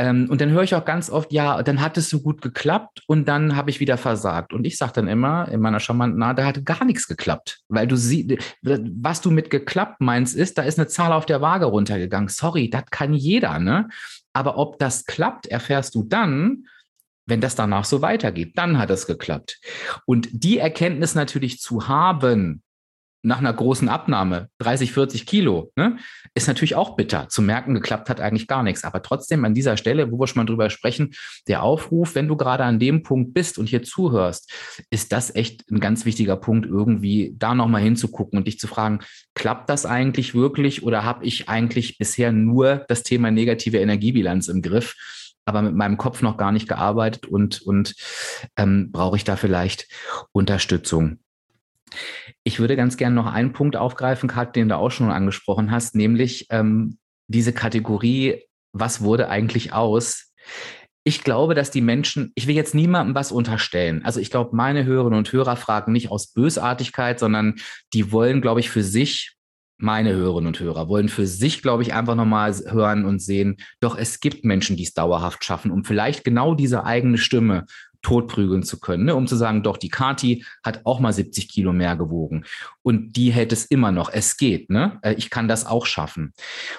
Ähm, 0.04 0.28
und 0.30 0.42
dann 0.42 0.50
höre 0.50 0.64
ich 0.64 0.76
auch 0.76 0.84
ganz 0.84 1.10
oft, 1.10 1.32
ja, 1.32 1.64
dann 1.64 1.80
hat 1.80 1.98
es 1.98 2.10
so 2.10 2.20
gut 2.20 2.42
geklappt 2.42 3.04
und 3.08 3.26
dann 3.26 3.56
habe 3.56 3.70
ich 3.70 3.80
wieder 3.80 3.98
versagt. 3.98 4.52
Und 4.52 4.66
ich 4.66 4.78
sage 4.78 4.92
dann 4.96 5.08
immer 5.08 5.48
in 5.48 5.62
meiner 5.62 5.80
charmanten 5.80 6.22
Art, 6.22 6.38
da 6.38 6.46
hat 6.46 6.66
gar 6.66 6.84
nichts 6.84 7.08
geklappt. 7.08 7.62
Weil 7.70 7.88
du 7.88 7.96
siehst, 7.96 8.38
was 8.62 9.22
du 9.22 9.32
mit 9.32 9.50
geklappt 9.50 10.02
meinst, 10.02 10.36
ist, 10.36 10.58
da 10.58 10.64
ist 10.64 10.78
eine 10.78 10.90
Zahl 10.90 11.14
auf 11.14 11.26
der 11.26 11.40
Waage 11.40 11.68
runtergegangen. 11.68 12.28
Sorry, 12.28 12.70
das 12.70 12.84
kann 12.92 13.14
jeder, 13.14 13.60
ne? 13.60 13.88
Aber 14.34 14.58
ob 14.58 14.78
das 14.78 15.06
klappt, 15.06 15.46
erfährst 15.46 15.96
du 15.96 16.04
dann, 16.04 16.66
wenn 17.26 17.40
das 17.40 17.56
danach 17.56 17.86
so 17.86 18.02
weitergeht. 18.02 18.58
Dann 18.58 18.80
hat 18.80 18.90
es 18.90 19.08
geklappt. 19.08 19.62
Und 20.06 20.28
die 20.34 20.58
Erkenntnis 20.58 21.16
natürlich 21.16 21.62
zu 21.62 21.88
haben, 21.88 22.62
nach 23.24 23.40
einer 23.40 23.54
großen 23.54 23.88
Abnahme, 23.88 24.50
30, 24.60 24.92
40 24.92 25.26
Kilo, 25.26 25.72
ne, 25.76 25.98
ist 26.36 26.48
natürlich 26.48 26.76
auch 26.76 26.98
bitter. 26.98 27.30
Zu 27.30 27.42
merken, 27.42 27.74
geklappt 27.74 28.10
hat 28.10 28.20
eigentlich 28.20 28.48
gar 28.48 28.64
nichts. 28.64 28.84
Aber 28.84 29.02
trotzdem 29.02 29.46
an 29.46 29.54
dieser 29.54 29.78
Stelle, 29.78 30.12
wo 30.12 30.20
wir 30.20 30.28
schon 30.28 30.42
mal 30.42 30.46
drüber 30.46 30.70
sprechen, 30.70 31.14
der 31.48 31.64
Aufruf, 31.64 32.16
wenn 32.16 32.28
du 32.28 32.36
gerade 32.36 32.66
an 32.66 32.80
dem 32.80 33.02
Punkt 33.02 33.34
bist 33.34 33.58
und 33.58 33.70
hier 33.70 33.82
zuhörst, 33.82 34.52
ist 34.90 35.14
das 35.14 35.34
echt 35.34 35.70
ein 35.72 35.80
ganz 35.80 36.06
wichtiger 36.06 36.36
Punkt, 36.36 36.66
irgendwie 36.66 37.34
da 37.38 37.56
nochmal 37.56 37.82
hinzugucken 37.82 38.38
und 38.38 38.46
dich 38.46 38.60
zu 38.60 38.68
fragen, 38.68 39.00
klappt 39.36 39.70
das 39.70 39.86
eigentlich 39.86 40.36
wirklich 40.36 40.84
oder 40.84 41.04
habe 41.06 41.26
ich 41.26 41.48
eigentlich 41.48 41.98
bisher 41.98 42.34
nur 42.34 42.84
das 42.90 43.04
Thema 43.04 43.32
negative 43.32 43.80
Energiebilanz 43.80 44.50
im 44.50 44.62
Griff? 44.62 44.96
aber 45.46 45.62
mit 45.62 45.76
meinem 45.76 45.98
Kopf 45.98 46.22
noch 46.22 46.38
gar 46.38 46.52
nicht 46.52 46.68
gearbeitet 46.70 47.26
und, 47.26 47.62
und 47.64 47.96
ähm, 48.56 48.92
brauche 48.92 49.18
ich 49.18 49.24
da 49.24 49.36
vielleicht 49.36 49.88
Unterstützung. 50.32 51.20
Ich 52.44 52.60
würde 52.60 52.76
ganz 52.76 52.98
gerne 52.98 53.16
noch 53.16 53.32
einen 53.32 53.54
Punkt 53.54 53.76
aufgreifen, 53.76 54.30
Kat, 54.30 54.56
den 54.56 54.70
du 54.70 54.78
auch 54.78 54.92
schon 54.92 55.12
angesprochen 55.12 55.72
hast, 55.72 55.96
nämlich 55.96 56.48
ähm, 56.50 56.98
diese 57.28 57.54
Kategorie, 57.54 58.44
was 58.74 59.02
wurde 59.02 59.30
eigentlich 59.30 59.74
aus? 59.74 60.34
Ich 61.06 61.24
glaube, 61.24 61.54
dass 61.54 61.70
die 61.70 61.82
Menschen, 61.82 62.32
ich 62.36 62.48
will 62.48 62.56
jetzt 62.56 62.74
niemandem 62.74 63.14
was 63.14 63.32
unterstellen. 63.32 64.06
Also 64.06 64.20
ich 64.20 64.32
glaube, 64.32 64.56
meine 64.56 64.86
Hörerinnen 64.86 65.20
und 65.20 65.32
Hörer 65.32 65.58
fragen 65.58 65.92
nicht 65.92 66.12
aus 66.12 66.32
Bösartigkeit, 66.32 67.20
sondern 67.20 67.56
die 67.94 68.12
wollen, 68.12 68.42
glaube 68.42 68.62
ich, 68.62 68.70
für 68.70 68.84
sich, 68.84 69.36
meine 69.78 70.14
Hörerinnen 70.14 70.48
und 70.48 70.60
Hörer, 70.60 70.88
wollen 70.88 71.10
für 71.10 71.28
sich, 71.28 71.62
glaube 71.62 71.84
ich, 71.84 71.94
einfach 71.94 72.16
nochmal 72.16 72.54
hören 72.54 73.04
und 73.04 73.22
sehen, 73.22 73.58
doch 73.82 73.98
es 73.98 74.22
gibt 74.22 74.46
Menschen, 74.46 74.78
die 74.78 74.84
es 74.84 74.94
dauerhaft 74.94 75.44
schaffen, 75.44 75.72
um 75.72 75.84
vielleicht 75.84 76.24
genau 76.24 76.56
diese 76.56 76.86
eigene 76.86 77.18
Stimme 77.18 77.66
totprügeln 78.04 78.62
zu 78.64 78.80
können, 78.80 79.06
ne? 79.06 79.16
um 79.16 79.26
zu 79.26 79.36
sagen, 79.36 79.64
doch, 79.64 79.78
die 79.78 79.90
Kati 79.90 80.46
hat 80.64 80.82
auch 80.86 81.00
mal 81.00 81.14
70 81.14 81.50
Kilo 81.50 81.74
mehr 81.74 81.96
gewogen 81.96 82.46
und 82.84 83.16
die 83.16 83.32
hält 83.32 83.52
es 83.52 83.66
immer 83.66 83.92
noch. 83.92 84.12
Es 84.14 84.38
geht, 84.38 84.70
ne? 84.70 85.00
Äh, 85.02 85.14
ich 85.14 85.30
kann 85.30 85.48
das 85.48 85.66
auch 85.66 85.88
schaffen. 85.88 86.34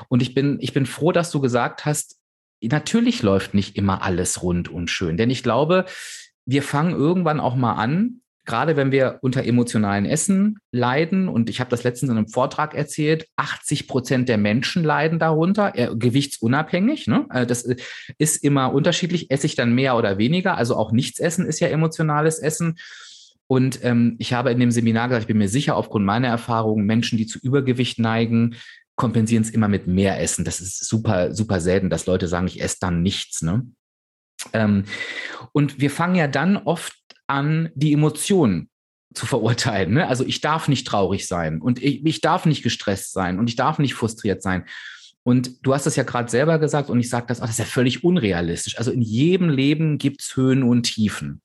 Und 0.09 0.23
ich 0.23 0.35
bin, 0.35 0.59
ich 0.61 0.73
bin 0.73 0.87
froh, 0.87 1.11
dass 1.11 1.31
du 1.31 1.41
gesagt 1.41 1.85
hast, 1.85 2.21
natürlich 2.63 3.23
läuft 3.23 3.55
nicht 3.55 3.77
immer 3.77 4.03
alles 4.03 4.43
rund 4.43 4.69
und 4.69 4.91
schön, 4.91 5.17
denn 5.17 5.31
ich 5.31 5.43
glaube, 5.43 5.87
wir 6.47 6.63
fangen 6.63 6.95
irgendwann 6.95 7.41
auch 7.41 7.57
mal 7.57 7.73
an, 7.73 8.21
gerade 8.45 8.77
wenn 8.77 8.93
wir 8.93 9.19
unter 9.23 9.45
emotionalen 9.45 10.05
Essen 10.05 10.59
leiden, 10.71 11.29
und 11.29 11.49
ich 11.49 11.61
habe 11.61 11.71
das 11.71 11.85
letztens 11.85 12.11
in 12.11 12.19
einem 12.19 12.29
Vortrag 12.29 12.75
erzählt, 12.75 13.27
80 13.37 13.89
Prozent 13.89 14.29
der 14.29 14.39
Menschen 14.39 14.85
leiden 14.85 15.19
darunter, 15.19 15.73
äh, 15.77 15.95
gewichtsunabhängig. 15.95 17.07
Ne? 17.07 17.27
Äh, 17.31 17.47
das 17.47 17.67
ist 18.19 18.45
immer 18.45 18.73
unterschiedlich. 18.73 19.31
Esse 19.31 19.47
ich 19.47 19.57
dann 19.57 19.75
mehr 19.75 19.97
oder 19.97 20.19
weniger? 20.19 20.57
Also 20.57 20.77
auch 20.77 20.93
nichts 20.93 21.19
essen 21.19 21.47
ist 21.47 21.61
ja 21.61 21.69
emotionales 21.69 22.39
Essen. 22.39 22.77
Und 23.47 23.85
ähm, 23.85 24.17
ich 24.19 24.33
habe 24.33 24.51
in 24.51 24.61
dem 24.61 24.71
Seminar 24.71 25.09
gesagt, 25.09 25.25
ich 25.25 25.29
bin 25.29 25.39
mir 25.39 25.49
sicher, 25.49 25.77
aufgrund 25.77 26.05
meiner 26.05 26.29
Erfahrungen, 26.29 26.87
Menschen, 26.87 27.19
die 27.19 27.27
zu 27.27 27.39
Übergewicht 27.39 27.99
neigen, 27.99 28.57
kompensieren 28.97 29.43
es 29.43 29.51
immer 29.51 29.69
mit 29.69 29.87
mehr 29.87 30.21
Essen. 30.21 30.45
Das 30.45 30.61
ist 30.61 30.85
super, 30.87 31.35
super 31.35 31.61
selten, 31.61 31.91
dass 31.91 32.07
Leute 32.07 32.29
sagen, 32.29 32.47
ich 32.47 32.63
esse 32.63 32.77
dann 32.81 33.03
nichts. 33.03 33.43
Ne? 33.43 33.67
Ähm, 34.53 34.85
und 35.53 35.81
wir 35.81 35.91
fangen 35.91 36.15
ja 36.15 36.27
dann 36.27 36.57
oft 36.57 36.95
an, 37.27 37.71
die 37.75 37.93
Emotionen 37.93 38.69
zu 39.15 39.27
verurteilen. 39.27 39.95
Ne? 39.95 40.09
Also 40.09 40.25
ich 40.25 40.41
darf 40.41 40.69
nicht 40.69 40.87
traurig 40.87 41.27
sein 41.27 41.61
und 41.61 41.83
ich, 41.83 42.05
ich 42.05 42.21
darf 42.21 42.47
nicht 42.47 42.63
gestresst 42.63 43.13
sein 43.13 43.39
und 43.39 43.49
ich 43.49 43.57
darf 43.57 43.79
nicht 43.79 43.95
frustriert 43.95 44.43
sein. 44.43 44.67
Und 45.23 45.65
du 45.67 45.73
hast 45.73 45.87
es 45.87 45.97
ja 45.97 46.03
gerade 46.03 46.31
selber 46.31 46.59
gesagt 46.59 46.91
und 46.91 47.01
ich 47.01 47.09
sage 47.09 47.27
das, 47.29 47.41
das 47.41 47.51
ist 47.51 47.59
ja 47.59 47.65
völlig 47.65 48.05
unrealistisch. 48.05 48.77
Also 48.77 48.91
in 48.91 49.01
jedem 49.01 49.49
Leben 49.49 49.97
gibt 49.97 50.21
es 50.21 50.37
Höhen 50.37 50.63
und 50.63 50.83
Tiefen. 50.83 51.41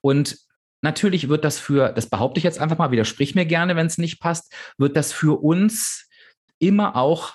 Und 0.00 0.38
natürlich 0.80 1.28
wird 1.28 1.44
das 1.44 1.58
für, 1.58 1.92
das 1.92 2.08
behaupte 2.08 2.38
ich 2.38 2.44
jetzt 2.44 2.58
einfach 2.58 2.78
mal, 2.78 2.90
widersprich 2.90 3.34
mir 3.34 3.44
gerne, 3.44 3.76
wenn 3.76 3.86
es 3.86 3.98
nicht 3.98 4.18
passt, 4.18 4.54
wird 4.78 4.96
das 4.96 5.12
für 5.12 5.42
uns 5.42 6.08
immer 6.58 6.96
auch 6.96 7.34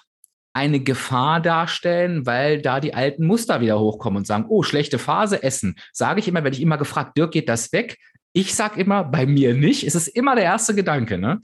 eine 0.58 0.80
Gefahr 0.80 1.40
darstellen, 1.40 2.26
weil 2.26 2.62
da 2.62 2.80
die 2.80 2.96
alten 2.96 3.28
Muster 3.28 3.62
wieder 3.62 3.80
hochkommen 3.80 4.18
und 4.18 4.28
sagen, 4.28 4.46
oh, 4.50 4.64
schlechte 4.64 4.98
Phase, 4.98 5.44
Essen. 5.44 5.76
Sage 5.94 6.20
ich 6.20 6.28
immer, 6.28 6.44
wenn 6.44 6.54
ich 6.54 6.62
immer 6.62 6.80
gefragt, 6.80 7.16
Dirk, 7.16 7.32
geht 7.32 7.48
das 7.48 7.72
weg? 7.72 7.98
Ich 8.34 8.54
sage 8.54 8.80
immer, 8.80 9.04
bei 9.04 9.26
mir 9.26 9.54
nicht. 9.54 9.84
Es 9.84 9.96
ist 9.96 10.08
immer 10.08 10.36
der 10.36 10.44
erste 10.44 10.76
Gedanke. 10.76 11.18
Ne? 11.18 11.40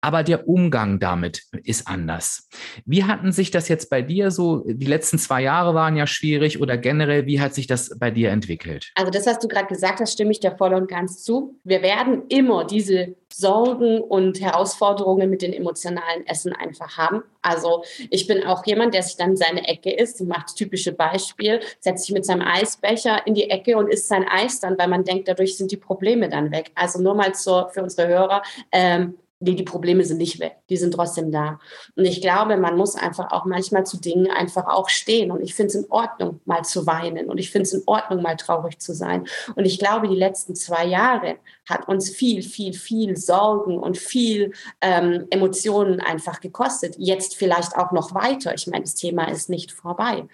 Aber 0.00 0.22
der 0.22 0.48
Umgang 0.48 0.98
damit 0.98 1.42
ist 1.62 1.86
anders. 1.86 2.48
Wie 2.84 3.04
hatten 3.04 3.30
sich 3.30 3.50
das 3.50 3.68
jetzt 3.68 3.90
bei 3.90 4.02
dir 4.02 4.30
so, 4.30 4.64
die 4.66 4.86
letzten 4.86 5.18
zwei 5.18 5.42
Jahre 5.42 5.74
waren 5.74 5.96
ja 5.96 6.06
schwierig 6.06 6.60
oder 6.60 6.76
generell, 6.76 7.26
wie 7.26 7.40
hat 7.40 7.54
sich 7.54 7.66
das 7.66 7.96
bei 7.98 8.10
dir 8.10 8.30
entwickelt? 8.30 8.90
Also 8.94 9.10
das, 9.10 9.26
was 9.26 9.38
du 9.38 9.48
gerade 9.48 9.66
gesagt 9.66 10.00
hast, 10.00 10.12
stimme 10.12 10.32
ich 10.32 10.40
dir 10.40 10.56
voll 10.56 10.74
und 10.74 10.88
ganz 10.88 11.22
zu. 11.22 11.60
Wir 11.62 11.82
werden 11.82 12.22
immer 12.28 12.66
diese 12.66 13.14
Sorgen 13.36 14.00
und 14.00 14.40
Herausforderungen 14.40 15.28
mit 15.28 15.42
den 15.42 15.52
emotionalen 15.52 16.24
Essen 16.26 16.52
einfach 16.52 16.96
haben. 16.96 17.24
Also 17.42 17.82
ich 18.10 18.28
bin 18.28 18.44
auch 18.44 18.64
jemand, 18.64 18.94
der 18.94 19.02
sich 19.02 19.16
dann 19.16 19.36
seine 19.36 19.66
Ecke 19.66 19.90
isst, 19.92 20.20
macht 20.22 20.44
das 20.44 20.54
typische 20.54 20.92
Beispiel, 20.92 21.60
setzt 21.80 22.04
sich 22.04 22.14
mit 22.14 22.24
seinem 22.24 22.42
Eisbecher 22.42 23.26
in 23.26 23.34
die 23.34 23.50
Ecke 23.50 23.76
und 23.76 23.88
isst 23.88 24.06
sein 24.06 24.24
Eis 24.28 24.60
dann, 24.60 24.78
weil 24.78 24.88
man 24.88 25.02
denkt, 25.02 25.26
dadurch 25.26 25.56
sind 25.56 25.72
die 25.72 25.76
Probleme 25.76 26.28
dann 26.28 26.52
weg. 26.52 26.70
Also 26.76 27.02
nur 27.02 27.14
mal 27.14 27.34
zur, 27.34 27.70
für 27.70 27.82
unsere 27.82 28.06
Hörer, 28.06 28.42
ähm, 28.70 29.18
nee, 29.44 29.54
die 29.54 29.62
Probleme 29.62 30.04
sind 30.04 30.18
nicht 30.18 30.40
weg, 30.40 30.56
die 30.68 30.76
sind 30.76 30.94
trotzdem 30.94 31.30
da. 31.30 31.58
Und 31.96 32.04
ich 32.04 32.20
glaube, 32.20 32.56
man 32.56 32.76
muss 32.76 32.96
einfach 32.96 33.30
auch 33.30 33.44
manchmal 33.44 33.84
zu 33.84 33.98
Dingen 33.98 34.30
einfach 34.30 34.66
auch 34.66 34.88
stehen. 34.88 35.30
Und 35.30 35.42
ich 35.42 35.54
finde 35.54 35.68
es 35.68 35.74
in 35.74 35.90
Ordnung, 35.90 36.40
mal 36.44 36.64
zu 36.64 36.86
weinen. 36.86 37.30
Und 37.30 37.38
ich 37.38 37.50
finde 37.50 37.64
es 37.64 37.72
in 37.72 37.82
Ordnung, 37.86 38.22
mal 38.22 38.36
traurig 38.36 38.78
zu 38.78 38.94
sein. 38.94 39.26
Und 39.54 39.64
ich 39.64 39.78
glaube, 39.78 40.08
die 40.08 40.16
letzten 40.16 40.54
zwei 40.54 40.86
Jahre 40.86 41.36
hat 41.68 41.88
uns 41.88 42.10
viel, 42.10 42.42
viel, 42.42 42.72
viel 42.72 43.16
Sorgen 43.16 43.78
und 43.78 43.96
viel 43.96 44.52
ähm, 44.80 45.26
Emotionen 45.30 46.00
einfach 46.00 46.40
gekostet. 46.40 46.96
Jetzt 46.98 47.36
vielleicht 47.36 47.76
auch 47.76 47.92
noch 47.92 48.14
weiter. 48.14 48.54
Ich 48.54 48.66
meine, 48.66 48.82
das 48.82 48.94
Thema 48.94 49.30
ist 49.30 49.48
nicht 49.48 49.72
vorbei. 49.72 50.26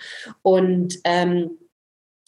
Und 0.43 0.99
ähm, 1.05 1.59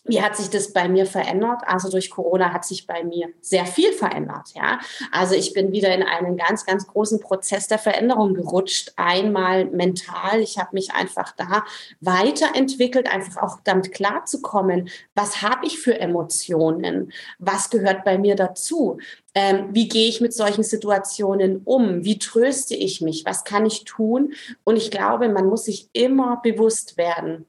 wie 0.04 0.20
hat 0.20 0.36
sich 0.36 0.50
das 0.50 0.72
bei 0.72 0.88
mir 0.88 1.06
verändert? 1.06 1.62
Also 1.64 1.88
durch 1.88 2.10
Corona 2.10 2.52
hat 2.52 2.64
sich 2.64 2.86
bei 2.86 3.04
mir 3.04 3.28
sehr 3.40 3.66
viel 3.66 3.92
verändert. 3.92 4.48
Ja, 4.54 4.80
also 5.12 5.34
ich 5.34 5.52
bin 5.52 5.70
wieder 5.70 5.94
in 5.94 6.02
einen 6.02 6.36
ganz, 6.36 6.66
ganz 6.66 6.88
großen 6.88 7.20
Prozess 7.20 7.68
der 7.68 7.78
Veränderung 7.78 8.34
gerutscht. 8.34 8.92
Einmal 8.96 9.66
mental. 9.66 10.40
Ich 10.40 10.58
habe 10.58 10.70
mich 10.72 10.92
einfach 10.92 11.32
da 11.36 11.64
weiterentwickelt, 12.00 13.06
einfach 13.06 13.42
auch 13.42 13.60
damit 13.62 13.92
klarzukommen. 13.92 14.88
Was 15.14 15.40
habe 15.40 15.66
ich 15.66 15.78
für 15.78 15.98
Emotionen? 15.98 17.12
Was 17.38 17.70
gehört 17.70 18.04
bei 18.04 18.18
mir 18.18 18.34
dazu? 18.34 18.98
Ähm, 19.34 19.68
wie 19.70 19.88
gehe 19.88 20.08
ich 20.08 20.20
mit 20.20 20.34
solchen 20.34 20.64
Situationen 20.64 21.62
um? 21.64 22.04
Wie 22.04 22.18
tröste 22.18 22.74
ich 22.74 23.00
mich? 23.00 23.24
Was 23.24 23.44
kann 23.44 23.64
ich 23.64 23.84
tun? 23.84 24.34
Und 24.64 24.76
ich 24.76 24.90
glaube, 24.90 25.28
man 25.28 25.46
muss 25.46 25.66
sich 25.66 25.88
immer 25.92 26.40
bewusst 26.42 26.96
werden, 26.96 27.46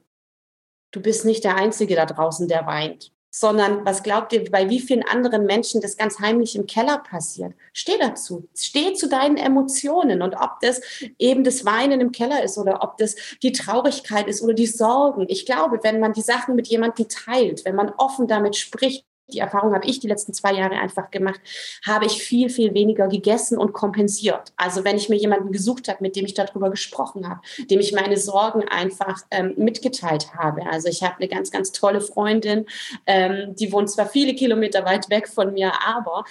du 0.94 1.00
bist 1.00 1.24
nicht 1.24 1.44
der 1.44 1.56
Einzige 1.56 1.96
da 1.96 2.06
draußen, 2.06 2.48
der 2.48 2.66
weint. 2.66 3.10
Sondern 3.30 3.84
was 3.84 4.04
glaubt 4.04 4.32
ihr, 4.32 4.48
bei 4.48 4.70
wie 4.70 4.78
vielen 4.78 5.02
anderen 5.02 5.44
Menschen 5.44 5.80
das 5.80 5.96
ganz 5.96 6.20
heimlich 6.20 6.54
im 6.54 6.66
Keller 6.66 6.98
passiert? 6.98 7.52
Steh 7.72 7.98
dazu. 7.98 8.48
Steh 8.54 8.94
zu 8.94 9.08
deinen 9.08 9.36
Emotionen. 9.36 10.22
Und 10.22 10.34
ob 10.34 10.60
das 10.60 10.80
eben 11.18 11.42
das 11.42 11.64
Weinen 11.64 12.00
im 12.00 12.12
Keller 12.12 12.44
ist 12.44 12.58
oder 12.58 12.84
ob 12.84 12.96
das 12.96 13.16
die 13.42 13.50
Traurigkeit 13.50 14.28
ist 14.28 14.40
oder 14.40 14.54
die 14.54 14.68
Sorgen. 14.68 15.26
Ich 15.28 15.46
glaube, 15.46 15.80
wenn 15.82 15.98
man 15.98 16.12
die 16.12 16.22
Sachen 16.22 16.54
mit 16.54 16.68
jemandem 16.68 17.08
teilt, 17.08 17.64
wenn 17.64 17.74
man 17.74 17.90
offen 17.96 18.28
damit 18.28 18.54
spricht, 18.54 19.04
die 19.34 19.40
Erfahrung 19.40 19.74
habe 19.74 19.86
ich 19.86 20.00
die 20.00 20.06
letzten 20.06 20.32
zwei 20.32 20.54
Jahre 20.54 20.76
einfach 20.76 21.10
gemacht, 21.10 21.40
habe 21.86 22.06
ich 22.06 22.22
viel, 22.22 22.48
viel 22.48 22.72
weniger 22.74 23.08
gegessen 23.08 23.58
und 23.58 23.72
kompensiert. 23.72 24.52
Also 24.56 24.84
wenn 24.84 24.96
ich 24.96 25.08
mir 25.08 25.16
jemanden 25.16 25.52
gesucht 25.52 25.88
habe, 25.88 25.98
mit 26.00 26.16
dem 26.16 26.24
ich 26.24 26.34
darüber 26.34 26.70
gesprochen 26.70 27.28
habe, 27.28 27.40
dem 27.70 27.80
ich 27.80 27.92
meine 27.92 28.16
Sorgen 28.16 28.66
einfach 28.68 29.22
ähm, 29.30 29.54
mitgeteilt 29.56 30.34
habe. 30.34 30.66
Also 30.66 30.88
ich 30.88 31.02
habe 31.02 31.16
eine 31.16 31.28
ganz, 31.28 31.50
ganz 31.50 31.72
tolle 31.72 32.00
Freundin, 32.00 32.66
ähm, 33.06 33.54
die 33.56 33.72
wohnt 33.72 33.90
zwar 33.90 34.06
viele 34.06 34.34
Kilometer 34.34 34.84
weit 34.84 35.10
weg 35.10 35.28
von 35.28 35.52
mir, 35.52 35.72
aber 35.84 36.24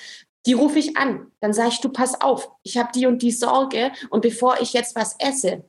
die 0.45 0.53
rufe 0.53 0.79
ich 0.79 0.97
an. 0.97 1.31
Dann 1.39 1.53
sage 1.53 1.69
ich, 1.69 1.81
du 1.81 1.89
pass 1.89 2.19
auf, 2.19 2.49
ich 2.63 2.77
habe 2.77 2.89
die 2.93 3.05
und 3.05 3.21
die 3.21 3.31
Sorge 3.31 3.91
und 4.09 4.21
bevor 4.21 4.61
ich 4.61 4.73
jetzt 4.73 4.95
was 4.95 5.15
esse, 5.19 5.63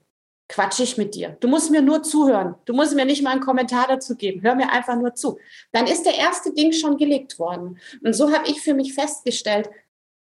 quatsche 0.48 0.82
ich 0.82 0.98
mit 0.98 1.14
dir. 1.14 1.36
Du 1.40 1.48
musst 1.48 1.70
mir 1.70 1.82
nur 1.82 2.02
zuhören. 2.02 2.54
Du 2.64 2.74
musst 2.74 2.94
mir 2.94 3.04
nicht 3.04 3.22
mal 3.22 3.30
einen 3.30 3.40
Kommentar 3.40 3.86
dazu 3.88 4.14
geben. 4.14 4.42
Hör 4.42 4.54
mir 4.54 4.70
einfach 4.70 4.96
nur 4.96 5.14
zu. 5.14 5.38
Dann 5.72 5.86
ist 5.86 6.04
der 6.04 6.16
erste 6.16 6.52
Ding 6.52 6.72
schon 6.72 6.96
gelegt 6.96 7.38
worden. 7.38 7.78
Und 8.02 8.12
so 8.14 8.32
habe 8.32 8.48
ich 8.48 8.60
für 8.60 8.74
mich 8.74 8.94
festgestellt, 8.94 9.70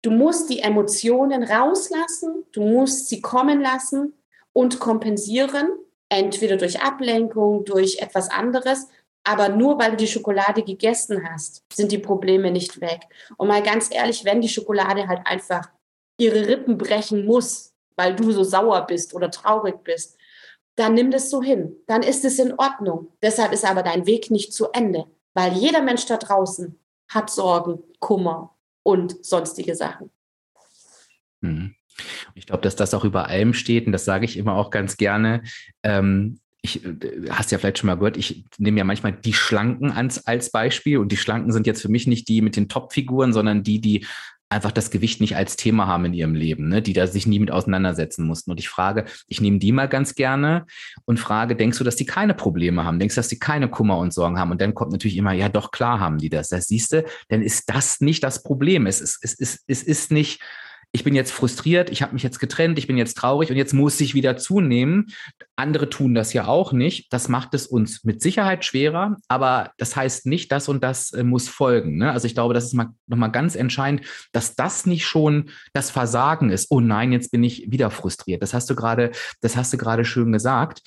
du 0.02 0.10
musst 0.10 0.48
die 0.50 0.60
Emotionen 0.60 1.42
rauslassen, 1.42 2.44
du 2.52 2.62
musst 2.62 3.08
sie 3.08 3.20
kommen 3.20 3.60
lassen 3.60 4.14
und 4.52 4.80
kompensieren, 4.80 5.68
entweder 6.08 6.56
durch 6.56 6.80
Ablenkung, 6.80 7.64
durch 7.64 7.98
etwas 7.98 8.30
anderes. 8.30 8.88
Aber 9.24 9.48
nur 9.48 9.78
weil 9.78 9.92
du 9.92 9.96
die 9.96 10.06
Schokolade 10.06 10.62
gegessen 10.62 11.28
hast, 11.30 11.62
sind 11.72 11.92
die 11.92 11.98
Probleme 11.98 12.50
nicht 12.50 12.80
weg. 12.80 13.00
Und 13.36 13.48
mal 13.48 13.62
ganz 13.62 13.88
ehrlich, 13.92 14.24
wenn 14.24 14.40
die 14.40 14.48
Schokolade 14.48 15.08
halt 15.08 15.26
einfach 15.26 15.70
ihre 16.18 16.46
Rippen 16.46 16.78
brechen 16.78 17.24
muss, 17.26 17.73
weil 17.96 18.14
du 18.14 18.32
so 18.32 18.44
sauer 18.44 18.86
bist 18.86 19.14
oder 19.14 19.30
traurig 19.30 19.82
bist, 19.84 20.18
dann 20.76 20.94
nimm 20.94 21.10
das 21.10 21.30
so 21.30 21.42
hin. 21.42 21.76
Dann 21.86 22.02
ist 22.02 22.24
es 22.24 22.38
in 22.38 22.52
Ordnung. 22.58 23.12
Deshalb 23.22 23.52
ist 23.52 23.64
aber 23.64 23.82
dein 23.82 24.06
Weg 24.06 24.30
nicht 24.30 24.52
zu 24.52 24.70
Ende, 24.72 25.06
weil 25.34 25.52
jeder 25.52 25.82
Mensch 25.82 26.06
da 26.06 26.16
draußen 26.16 26.78
hat 27.08 27.30
Sorgen, 27.30 27.82
Kummer 28.00 28.56
und 28.82 29.24
sonstige 29.24 29.74
Sachen. 29.74 30.10
Mhm. 31.40 31.74
Ich 32.34 32.46
glaube, 32.46 32.62
dass 32.62 32.74
das 32.74 32.92
auch 32.92 33.04
über 33.04 33.28
allem 33.28 33.54
steht 33.54 33.86
und 33.86 33.92
das 33.92 34.04
sage 34.04 34.24
ich 34.24 34.36
immer 34.36 34.54
auch 34.56 34.70
ganz 34.70 34.96
gerne. 34.96 35.42
Ähm, 35.84 36.40
ich 36.60 36.84
äh, 36.84 37.28
hast 37.30 37.52
ja 37.52 37.58
vielleicht 37.58 37.78
schon 37.78 37.86
mal 37.86 37.96
gehört, 37.96 38.16
ich 38.16 38.44
nehme 38.58 38.78
ja 38.78 38.84
manchmal 38.84 39.12
die 39.12 39.34
Schlanken 39.34 39.92
als, 39.92 40.26
als 40.26 40.50
Beispiel 40.50 40.98
und 40.98 41.12
die 41.12 41.16
Schlanken 41.16 41.52
sind 41.52 41.66
jetzt 41.66 41.82
für 41.82 41.90
mich 41.90 42.06
nicht 42.06 42.28
die 42.28 42.40
mit 42.40 42.56
den 42.56 42.68
Top-Figuren, 42.68 43.32
sondern 43.32 43.62
die, 43.62 43.80
die 43.80 44.06
einfach 44.54 44.72
das 44.72 44.90
Gewicht 44.90 45.20
nicht 45.20 45.36
als 45.36 45.56
Thema 45.56 45.86
haben 45.86 46.06
in 46.06 46.14
ihrem 46.14 46.34
Leben, 46.34 46.68
ne? 46.68 46.80
die 46.80 46.92
da 46.92 47.06
sich 47.06 47.26
nie 47.26 47.38
mit 47.38 47.50
auseinandersetzen 47.50 48.26
mussten. 48.26 48.50
Und 48.50 48.60
ich 48.60 48.68
frage, 48.68 49.04
ich 49.26 49.40
nehme 49.40 49.58
die 49.58 49.72
mal 49.72 49.88
ganz 49.88 50.14
gerne 50.14 50.66
und 51.04 51.20
frage, 51.20 51.56
denkst 51.56 51.78
du, 51.78 51.84
dass 51.84 51.96
die 51.96 52.06
keine 52.06 52.34
Probleme 52.34 52.84
haben? 52.84 52.98
Denkst 52.98 53.14
du, 53.14 53.18
dass 53.18 53.28
die 53.28 53.38
keine 53.38 53.68
Kummer 53.68 53.98
und 53.98 54.14
Sorgen 54.14 54.38
haben? 54.38 54.50
Und 54.50 54.60
dann 54.60 54.74
kommt 54.74 54.92
natürlich 54.92 55.16
immer, 55.16 55.32
ja, 55.32 55.48
doch 55.48 55.70
klar 55.70 56.00
haben 56.00 56.18
die 56.18 56.30
das. 56.30 56.48
Das 56.48 56.66
siehst 56.66 56.92
du, 56.92 57.04
dann 57.28 57.42
ist 57.42 57.68
das 57.68 58.00
nicht 58.00 58.24
das 58.24 58.42
Problem. 58.42 58.86
Es 58.86 59.00
ist, 59.00 59.18
es 59.22 59.34
ist, 59.34 59.64
es 59.66 59.82
ist 59.82 60.10
nicht, 60.10 60.40
ich 60.94 61.02
bin 61.02 61.16
jetzt 61.16 61.32
frustriert, 61.32 61.90
ich 61.90 62.02
habe 62.02 62.12
mich 62.12 62.22
jetzt 62.22 62.38
getrennt, 62.38 62.78
ich 62.78 62.86
bin 62.86 62.96
jetzt 62.96 63.18
traurig 63.18 63.50
und 63.50 63.56
jetzt 63.56 63.74
muss 63.74 64.00
ich 64.00 64.14
wieder 64.14 64.36
zunehmen. 64.36 65.08
Andere 65.56 65.90
tun 65.90 66.14
das 66.14 66.32
ja 66.32 66.46
auch 66.46 66.72
nicht. 66.72 67.12
Das 67.12 67.28
macht 67.28 67.52
es 67.54 67.66
uns 67.66 68.04
mit 68.04 68.22
Sicherheit 68.22 68.64
schwerer, 68.64 69.16
aber 69.26 69.72
das 69.76 69.96
heißt 69.96 70.26
nicht, 70.26 70.52
das 70.52 70.68
und 70.68 70.84
das 70.84 71.12
äh, 71.12 71.24
muss 71.24 71.48
folgen. 71.48 71.96
Ne? 71.96 72.12
Also 72.12 72.28
ich 72.28 72.34
glaube, 72.34 72.54
das 72.54 72.66
ist 72.66 72.74
mal 72.74 72.90
nochmal 73.08 73.32
ganz 73.32 73.56
entscheidend, 73.56 74.02
dass 74.30 74.54
das 74.54 74.86
nicht 74.86 75.04
schon 75.04 75.50
das 75.72 75.90
Versagen 75.90 76.50
ist. 76.50 76.68
Oh 76.70 76.78
nein, 76.78 77.10
jetzt 77.10 77.32
bin 77.32 77.42
ich 77.42 77.72
wieder 77.72 77.90
frustriert. 77.90 78.40
Das 78.40 78.54
hast 78.54 78.70
du 78.70 78.76
gerade, 78.76 79.10
das 79.40 79.56
hast 79.56 79.72
du 79.72 79.76
gerade 79.76 80.04
schön 80.04 80.30
gesagt. 80.30 80.80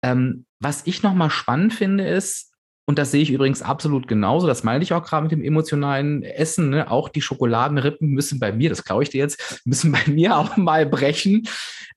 Ähm, 0.00 0.46
was 0.60 0.82
ich 0.84 1.02
nochmal 1.02 1.30
spannend 1.30 1.74
finde, 1.74 2.06
ist, 2.06 2.49
und 2.90 2.98
das 2.98 3.12
sehe 3.12 3.22
ich 3.22 3.30
übrigens 3.30 3.62
absolut 3.62 4.08
genauso. 4.08 4.48
Das 4.48 4.64
meine 4.64 4.82
ich 4.82 4.92
auch 4.92 5.04
gerade 5.04 5.22
mit 5.22 5.30
dem 5.30 5.44
emotionalen 5.44 6.24
Essen. 6.24 6.70
Ne? 6.70 6.90
Auch 6.90 7.08
die 7.08 7.20
Schokoladenrippen 7.22 8.10
müssen 8.10 8.40
bei 8.40 8.50
mir, 8.50 8.68
das 8.68 8.82
glaube 8.82 9.04
ich 9.04 9.10
dir 9.10 9.18
jetzt, 9.18 9.60
müssen 9.64 9.92
bei 9.92 10.02
mir 10.08 10.36
auch 10.36 10.56
mal 10.56 10.86
brechen. 10.86 11.46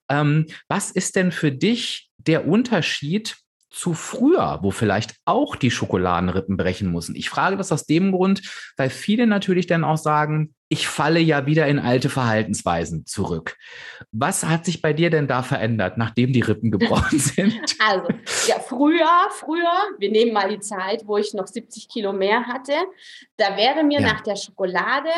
Ähm, 0.07 0.45
was 0.67 0.91
ist 0.91 1.15
denn 1.15 1.31
für 1.31 1.51
dich 1.51 2.11
der 2.17 2.47
Unterschied 2.47 3.37
zu 3.73 3.93
früher, 3.93 4.59
wo 4.61 4.71
vielleicht 4.71 5.15
auch 5.25 5.55
die 5.55 5.71
Schokoladenrippen 5.71 6.57
brechen 6.57 6.91
müssen? 6.91 7.15
Ich 7.15 7.29
frage 7.29 7.57
das 7.57 7.71
aus 7.71 7.85
dem 7.85 8.11
Grund, 8.11 8.41
weil 8.77 8.89
viele 8.89 9.25
natürlich 9.25 9.65
dann 9.65 9.83
auch 9.83 9.97
sagen, 9.97 10.53
ich 10.69 10.87
falle 10.87 11.19
ja 11.19 11.45
wieder 11.45 11.67
in 11.67 11.79
alte 11.79 12.09
Verhaltensweisen 12.09 13.05
zurück. 13.05 13.57
Was 14.11 14.43
hat 14.43 14.65
sich 14.65 14.81
bei 14.81 14.93
dir 14.93 15.09
denn 15.09 15.27
da 15.27 15.43
verändert, 15.43 15.97
nachdem 15.97 16.33
die 16.33 16.41
Rippen 16.41 16.71
gebrochen 16.71 17.19
sind? 17.19 17.59
Also, 17.79 18.07
ja, 18.47 18.59
früher, 18.59 19.09
früher, 19.31 19.73
wir 19.97 20.11
nehmen 20.11 20.33
mal 20.33 20.49
die 20.49 20.59
Zeit, 20.59 21.03
wo 21.05 21.17
ich 21.17 21.33
noch 21.33 21.47
70 21.47 21.89
Kilo 21.89 22.13
mehr 22.13 22.45
hatte, 22.45 22.73
da 23.37 23.57
wäre 23.57 23.83
mir 23.83 24.01
ja. 24.01 24.13
nach 24.13 24.21
der 24.21 24.35
Schokolade 24.35 25.09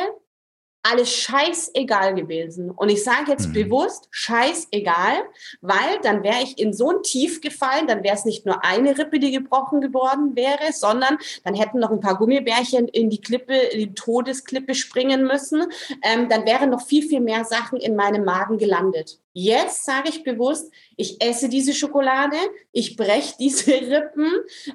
alles 0.86 1.12
scheißegal 1.12 2.14
gewesen. 2.14 2.70
Und 2.70 2.90
ich 2.90 3.04
sage 3.04 3.32
jetzt 3.32 3.48
mhm. 3.48 3.54
bewusst 3.54 4.08
scheißegal, 4.12 5.24
weil 5.62 6.00
dann 6.04 6.22
wäre 6.22 6.44
ich 6.44 6.60
in 6.60 6.74
so 6.74 6.92
ein 6.92 7.02
Tief 7.02 7.42
gefallen, 7.42 7.88
dann 7.88 8.04
wäre 8.04 8.16
es 8.16 8.24
nicht 8.24 8.46
nur 8.46 8.64
eine 8.64 8.96
Rippe, 8.98 9.20
die 9.20 9.32
gebrochen 9.32 9.82
geworden 9.82 10.36
wäre, 10.36 10.72
sondern 10.74 11.18
dann 11.44 11.56
hätten 11.56 11.80
noch 11.80 11.90
ein 11.90 12.02
paar 12.02 12.18
Gummibärchen 12.18 12.88
in 12.88 13.10
die 13.10 13.20
Klippe, 13.20 13.56
in 13.56 13.80
die 13.80 13.94
Todesklippe 13.96 14.76
springen 14.76 15.24
müssen. 15.24 15.66
Ähm, 16.04 16.30
dann 16.30 16.46
wären 16.46 16.70
noch 16.70 16.86
viel, 16.86 17.08
viel 17.08 17.22
mehr 17.22 17.46
Sachen 17.46 17.80
in 17.80 17.96
meinem 17.96 18.24
Magen 18.24 18.60
gelandet. 18.60 19.20
Jetzt 19.34 19.86
sage 19.86 20.10
ich 20.10 20.24
bewusst, 20.24 20.72
ich 20.98 21.22
esse 21.22 21.50
diese 21.50 21.74
Schokolade, 21.74 22.38
ich 22.72 22.96
breche 22.96 23.36
diese 23.40 23.72
Rippen 23.72 24.32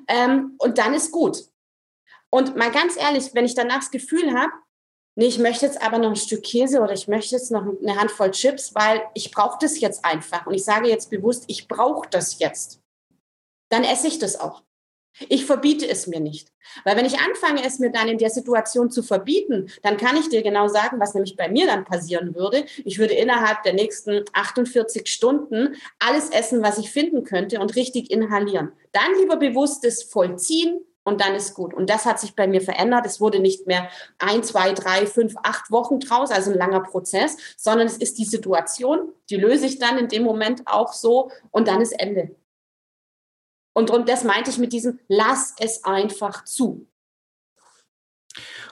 ähm, 0.09 0.57
und 0.59 0.79
dann 0.79 0.93
ist 0.93 1.13
gut. 1.13 1.45
Und 2.31 2.57
mal 2.57 2.71
ganz 2.71 2.97
ehrlich, 2.97 3.31
wenn 3.35 3.45
ich 3.45 3.55
danach 3.55 3.79
das 3.79 3.91
Gefühl 3.91 4.33
habe, 4.33 4.53
nee, 5.21 5.27
ich 5.27 5.39
möchte 5.39 5.67
jetzt 5.67 5.83
aber 5.83 5.99
noch 5.99 6.09
ein 6.09 6.17
Stück 6.17 6.43
Käse 6.43 6.81
oder 6.81 6.95
ich 6.95 7.07
möchte 7.07 7.37
jetzt 7.37 7.51
noch 7.51 7.63
eine 7.63 8.01
Handvoll 8.01 8.31
Chips, 8.31 8.75
weil 8.75 9.03
ich 9.13 9.31
brauche 9.31 9.59
das 9.61 9.79
jetzt 9.79 10.03
einfach. 10.03 10.47
Und 10.47 10.55
ich 10.55 10.65
sage 10.65 10.89
jetzt 10.89 11.11
bewusst, 11.11 11.45
ich 11.47 11.69
brauche 11.69 12.09
das 12.09 12.39
jetzt. 12.39 12.81
Dann 13.69 13.85
esse 13.85 14.09
ich 14.09 14.19
das 14.19 14.41
auch. 14.41 14.63
Ich 15.29 15.45
verbiete 15.45 15.87
es 15.87 16.07
mir 16.07 16.21
nicht. 16.21 16.49
Weil 16.85 16.97
wenn 16.97 17.05
ich 17.05 17.19
anfange, 17.19 17.63
es 17.67 17.79
mir 17.79 17.91
dann 17.91 18.09
in 18.09 18.17
der 18.17 18.31
Situation 18.31 18.91
zu 18.91 19.03
verbieten, 19.03 19.71
dann 19.83 19.99
kann 19.99 20.17
ich 20.17 20.31
dir 20.31 20.43
genau 20.43 20.69
sagen, 20.69 20.99
was 21.01 21.13
nämlich 21.13 21.37
bei 21.37 21.51
mir 21.51 21.67
dann 21.67 21.85
passieren 21.85 22.35
würde. 22.35 22.65
Ich 22.87 22.99
würde 22.99 23.13
innerhalb 23.13 23.63
der 23.63 23.75
nächsten 23.75 24.25
48 24.33 25.07
Stunden 25.07 25.77
alles 25.99 26.31
essen, 26.31 26.63
was 26.63 26.79
ich 26.79 26.91
finden 26.91 27.25
könnte 27.25 27.61
und 27.61 27.77
richtig 27.77 28.11
inhalieren. 28.11 28.73
Dann 28.93 29.19
lieber 29.21 29.37
bewusstes 29.37 30.03
Vollziehen, 30.03 30.81
und 31.05 31.21
dann 31.21 31.35
ist 31.35 31.55
gut. 31.55 31.75
Und 31.75 31.89
das 31.89 32.05
hat 32.05 32.21
sich 32.21 32.35
bei 32.35 32.47
mir 32.47 32.61
verändert. 32.61 33.07
Es 33.07 33.21
wurde 33.21 33.41
nicht 33.41 33.67
mehr 33.67 33.89
ein, 34.19 34.43
zwei, 34.43 34.73
drei, 34.73 35.07
fünf, 35.07 35.35
acht 35.43 35.71
Wochen 35.71 35.99
draus, 36.01 36.31
also 36.31 36.51
ein 36.51 36.59
langer 36.59 36.81
Prozess, 36.81 37.37
sondern 37.57 37.87
es 37.87 37.97
ist 37.97 38.19
die 38.19 38.25
Situation, 38.25 39.13
die 39.31 39.37
löse 39.37 39.67
ich 39.67 39.79
dann 39.79 39.99
in 39.99 40.09
dem 40.09 40.23
Moment 40.23 40.63
auch 40.67 40.93
so 40.93 41.31
und 41.51 41.69
dann 41.69 41.81
ist 41.81 41.93
Ende. 41.93 42.35
Und, 43.73 43.91
und 43.91 44.09
das 44.09 44.25
meinte 44.25 44.51
ich 44.51 44.59
mit 44.59 44.73
diesem, 44.73 44.99
lass 45.09 45.55
es 45.59 45.85
einfach 45.85 46.45
zu. 46.45 46.87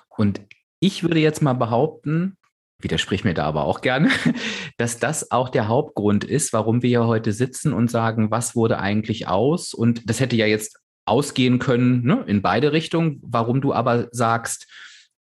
Und 0.09 0.41
ich 0.81 1.03
würde 1.03 1.21
jetzt 1.21 1.41
mal 1.41 1.55
behaupten, 1.55 2.37
widersprich 2.81 3.25
mir 3.25 3.35
da 3.35 3.45
aber 3.45 3.65
auch 3.65 3.81
gerne, 3.81 4.11
dass 4.77 4.99
das 4.99 5.31
auch 5.31 5.49
der 5.49 5.69
Hauptgrund 5.69 6.25
ist, 6.25 6.53
warum 6.53 6.83
wir 6.83 6.89
hier 6.89 7.07
heute 7.07 7.33
sitzen 7.33 7.73
und 7.73 7.91
sagen, 7.91 8.31
was 8.31 8.55
wurde 8.55 8.79
eigentlich 8.79 9.29
aus? 9.29 9.75
Und 9.75 10.09
das 10.11 10.21
hätte 10.21 10.37
ja 10.37 10.47
jetzt 10.47 10.79
ausgehen 11.09 11.59
können, 11.59 12.05
ne, 12.05 12.25
in 12.27 12.43
beide 12.43 12.73
Richtungen. 12.73 13.21
Warum 13.23 13.61
du 13.61 13.73
aber 13.73 14.09
sagst, 14.13 14.67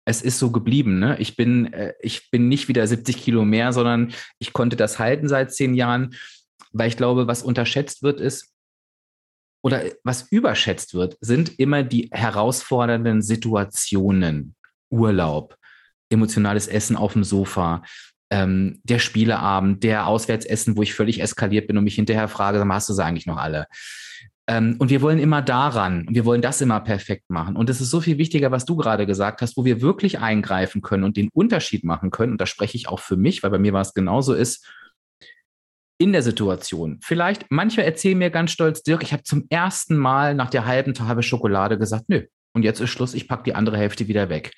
es 0.07 0.23
ist 0.23 0.39
so 0.39 0.51
geblieben. 0.53 0.99
Ne? 0.99 1.19
Ich, 1.19 1.37
bin, 1.37 1.73
äh, 1.73 1.93
ich 2.01 2.31
bin 2.31 2.49
nicht 2.49 2.69
wieder 2.69 2.87
70 2.87 3.19
Kilo 3.19 3.45
mehr, 3.45 3.73
sondern 3.73 4.13
ich 4.39 4.53
konnte 4.53 4.77
das 4.77 4.99
halten 4.99 5.29
seit 5.29 5.53
zehn 5.53 5.75
Jahren, 5.75 6.15
weil 6.73 6.89
ich 6.89 6.97
glaube, 6.97 7.27
was 7.27 7.43
unterschätzt 7.43 8.03
wird, 8.03 8.21
ist, 8.21 8.53
oder 9.63 9.83
was 10.05 10.31
überschätzt 10.31 10.95
wird, 10.95 11.17
sind 11.21 11.59
immer 11.59 11.83
die 11.83 12.09
herausfordernden 12.13 13.21
Situationen. 13.21 14.55
Urlaub, 14.91 15.57
emotionales 16.09 16.69
Essen 16.69 16.95
auf 16.95 17.15
dem 17.15 17.25
Sofa, 17.25 17.83
ähm, 18.31 18.81
der 18.85 19.01
Spieleabend, 19.01 19.83
der 19.83 20.07
Auswärtsessen, 20.07 20.77
wo 20.77 20.83
ich 20.83 20.95
völlig 20.95 21.21
eskaliert 21.21 21.67
bin 21.67 21.77
und 21.79 21.85
mich 21.85 21.97
hinterher 21.97 22.29
frage, 22.29 22.65
hast 22.69 22.89
du 22.89 22.93
sie 22.93 23.05
eigentlich 23.05 23.27
noch 23.27 23.39
alle? 23.39 23.67
Ähm, 24.49 24.77
und 24.79 24.91
wir 24.91 25.03
wollen 25.03 25.19
immer 25.19 25.43
daran, 25.43 26.07
wir 26.09 26.25
wollen 26.25 26.43
das 26.43 26.61
immer 26.61 26.81
perfekt 26.81 27.29
machen. 27.29 27.57
Und 27.57 27.69
es 27.69 27.81
ist 27.81 27.91
so 27.91 28.01
viel 28.01 28.19
wichtiger, 28.19 28.51
was 28.51 28.65
du 28.65 28.77
gerade 28.77 29.07
gesagt 29.07 29.43
hast, 29.43 29.57
wo 29.57 29.65
wir 29.65 29.81
wirklich 29.81 30.21
eingreifen 30.21 30.83
können 30.83 31.05
und 31.05 31.17
den 31.17 31.29
Unterschied 31.33 31.85
machen 31.85 32.11
können. 32.11 32.33
Und 32.33 32.41
da 32.41 32.47
spreche 32.47 32.77
ich 32.77 32.89
auch 32.89 33.01
für 33.01 33.17
mich, 33.17 33.43
weil 33.43 33.51
bei 33.51 33.59
mir 33.59 33.73
war 33.73 33.81
es 33.81 33.95
genauso 33.95 34.35
ist, 34.35 34.67
in 35.99 36.13
der 36.13 36.23
Situation. 36.23 36.99
Vielleicht, 37.03 37.47
manche 37.51 37.83
erzählen 37.83 38.19
mir 38.19 38.31
ganz 38.31 38.51
stolz, 38.51 38.83
Dirk, 38.83 39.03
ich 39.03 39.13
habe 39.13 39.23
zum 39.23 39.47
ersten 39.49 39.97
Mal 39.97 40.35
nach 40.35 40.51
der 40.51 40.67
halben 40.67 40.95
Tafel 40.95 41.23
Schokolade 41.23 41.79
gesagt, 41.79 42.05
nö, 42.09 42.23
und 42.53 42.63
jetzt 42.63 42.81
ist 42.81 42.91
Schluss, 42.91 43.15
ich 43.15 43.29
packe 43.29 43.45
die 43.45 43.55
andere 43.55 43.79
Hälfte 43.79 44.07
wieder 44.07 44.29
weg. 44.29 44.53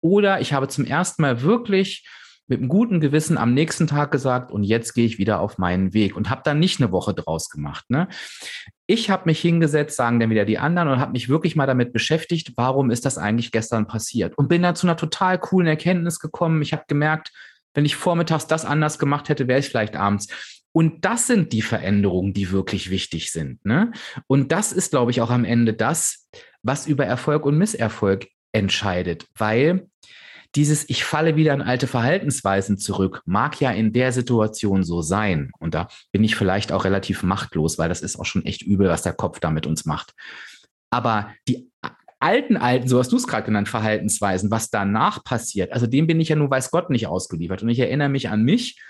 Oder 0.00 0.40
ich 0.40 0.52
habe 0.52 0.68
zum 0.68 0.84
ersten 0.84 1.22
Mal 1.22 1.42
wirklich 1.42 2.06
mit 2.46 2.60
einem 2.60 2.68
guten 2.68 3.00
Gewissen 3.00 3.36
am 3.36 3.52
nächsten 3.52 3.86
Tag 3.86 4.10
gesagt, 4.10 4.50
und 4.50 4.64
jetzt 4.64 4.94
gehe 4.94 5.04
ich 5.04 5.18
wieder 5.18 5.40
auf 5.40 5.58
meinen 5.58 5.92
Weg 5.92 6.16
und 6.16 6.30
habe 6.30 6.42
dann 6.44 6.58
nicht 6.58 6.80
eine 6.80 6.90
Woche 6.90 7.12
draus 7.12 7.50
gemacht. 7.50 7.84
Ne? 7.90 8.08
Ich 8.90 9.10
habe 9.10 9.24
mich 9.26 9.38
hingesetzt, 9.40 9.96
sagen 9.96 10.18
dann 10.18 10.30
wieder 10.30 10.46
die 10.46 10.58
anderen, 10.58 10.88
und 10.88 10.98
habe 10.98 11.12
mich 11.12 11.28
wirklich 11.28 11.54
mal 11.56 11.66
damit 11.66 11.92
beschäftigt, 11.92 12.54
warum 12.56 12.90
ist 12.90 13.04
das 13.04 13.18
eigentlich 13.18 13.52
gestern 13.52 13.86
passiert? 13.86 14.36
Und 14.38 14.48
bin 14.48 14.62
dann 14.62 14.76
zu 14.76 14.86
einer 14.86 14.96
total 14.96 15.38
coolen 15.38 15.66
Erkenntnis 15.66 16.18
gekommen. 16.18 16.62
Ich 16.62 16.72
habe 16.72 16.84
gemerkt, 16.88 17.30
wenn 17.74 17.84
ich 17.84 17.96
vormittags 17.96 18.46
das 18.46 18.64
anders 18.64 18.98
gemacht 18.98 19.28
hätte, 19.28 19.46
wäre 19.46 19.60
ich 19.60 19.68
vielleicht 19.68 19.94
abends. 19.94 20.28
Und 20.72 21.04
das 21.04 21.26
sind 21.26 21.52
die 21.52 21.60
Veränderungen, 21.60 22.32
die 22.32 22.50
wirklich 22.50 22.88
wichtig 22.88 23.30
sind. 23.30 23.62
Ne? 23.66 23.92
Und 24.26 24.52
das 24.52 24.72
ist, 24.72 24.92
glaube 24.92 25.10
ich, 25.10 25.20
auch 25.20 25.30
am 25.30 25.44
Ende 25.44 25.74
das, 25.74 26.26
was 26.62 26.86
über 26.86 27.04
Erfolg 27.04 27.44
und 27.44 27.58
Misserfolg 27.58 28.26
entscheidet, 28.52 29.26
weil 29.36 29.90
dieses 30.54 30.88
Ich 30.88 31.04
falle 31.04 31.36
wieder 31.36 31.54
in 31.54 31.62
alte 31.62 31.86
Verhaltensweisen 31.86 32.78
zurück, 32.78 33.22
mag 33.26 33.60
ja 33.60 33.70
in 33.70 33.92
der 33.92 34.12
Situation 34.12 34.82
so 34.82 35.02
sein. 35.02 35.50
Und 35.58 35.74
da 35.74 35.88
bin 36.12 36.24
ich 36.24 36.36
vielleicht 36.36 36.72
auch 36.72 36.84
relativ 36.84 37.22
machtlos, 37.22 37.78
weil 37.78 37.88
das 37.88 38.00
ist 38.00 38.18
auch 38.18 38.24
schon 38.24 38.44
echt 38.44 38.62
übel, 38.62 38.88
was 38.88 39.02
der 39.02 39.12
Kopf 39.12 39.40
da 39.40 39.50
mit 39.50 39.66
uns 39.66 39.84
macht. 39.84 40.14
Aber 40.90 41.34
die 41.46 41.70
alten, 42.18 42.56
alten, 42.56 42.88
so 42.88 42.98
hast 42.98 43.12
du 43.12 43.16
es 43.16 43.26
gerade 43.26 43.44
genannt, 43.44 43.68
Verhaltensweisen, 43.68 44.50
was 44.50 44.70
danach 44.70 45.22
passiert, 45.22 45.72
also 45.72 45.86
dem 45.86 46.06
bin 46.06 46.20
ich 46.20 46.30
ja 46.30 46.36
nur 46.36 46.50
weiß 46.50 46.70
Gott 46.70 46.90
nicht 46.90 47.06
ausgeliefert. 47.06 47.62
Und 47.62 47.68
ich 47.68 47.78
erinnere 47.78 48.08
mich 48.08 48.28
an 48.28 48.42
mich. 48.42 48.80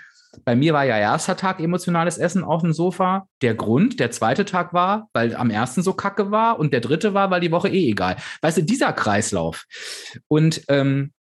Bei 0.45 0.55
mir 0.55 0.73
war 0.73 0.85
ja 0.85 0.97
erster 0.97 1.35
Tag 1.35 1.59
emotionales 1.59 2.19
Essen 2.19 2.43
auf 2.43 2.61
dem 2.61 2.71
Sofa. 2.71 3.27
Der 3.41 3.55
Grund, 3.55 3.99
der 3.99 4.11
zweite 4.11 4.45
Tag 4.45 4.73
war, 4.73 5.09
weil 5.11 5.35
am 5.35 5.49
ersten 5.49 5.81
so 5.81 5.93
kacke 5.93 6.29
war 6.29 6.59
und 6.59 6.71
der 6.71 6.81
dritte 6.81 7.15
war, 7.15 7.31
weil 7.31 7.41
die 7.41 7.51
Woche 7.51 7.67
eh 7.67 7.89
egal. 7.89 8.15
Weißt 8.41 8.59
du, 8.59 8.63
dieser 8.63 8.93
Kreislauf. 8.93 9.65
Und 10.27 10.61
ähm, 10.67 11.13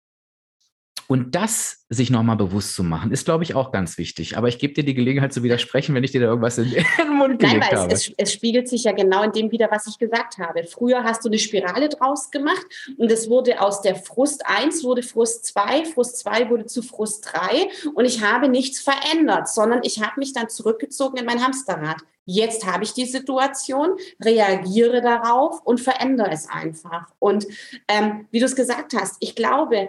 und 1.08 1.34
das 1.34 1.84
sich 1.88 2.10
nochmal 2.10 2.36
bewusst 2.36 2.74
zu 2.74 2.82
machen, 2.82 3.12
ist, 3.12 3.24
glaube 3.24 3.44
ich, 3.44 3.54
auch 3.54 3.70
ganz 3.70 3.96
wichtig. 3.96 4.36
Aber 4.36 4.48
ich 4.48 4.58
gebe 4.58 4.74
dir 4.74 4.84
die 4.84 4.94
Gelegenheit 4.94 5.32
zu 5.32 5.42
widersprechen, 5.42 5.94
wenn 5.94 6.02
ich 6.02 6.10
dir 6.10 6.20
da 6.20 6.26
irgendwas 6.26 6.58
in 6.58 6.70
den 6.98 7.16
Mund 7.16 7.38
gelegt 7.38 7.60
Nein, 7.60 7.70
weil 7.70 7.78
habe. 7.78 7.92
Es, 7.92 8.10
es, 8.16 8.32
spiegelt 8.32 8.68
sich 8.68 8.84
ja 8.84 8.92
genau 8.92 9.22
in 9.22 9.32
dem 9.32 9.52
wieder, 9.52 9.70
was 9.70 9.86
ich 9.86 9.98
gesagt 9.98 10.38
habe. 10.38 10.64
Früher 10.64 11.04
hast 11.04 11.24
du 11.24 11.28
eine 11.28 11.38
Spirale 11.38 11.88
draus 11.88 12.30
gemacht 12.30 12.66
und 12.96 13.10
es 13.12 13.30
wurde 13.30 13.60
aus 13.60 13.82
der 13.82 13.94
Frust 13.94 14.44
1 14.46 14.82
wurde 14.82 15.02
Frust 15.02 15.46
2, 15.46 15.84
Frust 15.84 16.18
2 16.18 16.50
wurde 16.50 16.66
zu 16.66 16.82
Frust 16.82 17.28
3 17.32 17.68
und 17.94 18.04
ich 18.04 18.22
habe 18.22 18.48
nichts 18.48 18.80
verändert, 18.80 19.48
sondern 19.48 19.80
ich 19.84 20.02
habe 20.02 20.18
mich 20.18 20.32
dann 20.32 20.48
zurückgezogen 20.48 21.18
in 21.18 21.26
mein 21.26 21.44
Hamsterrad. 21.44 21.98
Jetzt 22.28 22.66
habe 22.66 22.82
ich 22.82 22.92
die 22.92 23.06
Situation, 23.06 23.90
reagiere 24.20 25.00
darauf 25.00 25.60
und 25.64 25.80
verändere 25.80 26.32
es 26.32 26.48
einfach. 26.48 27.06
Und 27.20 27.46
ähm, 27.86 28.26
wie 28.32 28.40
du 28.40 28.46
es 28.46 28.56
gesagt 28.56 28.94
hast, 28.94 29.16
ich 29.20 29.36
glaube, 29.36 29.88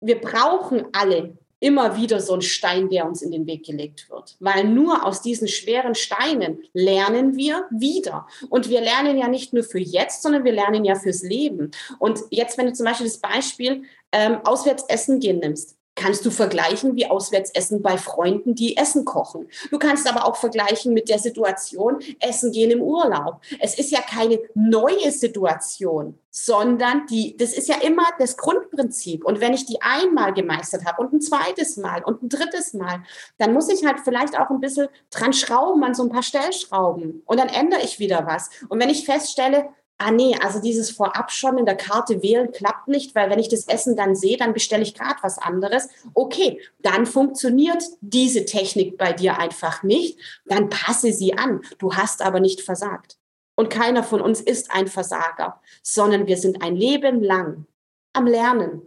wir 0.00 0.20
brauchen 0.20 0.86
alle 0.92 1.36
immer 1.60 1.96
wieder 1.96 2.20
so 2.20 2.34
einen 2.34 2.42
Stein, 2.42 2.88
der 2.88 3.06
uns 3.06 3.22
in 3.22 3.32
den 3.32 3.46
Weg 3.46 3.66
gelegt 3.66 4.08
wird. 4.10 4.36
Weil 4.38 4.64
nur 4.64 5.04
aus 5.04 5.22
diesen 5.22 5.48
schweren 5.48 5.94
Steinen 5.94 6.62
lernen 6.72 7.36
wir 7.36 7.66
wieder. 7.70 8.26
Und 8.48 8.68
wir 8.68 8.80
lernen 8.80 9.18
ja 9.18 9.28
nicht 9.28 9.52
nur 9.52 9.64
für 9.64 9.80
jetzt, 9.80 10.22
sondern 10.22 10.44
wir 10.44 10.52
lernen 10.52 10.84
ja 10.84 10.94
fürs 10.94 11.22
Leben. 11.22 11.72
Und 11.98 12.20
jetzt, 12.30 12.58
wenn 12.58 12.66
du 12.66 12.72
zum 12.72 12.86
Beispiel 12.86 13.06
das 13.06 13.18
Beispiel 13.18 13.82
ähm, 14.12 14.38
auswärts 14.44 14.84
essen 14.88 15.18
gehen 15.18 15.40
nimmst, 15.40 15.77
kannst 15.98 16.24
du 16.24 16.30
vergleichen 16.30 16.96
wie 16.96 17.06
Auswärtsessen 17.06 17.82
bei 17.82 17.98
Freunden, 17.98 18.54
die 18.54 18.76
Essen 18.76 19.04
kochen. 19.04 19.48
Du 19.70 19.78
kannst 19.78 20.08
aber 20.08 20.26
auch 20.26 20.36
vergleichen 20.36 20.94
mit 20.94 21.08
der 21.08 21.18
Situation 21.18 21.98
Essen 22.20 22.52
gehen 22.52 22.70
im 22.70 22.80
Urlaub. 22.80 23.40
Es 23.60 23.78
ist 23.78 23.90
ja 23.90 24.00
keine 24.00 24.38
neue 24.54 25.10
Situation, 25.10 26.18
sondern 26.30 27.06
die, 27.06 27.36
das 27.36 27.52
ist 27.52 27.68
ja 27.68 27.76
immer 27.82 28.04
das 28.18 28.36
Grundprinzip. 28.36 29.24
Und 29.24 29.40
wenn 29.40 29.54
ich 29.54 29.66
die 29.66 29.82
einmal 29.82 30.32
gemeistert 30.32 30.84
habe 30.84 31.02
und 31.02 31.12
ein 31.12 31.20
zweites 31.20 31.76
Mal 31.76 32.04
und 32.04 32.22
ein 32.22 32.28
drittes 32.28 32.74
Mal, 32.74 33.02
dann 33.38 33.52
muss 33.52 33.68
ich 33.68 33.84
halt 33.84 34.00
vielleicht 34.04 34.38
auch 34.38 34.50
ein 34.50 34.60
bisschen 34.60 34.88
dran 35.10 35.32
schrauben 35.32 35.82
an 35.82 35.94
so 35.94 36.04
ein 36.04 36.10
paar 36.10 36.22
Stellschrauben 36.22 37.22
und 37.26 37.40
dann 37.40 37.48
ändere 37.48 37.82
ich 37.82 37.98
wieder 37.98 38.26
was. 38.26 38.50
Und 38.68 38.80
wenn 38.80 38.90
ich 38.90 39.04
feststelle, 39.04 39.68
ah 39.98 40.12
nee, 40.12 40.36
also 40.40 40.60
dieses 40.60 40.90
Vorab 40.90 41.30
schon 41.30 41.58
in 41.58 41.66
der 41.66 41.76
Karte 41.76 42.22
wählen 42.22 42.52
klappt 42.52 42.88
nicht, 42.88 43.14
weil 43.14 43.30
wenn 43.30 43.40
ich 43.40 43.48
das 43.48 43.66
Essen 43.66 43.96
dann 43.96 44.14
sehe, 44.14 44.36
dann 44.36 44.54
bestelle 44.54 44.82
ich 44.82 44.94
gerade 44.94 45.22
was 45.22 45.38
anderes. 45.38 45.88
Okay, 46.14 46.60
dann 46.78 47.04
funktioniert 47.04 47.82
diese 48.00 48.44
Technik 48.44 48.96
bei 48.96 49.12
dir 49.12 49.38
einfach 49.38 49.82
nicht. 49.82 50.18
Dann 50.46 50.68
passe 50.68 51.12
sie 51.12 51.36
an. 51.36 51.62
Du 51.78 51.94
hast 51.94 52.22
aber 52.22 52.40
nicht 52.40 52.60
versagt. 52.60 53.18
Und 53.56 53.70
keiner 53.70 54.04
von 54.04 54.20
uns 54.20 54.40
ist 54.40 54.70
ein 54.70 54.86
Versager, 54.86 55.60
sondern 55.82 56.28
wir 56.28 56.36
sind 56.36 56.62
ein 56.62 56.76
Leben 56.76 57.22
lang 57.22 57.66
am 58.12 58.26
Lernen, 58.26 58.82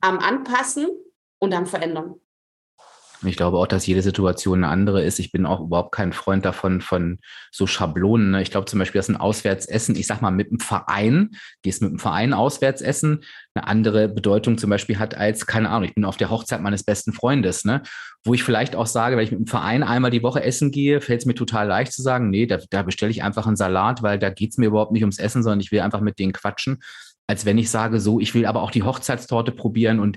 am 0.00 0.18
Anpassen 0.18 0.88
und 1.38 1.54
am 1.54 1.66
Verändern. 1.66 2.20
Ich 3.24 3.36
glaube 3.36 3.58
auch, 3.58 3.66
dass 3.66 3.86
jede 3.86 4.02
Situation 4.02 4.62
eine 4.62 4.72
andere 4.72 5.02
ist. 5.02 5.18
Ich 5.18 5.32
bin 5.32 5.44
auch 5.44 5.60
überhaupt 5.60 5.92
kein 5.92 6.12
Freund 6.12 6.44
davon, 6.44 6.80
von 6.80 7.18
so 7.50 7.66
Schablonen. 7.66 8.30
Ne? 8.30 8.42
Ich 8.42 8.50
glaube 8.50 8.66
zum 8.66 8.78
Beispiel, 8.78 9.00
dass 9.00 9.08
ein 9.08 9.16
Auswärtsessen, 9.16 9.96
ich 9.96 10.06
sag 10.06 10.22
mal, 10.22 10.30
mit 10.30 10.48
einem 10.48 10.60
Verein, 10.60 11.30
gehst 11.62 11.82
mit 11.82 11.90
einem 11.90 11.98
Verein 11.98 12.32
auswärts 12.32 12.80
essen, 12.80 13.24
eine 13.54 13.66
andere 13.66 14.08
Bedeutung 14.08 14.56
zum 14.56 14.70
Beispiel 14.70 14.98
hat 14.98 15.16
als, 15.16 15.46
keine 15.46 15.70
Ahnung, 15.70 15.88
ich 15.88 15.94
bin 15.94 16.04
auf 16.04 16.16
der 16.16 16.30
Hochzeit 16.30 16.60
meines 16.60 16.84
besten 16.84 17.12
Freundes, 17.12 17.64
ne? 17.64 17.82
Wo 18.24 18.34
ich 18.34 18.44
vielleicht 18.44 18.76
auch 18.76 18.86
sage, 18.86 19.16
wenn 19.16 19.24
ich 19.24 19.30
mit 19.30 19.38
einem 19.38 19.46
Verein 19.46 19.82
einmal 19.82 20.10
die 20.10 20.22
Woche 20.22 20.42
essen 20.42 20.70
gehe, 20.70 21.00
fällt 21.00 21.20
es 21.20 21.26
mir 21.26 21.34
total 21.34 21.66
leicht 21.66 21.92
zu 21.92 22.02
sagen, 22.02 22.30
nee, 22.30 22.46
da, 22.46 22.58
da 22.70 22.82
bestelle 22.82 23.10
ich 23.10 23.22
einfach 23.22 23.46
einen 23.46 23.56
Salat, 23.56 24.02
weil 24.02 24.18
da 24.18 24.30
geht 24.30 24.50
es 24.50 24.58
mir 24.58 24.66
überhaupt 24.66 24.92
nicht 24.92 25.02
ums 25.02 25.18
Essen, 25.18 25.42
sondern 25.42 25.60
ich 25.60 25.72
will 25.72 25.80
einfach 25.80 26.00
mit 26.00 26.18
denen 26.18 26.32
quatschen 26.32 26.78
als 27.28 27.44
wenn 27.44 27.58
ich 27.58 27.70
sage, 27.70 28.00
so, 28.00 28.20
ich 28.20 28.34
will 28.34 28.46
aber 28.46 28.62
auch 28.62 28.70
die 28.70 28.82
Hochzeitstorte 28.82 29.52
probieren 29.52 30.00
und 30.00 30.16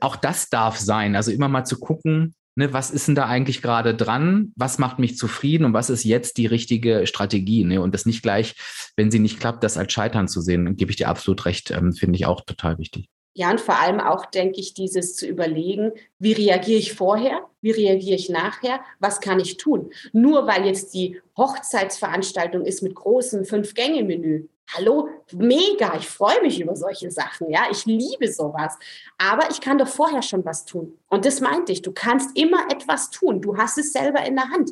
auch 0.00 0.16
das 0.16 0.48
darf 0.48 0.78
sein. 0.78 1.16
Also 1.16 1.30
immer 1.30 1.48
mal 1.48 1.64
zu 1.64 1.78
gucken, 1.78 2.34
ne, 2.54 2.72
was 2.72 2.90
ist 2.90 3.08
denn 3.08 3.14
da 3.14 3.26
eigentlich 3.26 3.62
gerade 3.62 3.94
dran? 3.94 4.52
Was 4.56 4.78
macht 4.78 4.98
mich 4.98 5.16
zufrieden 5.16 5.64
und 5.64 5.72
was 5.72 5.90
ist 5.90 6.04
jetzt 6.04 6.36
die 6.38 6.46
richtige 6.46 7.06
Strategie? 7.06 7.64
Ne? 7.64 7.80
Und 7.80 7.94
das 7.94 8.06
nicht 8.06 8.22
gleich, 8.22 8.56
wenn 8.96 9.10
sie 9.10 9.18
nicht 9.18 9.40
klappt, 9.40 9.64
das 9.64 9.76
als 9.76 9.92
Scheitern 9.92 10.28
zu 10.28 10.40
sehen, 10.40 10.64
dann 10.64 10.76
gebe 10.76 10.90
ich 10.90 10.96
dir 10.96 11.08
absolut 11.08 11.44
recht, 11.46 11.70
ähm, 11.70 11.92
finde 11.92 12.16
ich 12.16 12.26
auch 12.26 12.42
total 12.42 12.78
wichtig. 12.78 13.08
Ja, 13.34 13.50
und 13.50 13.62
vor 13.62 13.80
allem 13.80 13.98
auch, 13.98 14.26
denke 14.26 14.60
ich, 14.60 14.74
dieses 14.74 15.16
zu 15.16 15.26
überlegen, 15.26 15.92
wie 16.18 16.32
reagiere 16.32 16.78
ich 16.78 16.92
vorher, 16.92 17.40
wie 17.62 17.70
reagiere 17.70 18.16
ich 18.16 18.28
nachher, 18.28 18.80
was 18.98 19.20
kann 19.20 19.40
ich 19.40 19.56
tun? 19.56 19.90
Nur 20.12 20.46
weil 20.46 20.66
jetzt 20.66 20.92
die 20.92 21.18
Hochzeitsveranstaltung 21.38 22.66
ist 22.66 22.82
mit 22.82 22.94
großem 22.94 23.46
Fünf-Gänge-Menü, 23.46 24.48
Hallo, 24.70 25.08
mega, 25.32 25.96
ich 25.96 26.08
freue 26.08 26.40
mich 26.40 26.60
über 26.60 26.74
solche 26.76 27.10
Sachen, 27.10 27.50
ja, 27.50 27.66
ich 27.70 27.84
liebe 27.84 28.32
sowas. 28.32 28.78
Aber 29.18 29.50
ich 29.50 29.60
kann 29.60 29.78
doch 29.78 29.88
vorher 29.88 30.22
schon 30.22 30.44
was 30.44 30.64
tun. 30.64 30.98
Und 31.08 31.24
das 31.26 31.40
meinte 31.40 31.72
ich, 31.72 31.82
du 31.82 31.92
kannst 31.92 32.36
immer 32.38 32.70
etwas 32.70 33.10
tun, 33.10 33.42
du 33.42 33.56
hast 33.56 33.76
es 33.78 33.92
selber 33.92 34.24
in 34.24 34.36
der 34.36 34.48
Hand. 34.48 34.70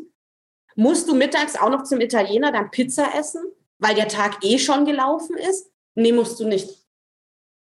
Musst 0.74 1.08
du 1.08 1.14
mittags 1.14 1.56
auch 1.56 1.70
noch 1.70 1.82
zum 1.82 2.00
Italiener 2.00 2.52
dann 2.52 2.70
Pizza 2.70 3.14
essen, 3.14 3.42
weil 3.78 3.94
der 3.94 4.08
Tag 4.08 4.42
eh 4.42 4.58
schon 4.58 4.84
gelaufen 4.84 5.36
ist? 5.36 5.70
Nee, 5.94 6.12
musst 6.12 6.40
du 6.40 6.46
nicht, 6.46 6.86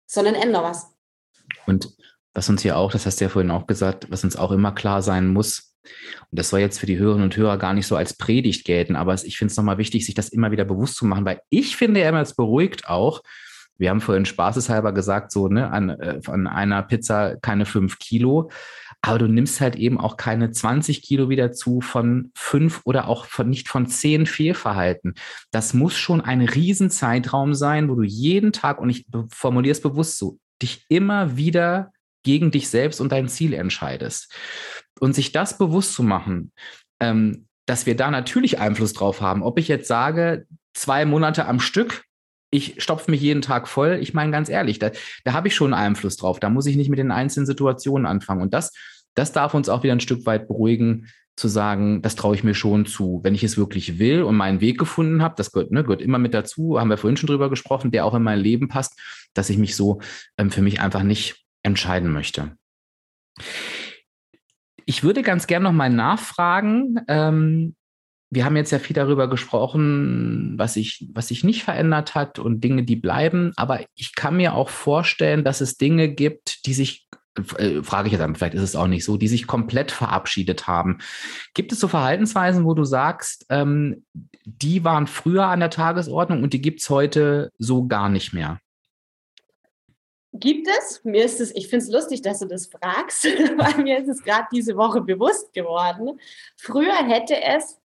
sondern 0.06 0.36
änder 0.36 0.64
was. 0.64 0.94
Und 1.66 1.96
was 2.34 2.50
uns 2.50 2.62
hier 2.62 2.78
auch, 2.78 2.92
das 2.92 3.06
hast 3.06 3.20
du 3.20 3.26
ja 3.26 3.30
vorhin 3.30 3.52
auch 3.52 3.68
gesagt, 3.68 4.08
was 4.10 4.24
uns 4.24 4.36
auch 4.36 4.52
immer 4.52 4.72
klar 4.72 5.02
sein 5.02 5.28
muss, 5.28 5.76
und 6.30 6.38
das 6.38 6.50
soll 6.50 6.60
jetzt 6.60 6.80
für 6.80 6.86
die 6.86 6.98
Hörerinnen 6.98 7.24
und 7.24 7.38
Hörer 7.38 7.58
gar 7.58 7.74
nicht 7.74 7.88
so 7.88 7.96
als 7.96 8.16
Predigt 8.16 8.66
gelten, 8.66 8.96
aber 8.96 9.14
ich 9.14 9.38
finde 9.38 9.52
es 9.52 9.58
nochmal 9.58 9.78
wichtig, 9.78 10.06
sich 10.06 10.16
das 10.16 10.30
immer 10.30 10.52
wieder 10.52 10.66
bewusst 10.66 10.96
zu 10.96 11.06
machen, 11.06 11.26
weil 11.26 11.42
ich 11.50 11.78
finde 11.78 12.02
ja 12.02 12.10
immer, 12.10 12.22
es 12.22 12.36
beruhigt 12.36 12.88
auch, 12.88 13.22
wir 13.80 13.90
haben 13.90 14.02
vorhin 14.02 14.26
spaßeshalber 14.26 14.92
gesagt, 14.92 15.32
so, 15.32 15.48
ne, 15.48 15.72
an, 15.72 15.90
äh, 15.90 16.20
an 16.28 16.48
einer 16.48 16.84
Pizza 16.84 17.38
keine 17.38 17.66
fünf 17.66 17.98
Kilo. 17.98 18.52
Aber 19.02 19.18
du 19.18 19.28
nimmst 19.28 19.62
halt 19.62 19.78
eben 19.78 19.98
auch 19.98 20.18
keine 20.18 20.52
20 20.52 21.02
Kilo 21.02 21.30
wieder 21.30 21.54
zu 21.54 21.80
von 21.80 22.32
fünf 22.36 22.82
oder 22.84 23.08
auch 23.08 23.26
von 23.26 23.50
nicht 23.50 23.70
von 23.70 23.88
zehn 23.88 24.26
Fehlverhalten. 24.26 25.14
Das 25.52 25.74
muss 25.74 25.98
schon 25.98 26.20
ein 26.20 26.42
Riesenzeitraum 26.42 27.54
sein, 27.54 27.90
wo 27.90 27.96
du 27.96 28.04
jeden 28.04 28.52
Tag, 28.52 28.82
und 28.82 28.90
ich 28.90 29.06
formuliere 29.30 29.72
es 29.72 29.82
bewusst 29.82 30.18
so, 30.18 30.38
dich 30.62 30.86
immer 30.90 31.38
wieder 31.38 31.94
gegen 32.30 32.52
dich 32.52 32.70
selbst 32.70 33.02
und 33.02 33.12
dein 33.12 33.28
Ziel 33.28 33.56
entscheidest. 33.56 34.32
Und 35.00 35.16
sich 35.16 35.32
das 35.32 35.58
bewusst 35.58 35.96
zu 35.96 36.04
machen, 36.04 36.52
ähm, 37.00 37.48
dass 37.66 37.88
wir 37.88 37.96
da 37.96 38.12
natürlich 38.12 38.60
Einfluss 38.60 38.94
drauf 38.94 39.20
haben. 39.20 39.42
Ob 39.42 39.58
ich 39.58 39.68
jetzt 39.68 39.88
sage, 39.88 40.46
zwei 40.76 41.06
Monate 41.06 41.48
am 41.48 41.60
Stück, 41.60 42.04
ich 42.52 42.84
stopfe 42.84 43.10
mich 43.10 43.20
jeden 43.20 43.42
Tag 43.42 43.68
voll, 43.68 43.98
ich 44.00 44.14
meine 44.14 44.32
ganz 44.32 44.48
ehrlich, 44.48 44.78
da, 44.78 44.92
da 45.24 45.34
habe 45.34 45.48
ich 45.48 45.56
schon 45.56 45.74
Einfluss 45.74 46.18
drauf. 46.18 46.40
Da 46.40 46.52
muss 46.52 46.68
ich 46.68 46.76
nicht 46.76 46.90
mit 46.92 47.00
den 47.00 47.10
einzelnen 47.10 47.48
Situationen 47.48 48.06
anfangen. 48.06 48.44
Und 48.44 48.54
das, 48.54 48.74
das 49.16 49.32
darf 49.32 49.56
uns 49.56 49.68
auch 49.68 49.82
wieder 49.82 49.94
ein 49.94 50.00
Stück 50.00 50.28
weit 50.28 50.48
beruhigen, 50.48 51.08
zu 51.36 51.48
sagen, 51.48 52.04
das 52.04 52.16
traue 52.16 52.36
ich 52.36 52.44
mir 52.44 52.54
schon 52.54 52.86
zu. 52.86 53.22
Wenn 53.24 53.34
ich 53.34 53.44
es 53.44 53.58
wirklich 53.58 53.98
will 53.98 54.22
und 54.22 54.36
meinen 54.36 54.62
Weg 54.62 54.78
gefunden 54.78 55.24
habe, 55.24 55.34
das 55.36 55.52
gehört, 55.52 55.72
ne, 55.72 55.82
gehört 55.82 56.04
immer 56.04 56.20
mit 56.20 56.36
dazu, 56.36 56.80
haben 56.80 56.92
wir 56.92 56.98
vorhin 56.98 57.18
schon 57.18 57.28
drüber 57.28 57.50
gesprochen, 57.50 57.90
der 57.90 58.06
auch 58.06 58.14
in 58.14 58.22
mein 58.22 58.40
Leben 58.40 58.68
passt, 58.68 59.00
dass 59.34 59.50
ich 59.50 59.58
mich 59.58 59.76
so 59.76 60.00
ähm, 60.38 60.52
für 60.52 60.62
mich 60.62 60.80
einfach 60.80 61.02
nicht 61.02 61.49
entscheiden 61.64 62.12
möchte. 62.12 62.56
Ich 64.86 65.04
würde 65.04 65.22
ganz 65.22 65.48
gerne 65.48 65.66
noch 65.66 65.74
mal 65.74 65.90
nachfragen. 65.90 67.00
Ähm, 67.08 67.76
wir 68.32 68.46
haben 68.46 68.56
jetzt 68.56 68.72
ja 68.72 68.80
viel 68.80 68.94
darüber 68.94 69.28
gesprochen, 69.28 70.54
was 70.58 70.76
sich, 70.76 71.08
was 71.14 71.30
sich 71.30 71.44
nicht 71.44 71.64
verändert 71.64 72.16
hat 72.16 72.38
und 72.38 72.64
Dinge, 72.64 72.84
die 72.84 72.96
bleiben. 72.96 73.54
Aber 73.56 73.82
ich 73.96 74.16
kann 74.16 74.38
mir 74.38 74.54
auch 74.54 74.70
vorstellen, 74.70 75.44
dass 75.44 75.62
es 75.62 75.78
Dinge 75.78 76.10
gibt, 76.10 76.66
die 76.66 76.74
sich, 76.74 77.08
äh, 77.58 77.82
frage 77.82 78.08
ich 78.08 78.14
jetzt 78.14 78.22
an, 78.22 78.36
vielleicht 78.36 78.54
ist 78.54 78.62
es 78.62 78.76
auch 78.76 78.88
nicht 78.88 79.04
so, 79.04 79.18
die 79.18 79.28
sich 79.28 79.48
komplett 79.48 79.92
verabschiedet 79.92 80.68
haben. 80.68 81.00
Gibt 81.56 81.72
es 81.72 81.80
so 81.80 81.88
Verhaltensweisen, 81.88 82.66
wo 82.66 82.76
du 82.76 82.84
sagst, 82.84 83.46
ähm, 83.50 84.06
die 84.46 84.84
waren 84.84 85.08
früher 85.08 85.48
an 85.48 85.60
der 85.60 85.72
Tagesordnung 85.72 86.44
und 86.44 86.54
die 86.54 86.62
gibt 86.62 86.82
es 86.82 86.90
heute 86.90 87.52
so 87.58 87.88
gar 87.88 88.10
nicht 88.10 88.34
mehr? 88.34 88.60
Gibt 90.34 90.68
es? 90.68 91.04
Mir 91.04 91.26
ist 91.26 91.42
es, 91.42 91.56
ich 91.56 91.68
finde 91.68 91.86
es 91.86 91.92
lustig, 91.92 92.22
dass 92.22 92.40
du 92.40 92.46
das 92.46 92.68
fragst, 92.68 93.24
weil 93.58 93.84
mir 93.84 94.00
ist 94.00 94.10
es 94.10 94.24
gerade 94.24 94.48
diese 94.52 94.78
Woche 94.78 95.02
bewusst 95.02 95.54
geworden. 95.54 96.20
Früher 96.56 96.96
hätte 96.96 97.42
es 97.42 97.80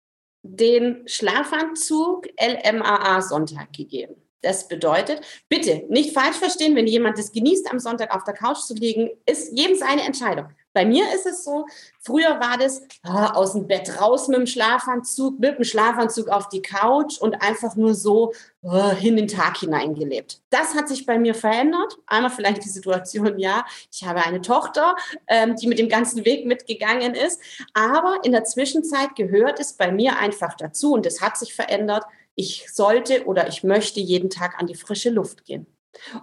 den 0.43 1.07
Schlafanzug 1.07 2.27
LMAA 2.39 3.21
Sonntag 3.21 3.73
gegeben. 3.73 4.15
Das 4.41 4.67
bedeutet, 4.67 5.21
bitte 5.49 5.83
nicht 5.89 6.13
falsch 6.13 6.37
verstehen, 6.37 6.75
wenn 6.75 6.87
jemand 6.87 7.19
es 7.19 7.31
genießt, 7.31 7.71
am 7.71 7.79
Sonntag 7.79 8.15
auf 8.15 8.23
der 8.23 8.33
Couch 8.33 8.59
zu 8.59 8.73
liegen, 8.73 9.09
ist 9.25 9.55
jedem 9.55 9.77
seine 9.77 10.03
Entscheidung. 10.03 10.47
Bei 10.73 10.85
mir 10.85 11.13
ist 11.13 11.25
es 11.25 11.43
so, 11.43 11.65
früher 11.99 12.39
war 12.39 12.57
das 12.57 12.81
oh, 13.05 13.09
aus 13.09 13.53
dem 13.53 13.67
Bett 13.67 13.99
raus 13.99 14.29
mit 14.29 14.37
dem 14.37 14.47
Schlafanzug, 14.47 15.37
mit 15.37 15.57
dem 15.57 15.65
Schlafanzug 15.65 16.29
auf 16.29 16.47
die 16.47 16.61
Couch 16.61 17.17
und 17.17 17.41
einfach 17.41 17.75
nur 17.75 17.93
so 17.93 18.31
oh, 18.61 18.91
in 19.01 19.17
den 19.17 19.27
Tag 19.27 19.57
hineingelebt. 19.57 20.41
Das 20.49 20.73
hat 20.73 20.87
sich 20.87 21.05
bei 21.05 21.19
mir 21.19 21.35
verändert. 21.35 21.97
Einmal 22.07 22.31
vielleicht 22.31 22.63
die 22.63 22.69
Situation, 22.69 23.37
ja, 23.37 23.65
ich 23.91 24.05
habe 24.05 24.23
eine 24.25 24.41
Tochter, 24.41 24.95
ähm, 25.27 25.55
die 25.57 25.67
mit 25.67 25.77
dem 25.77 25.89
ganzen 25.89 26.23
Weg 26.23 26.45
mitgegangen 26.45 27.15
ist. 27.15 27.41
Aber 27.73 28.19
in 28.23 28.31
der 28.31 28.45
Zwischenzeit 28.45 29.15
gehört 29.15 29.59
es 29.59 29.73
bei 29.73 29.91
mir 29.91 30.17
einfach 30.19 30.55
dazu 30.55 30.93
und 30.93 31.05
es 31.05 31.21
hat 31.21 31.37
sich 31.37 31.53
verändert. 31.53 32.05
Ich 32.35 32.67
sollte 32.71 33.25
oder 33.25 33.47
ich 33.47 33.63
möchte 33.63 33.99
jeden 33.99 34.29
Tag 34.29 34.59
an 34.59 34.67
die 34.67 34.75
frische 34.75 35.09
Luft 35.09 35.45
gehen. 35.45 35.67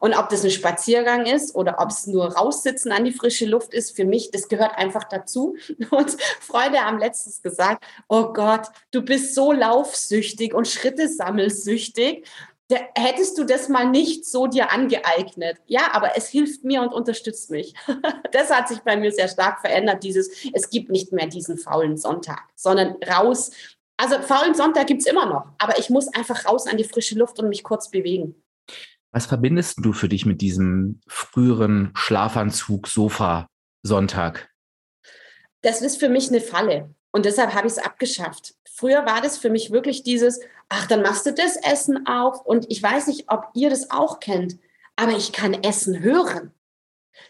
Und 0.01 0.15
ob 0.15 0.29
das 0.29 0.45
ein 0.45 0.51
Spaziergang 0.51 1.27
ist 1.27 1.55
oder 1.55 1.77
ob 1.79 1.91
es 1.91 2.07
nur 2.07 2.35
raussitzen 2.35 2.91
an 2.91 3.05
die 3.05 3.13
frische 3.13 3.47
Luft 3.47 3.75
ist, 3.75 3.95
für 3.95 4.05
mich, 4.05 4.31
das 4.31 4.49
gehört 4.49 4.77
einfach 4.77 5.05
dazu. 5.05 5.57
Und 5.91 6.17
Freunde 6.41 6.81
haben 6.81 6.99
letztens 6.99 7.43
gesagt, 7.43 7.85
oh 8.09 8.33
Gott, 8.33 8.69
du 8.91 9.03
bist 9.03 9.35
so 9.35 9.53
laufsüchtig 9.53 10.55
und 10.55 10.67
Schritte 10.67 11.09
sammelsüchtig. 11.09 12.27
Hättest 12.95 13.39
du 13.39 13.45
das 13.45 13.69
mal 13.69 13.89
nicht 13.89 14.27
so 14.27 14.47
dir 14.47 14.71
angeeignet. 14.71 15.57
Ja, 15.67 15.93
aber 15.93 16.17
es 16.17 16.29
hilft 16.29 16.65
mir 16.65 16.83
und 16.83 16.93
unterstützt 16.93 17.51
mich. 17.51 17.75
Das 18.33 18.51
hat 18.51 18.69
sich 18.69 18.81
bei 18.81 18.97
mir 18.97 19.11
sehr 19.11 19.29
stark 19.29 19.61
verändert, 19.61 20.05
dieses, 20.05 20.29
es 20.53 20.69
gibt 20.69 20.91
nicht 20.91 21.13
mehr 21.13 21.27
diesen 21.27 21.57
faulen 21.57 21.97
Sonntag, 21.97 22.43
sondern 22.55 22.97
raus. 23.09 23.51
Also 23.99 24.23
faulen 24.23 24.55
Sonntag 24.55 24.87
gibt 24.87 25.01
es 25.01 25.07
immer 25.07 25.27
noch, 25.27 25.47
aber 25.59 25.79
ich 25.79 25.91
muss 25.91 26.09
einfach 26.15 26.47
raus 26.47 26.67
an 26.67 26.77
die 26.77 26.85
frische 26.85 27.19
Luft 27.19 27.39
und 27.41 27.49
mich 27.49 27.65
kurz 27.65 27.91
bewegen. 27.91 28.43
Was 29.11 29.27
verbindest 29.27 29.79
du 29.83 29.93
für 29.93 30.09
dich 30.09 30.25
mit 30.25 30.41
diesem 30.41 31.01
früheren 31.09 31.91
Schlafanzug, 31.95 32.87
Sofa, 32.87 33.49
Sonntag? 33.83 34.51
Das 35.63 35.83
ist 35.83 35.99
für 35.99 36.09
mich 36.09 36.29
eine 36.29 36.41
Falle. 36.41 36.95
Und 37.11 37.25
deshalb 37.25 37.55
habe 37.55 37.67
ich 37.67 37.73
es 37.73 37.79
abgeschafft. 37.79 38.55
Früher 38.71 39.05
war 39.05 39.21
das 39.21 39.39
für 39.39 39.51
mich 39.51 39.73
wirklich 39.73 40.05
dieses, 40.05 40.41
ach, 40.69 40.87
dann 40.87 41.03
machst 41.03 41.27
du 41.27 41.33
das 41.33 41.57
Essen 41.57 42.07
auf. 42.07 42.45
Und 42.47 42.71
ich 42.71 42.81
weiß 42.81 43.09
nicht, 43.09 43.25
ob 43.29 43.49
ihr 43.55 43.71
das 43.71 43.91
auch 43.91 44.21
kennt, 44.21 44.59
aber 44.95 45.17
ich 45.17 45.33
kann 45.33 45.55
Essen 45.55 46.01
hören. 46.01 46.53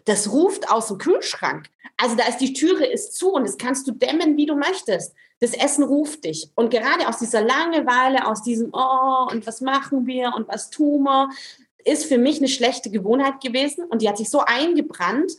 Das 0.04 0.30
ruft 0.30 0.70
aus 0.70 0.88
dem 0.88 0.98
Kühlschrank. 0.98 1.68
Also 1.96 2.16
da 2.16 2.26
ist 2.26 2.38
die 2.38 2.52
Türe 2.52 2.86
ist 2.86 3.14
zu 3.14 3.32
und 3.32 3.44
das 3.44 3.58
kannst 3.58 3.86
du 3.86 3.92
dämmen, 3.92 4.36
wie 4.36 4.46
du 4.46 4.54
möchtest. 4.54 5.14
Das 5.40 5.52
Essen 5.52 5.84
ruft 5.84 6.24
dich. 6.24 6.50
Und 6.54 6.70
gerade 6.70 7.08
aus 7.08 7.18
dieser 7.18 7.42
Langeweile, 7.42 8.26
aus 8.26 8.42
diesem, 8.42 8.70
oh, 8.72 9.26
und 9.30 9.46
was 9.46 9.60
machen 9.60 10.06
wir 10.06 10.32
und 10.36 10.48
was 10.48 10.70
tun 10.70 11.02
wir, 11.04 11.30
ist 11.84 12.06
für 12.06 12.18
mich 12.18 12.38
eine 12.38 12.48
schlechte 12.48 12.90
Gewohnheit 12.90 13.40
gewesen 13.40 13.84
und 13.84 14.02
die 14.02 14.08
hat 14.08 14.18
sich 14.18 14.30
so 14.30 14.40
eingebrannt. 14.40 15.32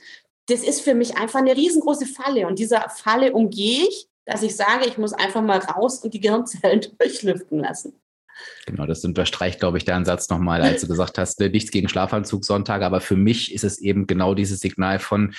Das 0.47 0.63
ist 0.63 0.81
für 0.81 0.95
mich 0.95 1.17
einfach 1.17 1.39
eine 1.39 1.55
riesengroße 1.55 2.05
Falle 2.05 2.47
und 2.47 2.59
dieser 2.59 2.89
Falle 2.89 3.33
umgehe 3.33 3.87
ich, 3.87 4.07
dass 4.25 4.43
ich 4.43 4.55
sage, 4.55 4.85
ich 4.87 4.97
muss 4.97 5.13
einfach 5.13 5.41
mal 5.41 5.59
raus 5.59 6.03
und 6.03 6.13
die 6.13 6.19
Gehirnzellen 6.19 6.85
durchlüften 6.99 7.59
lassen. 7.59 7.99
Genau, 8.69 8.85
das 8.85 9.03
unterstreicht, 9.03 9.59
glaube 9.59 9.79
ich, 9.79 9.85
deinen 9.85 10.05
Satz 10.05 10.29
nochmal, 10.29 10.61
als 10.61 10.81
du 10.81 10.87
gesagt 10.87 11.17
hast, 11.17 11.41
äh, 11.41 11.49
nichts 11.49 11.71
gegen 11.71 11.89
Schlafanzug 11.89 12.45
Sonntag, 12.45 12.83
aber 12.83 13.01
für 13.01 13.15
mich 13.15 13.51
ist 13.51 13.63
es 13.63 13.79
eben 13.79 14.05
genau 14.05 14.35
dieses 14.35 14.59
Signal 14.59 14.99
von, 14.99 15.33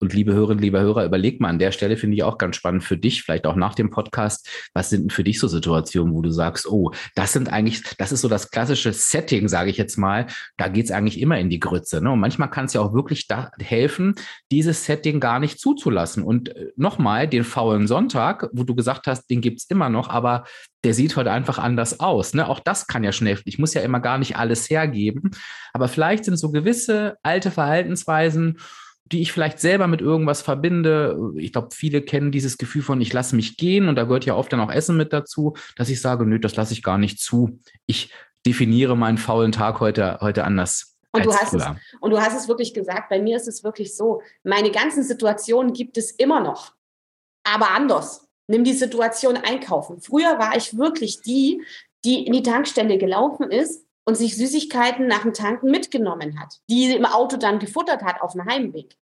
und 0.00 0.12
liebe 0.12 0.34
Hörerinnen, 0.34 0.62
liebe 0.62 0.80
Hörer, 0.80 1.06
überleg 1.06 1.40
mal 1.40 1.48
an 1.48 1.58
der 1.58 1.72
Stelle, 1.72 1.96
finde 1.96 2.16
ich 2.16 2.24
auch 2.24 2.36
ganz 2.36 2.56
spannend 2.56 2.84
für 2.84 2.98
dich, 2.98 3.22
vielleicht 3.22 3.46
auch 3.46 3.56
nach 3.56 3.74
dem 3.74 3.88
Podcast, 3.88 4.46
was 4.74 4.90
sind 4.90 5.04
denn 5.04 5.10
für 5.10 5.24
dich 5.24 5.40
so 5.40 5.48
Situationen, 5.48 6.12
wo 6.12 6.20
du 6.20 6.30
sagst, 6.30 6.66
oh, 6.66 6.92
das 7.14 7.32
sind 7.32 7.50
eigentlich, 7.50 7.82
das 7.96 8.12
ist 8.12 8.20
so 8.20 8.28
das 8.28 8.50
klassische 8.50 8.92
Setting, 8.92 9.48
sage 9.48 9.70
ich 9.70 9.78
jetzt 9.78 9.96
mal, 9.96 10.26
da 10.58 10.68
geht 10.68 10.84
es 10.84 10.90
eigentlich 10.90 11.18
immer 11.18 11.38
in 11.38 11.48
die 11.48 11.60
Grütze. 11.60 12.02
Ne? 12.02 12.10
Und 12.10 12.20
manchmal 12.20 12.50
kann 12.50 12.66
es 12.66 12.74
ja 12.74 12.82
auch 12.82 12.92
wirklich 12.92 13.28
da 13.28 13.50
helfen, 13.58 14.14
dieses 14.52 14.84
Setting 14.84 15.20
gar 15.20 15.40
nicht 15.40 15.58
zuzulassen. 15.58 16.22
Und 16.22 16.54
äh, 16.54 16.72
nochmal, 16.76 17.26
den 17.26 17.44
faulen 17.44 17.86
Sonntag, 17.86 18.50
wo 18.52 18.64
du 18.64 18.74
gesagt 18.74 19.06
hast, 19.06 19.30
den 19.30 19.40
gibt 19.40 19.60
es 19.60 19.70
immer 19.70 19.88
noch, 19.88 20.10
aber 20.10 20.44
der 20.84 20.92
sieht 20.92 21.16
heute 21.16 21.32
einfach 21.32 21.58
anders 21.58 21.98
aus. 22.00 22.34
Ne? 22.34 22.46
Auch 22.46 22.60
das 22.60 22.73
kann 22.86 23.04
ja 23.04 23.12
schnell, 23.12 23.38
ich 23.44 23.58
muss 23.58 23.74
ja 23.74 23.82
immer 23.82 24.00
gar 24.00 24.18
nicht 24.18 24.36
alles 24.36 24.68
hergeben, 24.68 25.30
aber 25.72 25.88
vielleicht 25.88 26.24
sind 26.24 26.36
so 26.36 26.50
gewisse 26.50 27.16
alte 27.22 27.50
Verhaltensweisen, 27.50 28.58
die 29.06 29.20
ich 29.20 29.32
vielleicht 29.32 29.60
selber 29.60 29.86
mit 29.86 30.00
irgendwas 30.00 30.42
verbinde. 30.42 31.32
Ich 31.36 31.52
glaube, 31.52 31.68
viele 31.72 32.00
kennen 32.02 32.32
dieses 32.32 32.56
Gefühl 32.56 32.82
von, 32.82 33.00
ich 33.00 33.12
lasse 33.12 33.36
mich 33.36 33.56
gehen 33.56 33.88
und 33.88 33.96
da 33.96 34.04
gehört 34.04 34.24
ja 34.24 34.34
oft 34.34 34.52
dann 34.52 34.60
auch 34.60 34.70
Essen 34.70 34.96
mit 34.96 35.12
dazu, 35.12 35.54
dass 35.76 35.90
ich 35.90 36.00
sage, 36.00 36.24
nö, 36.24 36.38
das 36.38 36.56
lasse 36.56 36.72
ich 36.72 36.82
gar 36.82 36.98
nicht 36.98 37.20
zu. 37.20 37.60
Ich 37.86 38.12
definiere 38.46 38.96
meinen 38.96 39.18
faulen 39.18 39.52
Tag 39.52 39.80
heute, 39.80 40.18
heute 40.20 40.44
anders. 40.44 40.96
Und 41.12 41.26
du, 41.26 41.32
hast 41.32 41.54
es, 41.54 41.64
und 42.00 42.10
du 42.10 42.20
hast 42.20 42.36
es 42.36 42.48
wirklich 42.48 42.74
gesagt, 42.74 43.08
bei 43.08 43.22
mir 43.22 43.36
ist 43.36 43.46
es 43.46 43.62
wirklich 43.62 43.94
so, 43.96 44.20
meine 44.42 44.72
ganzen 44.72 45.04
Situationen 45.04 45.72
gibt 45.72 45.96
es 45.96 46.10
immer 46.10 46.40
noch, 46.40 46.72
aber 47.44 47.70
anders. 47.70 48.26
Nimm 48.46 48.64
die 48.64 48.72
Situation 48.72 49.36
einkaufen. 49.36 50.00
Früher 50.00 50.38
war 50.38 50.56
ich 50.56 50.76
wirklich 50.76 51.22
die, 51.22 51.62
die 52.04 52.26
in 52.26 52.32
die 52.32 52.42
Tankstelle 52.42 52.98
gelaufen 52.98 53.50
ist 53.50 53.84
und 54.04 54.16
sich 54.16 54.36
Süßigkeiten 54.36 55.06
nach 55.06 55.22
dem 55.22 55.32
Tanken 55.32 55.70
mitgenommen 55.70 56.38
hat, 56.40 56.60
die 56.68 56.86
sie 56.86 56.96
im 56.96 57.06
Auto 57.06 57.36
dann 57.36 57.58
gefuttert 57.58 58.02
hat 58.02 58.20
auf 58.20 58.32
dem 58.32 58.44
Heimweg. 58.44 58.96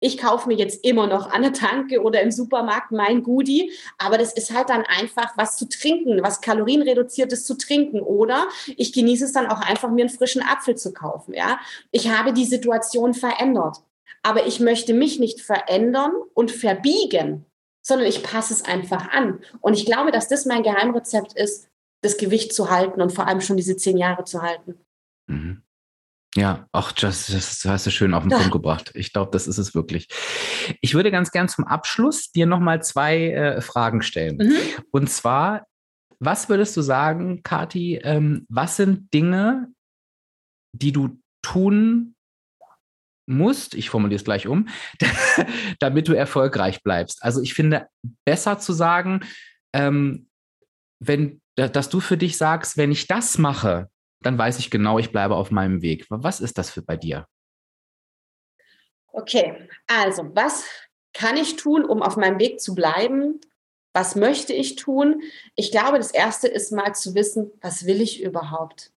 Ich 0.00 0.16
kaufe 0.16 0.46
mir 0.48 0.56
jetzt 0.56 0.84
immer 0.84 1.08
noch 1.08 1.30
an 1.30 1.42
der 1.42 1.52
Tanke 1.52 2.02
oder 2.02 2.20
im 2.22 2.30
Supermarkt 2.30 2.92
mein 2.92 3.24
Goodie, 3.24 3.72
aber 3.98 4.16
das 4.16 4.32
ist 4.32 4.54
halt 4.54 4.70
dann 4.70 4.84
einfach 4.84 5.36
was 5.36 5.56
zu 5.56 5.68
trinken, 5.68 6.22
was 6.22 6.40
kalorienreduziertes 6.40 7.44
zu 7.44 7.56
trinken 7.56 8.00
oder 8.00 8.46
ich 8.76 8.92
genieße 8.92 9.24
es 9.24 9.32
dann 9.32 9.48
auch 9.48 9.60
einfach 9.60 9.90
mir 9.90 10.02
einen 10.02 10.16
frischen 10.16 10.42
Apfel 10.42 10.76
zu 10.76 10.92
kaufen, 10.92 11.34
ja? 11.34 11.58
Ich 11.90 12.10
habe 12.10 12.32
die 12.32 12.44
Situation 12.44 13.12
verändert, 13.12 13.78
aber 14.22 14.46
ich 14.46 14.60
möchte 14.60 14.94
mich 14.94 15.18
nicht 15.18 15.40
verändern 15.40 16.12
und 16.32 16.52
verbiegen, 16.52 17.44
sondern 17.82 18.06
ich 18.06 18.22
passe 18.22 18.54
es 18.54 18.64
einfach 18.64 19.10
an 19.10 19.40
und 19.60 19.74
ich 19.74 19.84
glaube, 19.84 20.12
dass 20.12 20.28
das 20.28 20.46
mein 20.46 20.62
Geheimrezept 20.62 21.32
ist, 21.32 21.68
das 22.02 22.16
Gewicht 22.16 22.52
zu 22.52 22.70
halten 22.70 23.00
und 23.00 23.12
vor 23.12 23.26
allem 23.26 23.40
schon 23.40 23.56
diese 23.56 23.76
zehn 23.76 23.96
Jahre 23.96 24.24
zu 24.24 24.42
halten. 24.42 24.74
Mhm. 25.26 25.62
Ja, 26.36 26.68
auch 26.72 26.92
das, 26.92 27.26
das 27.26 27.64
hast 27.64 27.86
du 27.86 27.90
schön 27.90 28.14
auf 28.14 28.22
den 28.22 28.30
ja. 28.30 28.36
Punkt 28.36 28.52
gebracht. 28.52 28.92
Ich 28.94 29.12
glaube, 29.12 29.30
das 29.32 29.46
ist 29.46 29.58
es 29.58 29.74
wirklich. 29.74 30.08
Ich 30.80 30.94
würde 30.94 31.10
ganz 31.10 31.30
gern 31.30 31.48
zum 31.48 31.64
Abschluss 31.64 32.30
dir 32.30 32.46
nochmal 32.46 32.82
zwei 32.82 33.30
äh, 33.30 33.60
Fragen 33.60 34.02
stellen. 34.02 34.36
Mhm. 34.36 34.56
Und 34.90 35.10
zwar, 35.10 35.66
was 36.20 36.48
würdest 36.48 36.76
du 36.76 36.82
sagen, 36.82 37.42
Kati, 37.42 37.96
ähm, 37.96 38.46
was 38.48 38.76
sind 38.76 39.12
Dinge, 39.12 39.68
die 40.72 40.92
du 40.92 41.18
tun 41.42 42.14
musst, 43.26 43.74
ich 43.74 43.90
formuliere 43.90 44.18
es 44.18 44.24
gleich 44.24 44.46
um, 44.46 44.68
damit 45.80 46.08
du 46.08 46.12
erfolgreich 46.12 46.82
bleibst? 46.82 47.22
Also 47.22 47.40
ich 47.40 47.54
finde, 47.54 47.88
besser 48.24 48.58
zu 48.58 48.72
sagen, 48.72 49.20
ähm, 49.72 50.28
wenn 51.00 51.40
dass 51.58 51.88
du 51.88 52.00
für 52.00 52.16
dich 52.16 52.38
sagst, 52.38 52.76
wenn 52.76 52.92
ich 52.92 53.06
das 53.06 53.38
mache, 53.38 53.90
dann 54.20 54.38
weiß 54.38 54.58
ich 54.58 54.70
genau, 54.70 54.98
ich 54.98 55.10
bleibe 55.10 55.34
auf 55.34 55.50
meinem 55.50 55.82
Weg. 55.82 56.06
Was 56.08 56.40
ist 56.40 56.58
das 56.58 56.70
für 56.70 56.82
bei 56.82 56.96
dir? 56.96 57.26
Okay, 59.08 59.68
also 59.86 60.30
was 60.34 60.64
kann 61.12 61.36
ich 61.36 61.56
tun, 61.56 61.84
um 61.84 62.02
auf 62.02 62.16
meinem 62.16 62.38
Weg 62.38 62.60
zu 62.60 62.74
bleiben? 62.74 63.40
Was 63.92 64.14
möchte 64.14 64.52
ich 64.52 64.76
tun? 64.76 65.22
Ich 65.56 65.72
glaube, 65.72 65.98
das 65.98 66.12
Erste 66.12 66.46
ist 66.46 66.70
mal 66.70 66.94
zu 66.94 67.14
wissen, 67.14 67.50
was 67.60 67.86
will 67.86 68.00
ich 68.00 68.22
überhaupt? 68.22 68.92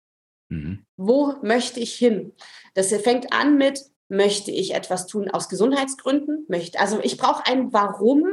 Mhm. 0.51 0.85
Wo 0.97 1.37
möchte 1.43 1.81
ich 1.81 1.95
hin? 1.95 2.35
Das 2.75 2.93
fängt 2.93 3.33
an 3.33 3.57
mit, 3.57 3.81
möchte 4.11 4.51
ich 4.51 4.75
etwas 4.75 5.07
tun 5.07 5.31
aus 5.31 5.49
Gesundheitsgründen? 5.49 6.45
Möchte, 6.49 6.79
also 6.79 7.01
ich 7.03 7.17
brauche 7.17 7.47
ein 7.47 7.73
Warum, 7.73 8.25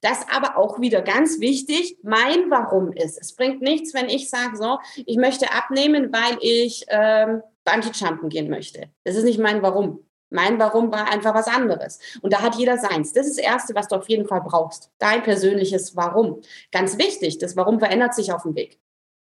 das 0.00 0.26
aber 0.34 0.56
auch 0.56 0.80
wieder 0.80 1.02
ganz 1.02 1.38
wichtig, 1.38 1.98
mein 2.02 2.50
Warum 2.50 2.92
ist. 2.92 3.18
Es 3.20 3.36
bringt 3.36 3.60
nichts, 3.60 3.94
wenn 3.94 4.08
ich 4.08 4.30
sage, 4.30 4.56
so, 4.56 4.78
ich 5.06 5.16
möchte 5.16 5.52
abnehmen, 5.52 6.12
weil 6.12 6.38
ich 6.40 6.84
ähm, 6.88 7.42
Bungee-Jumpen 7.64 8.28
gehen 8.30 8.48
möchte. 8.48 8.88
Das 9.04 9.16
ist 9.16 9.24
nicht 9.24 9.38
mein 9.38 9.62
Warum. 9.62 10.04
Mein 10.30 10.58
Warum 10.58 10.90
war 10.92 11.10
einfach 11.10 11.34
was 11.34 11.46
anderes. 11.46 11.98
Und 12.20 12.32
da 12.32 12.42
hat 12.42 12.56
jeder 12.56 12.76
seins. 12.78 13.12
Das 13.12 13.26
ist 13.26 13.38
das 13.38 13.44
Erste, 13.44 13.74
was 13.74 13.88
du 13.88 13.96
auf 13.96 14.08
jeden 14.08 14.26
Fall 14.26 14.42
brauchst. 14.42 14.90
Dein 14.98 15.22
persönliches 15.22 15.96
Warum. 15.96 16.42
Ganz 16.72 16.98
wichtig, 16.98 17.38
das 17.38 17.56
Warum 17.56 17.78
verändert 17.78 18.14
sich 18.14 18.32
auf 18.32 18.42
dem 18.42 18.54
Weg. 18.54 18.80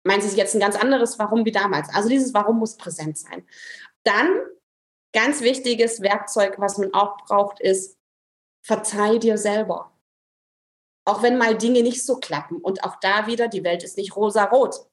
Meint 0.04 0.24
es 0.24 0.36
jetzt 0.36 0.56
ein 0.56 0.60
ganz 0.60 0.76
anderes 0.76 1.20
Warum 1.20 1.45
wie 1.45 1.52
damals. 1.52 1.89
Also 1.93 2.10
dieses 2.10 2.34
Warum 2.34 2.60
muss 2.60 2.78
präsent 2.78 3.18
sein. 3.18 3.43
Dann 4.04 4.28
Ganz 5.14 5.41
wichtiges 5.41 6.01
Werkzeug, 6.01 6.55
was 6.57 6.78
man 6.78 6.93
auch 6.93 7.18
braucht, 7.18 7.59
ist, 7.59 7.97
verzeih 8.66 9.18
dir 9.18 9.38
selber. 9.38 9.91
Auch 11.05 11.24
wenn 11.24 11.38
mal 11.38 11.57
Dinge 11.57 11.82
nicht 11.82 12.05
so 12.05 12.18
klappen. 12.18 12.57
Und 12.57 12.84
auch 12.84 12.97
da 12.99 13.28
wieder, 13.28 13.47
die 13.47 13.64
Welt 13.64 13.84
ist 13.84 13.97
nicht 13.97 14.16
rosa-rot. 14.16 14.88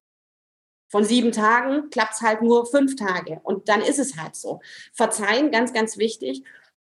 Von 0.90 1.04
sieben 1.04 1.32
Tagen 1.32 1.90
klappt 1.90 2.14
es 2.14 2.20
halt 2.22 2.40
nur 2.40 2.66
fünf 2.66 2.96
Tage. 2.96 3.40
Und 3.42 3.68
dann 3.68 3.82
ist 3.82 3.98
es 3.98 4.16
halt 4.16 4.34
so. 4.34 4.60
Verzeihen, 4.94 5.50
ganz, 5.50 5.72
ganz 5.72 5.98
wichtig. 5.98 6.44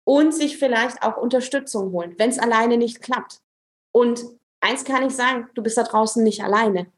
Und 0.04 0.32
sich 0.32 0.56
vielleicht 0.56 1.02
auch 1.02 1.16
Unterstützung 1.16 1.92
holen, 1.92 2.14
wenn 2.16 2.30
es 2.30 2.38
alleine 2.38 2.78
nicht 2.78 3.02
klappt. 3.02 3.42
Und 3.92 4.24
eins 4.60 4.84
kann 4.84 5.06
ich 5.06 5.14
sagen, 5.14 5.48
du 5.54 5.62
bist 5.62 5.76
da 5.76 5.82
draußen 5.82 6.22
nicht 6.22 6.42
alleine. 6.42 6.90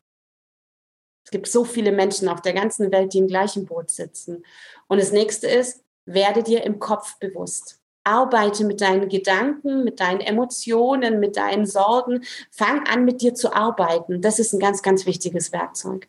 Es 1.25 1.31
gibt 1.31 1.49
so 1.49 1.65
viele 1.65 1.93
Menschen 1.93 2.29
auf 2.29 2.43
der 2.43 2.53
ganzen 2.53 2.93
Welt, 2.93 3.13
die 3.13 3.19
im 3.19 3.27
gleichen 3.27 3.67
Boot 3.67 3.91
sitzen. 3.91 4.45
Und 4.87 5.01
das 5.01 5.13
nächste 5.13 5.49
ist, 5.49 5.83
werde 6.15 6.43
dir 6.43 6.65
im 6.65 6.79
Kopf 6.79 7.19
bewusst. 7.19 7.81
Arbeite 8.05 8.65
mit 8.65 8.81
deinen 8.81 9.09
Gedanken, 9.09 9.83
mit 9.85 10.01
deinen 10.01 10.21
Emotionen, 10.21 11.21
mit 11.21 11.37
deinen 11.37 11.67
Sorgen. 11.67 12.25
Fang 12.51 12.87
an, 12.87 13.05
mit 13.05 13.21
dir 13.21 13.35
zu 13.35 13.55
arbeiten. 13.55 14.23
Das 14.23 14.39
ist 14.39 14.55
ein 14.55 14.59
ganz, 14.59 14.83
ganz 14.83 15.07
wichtiges 15.07 15.53
Werkzeug. 15.53 16.09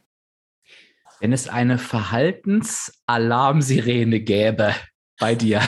Wenn 1.20 1.34
es 1.34 1.50
eine 1.50 1.78
Verhaltensalarmsirene 1.78 4.22
gäbe 4.22 4.74
bei 5.20 5.36
dir, 5.36 5.62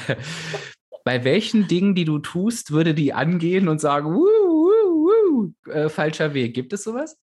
bei 1.04 1.26
welchen 1.26 1.68
Dingen, 1.68 1.94
die 1.94 2.06
du 2.06 2.20
tust, 2.20 2.72
würde 2.72 2.94
die 2.94 3.12
angehen 3.14 3.68
und 3.68 3.82
sagen, 3.82 4.16
wuh, 4.16 4.22
wuh, 4.22 5.06
wuh, 5.06 5.52
äh, 5.70 5.90
falscher 5.90 6.34
Weg? 6.34 6.54
Gibt 6.54 6.72
es 6.74 6.84
sowas? 6.84 7.18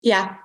Ja, 0.00 0.38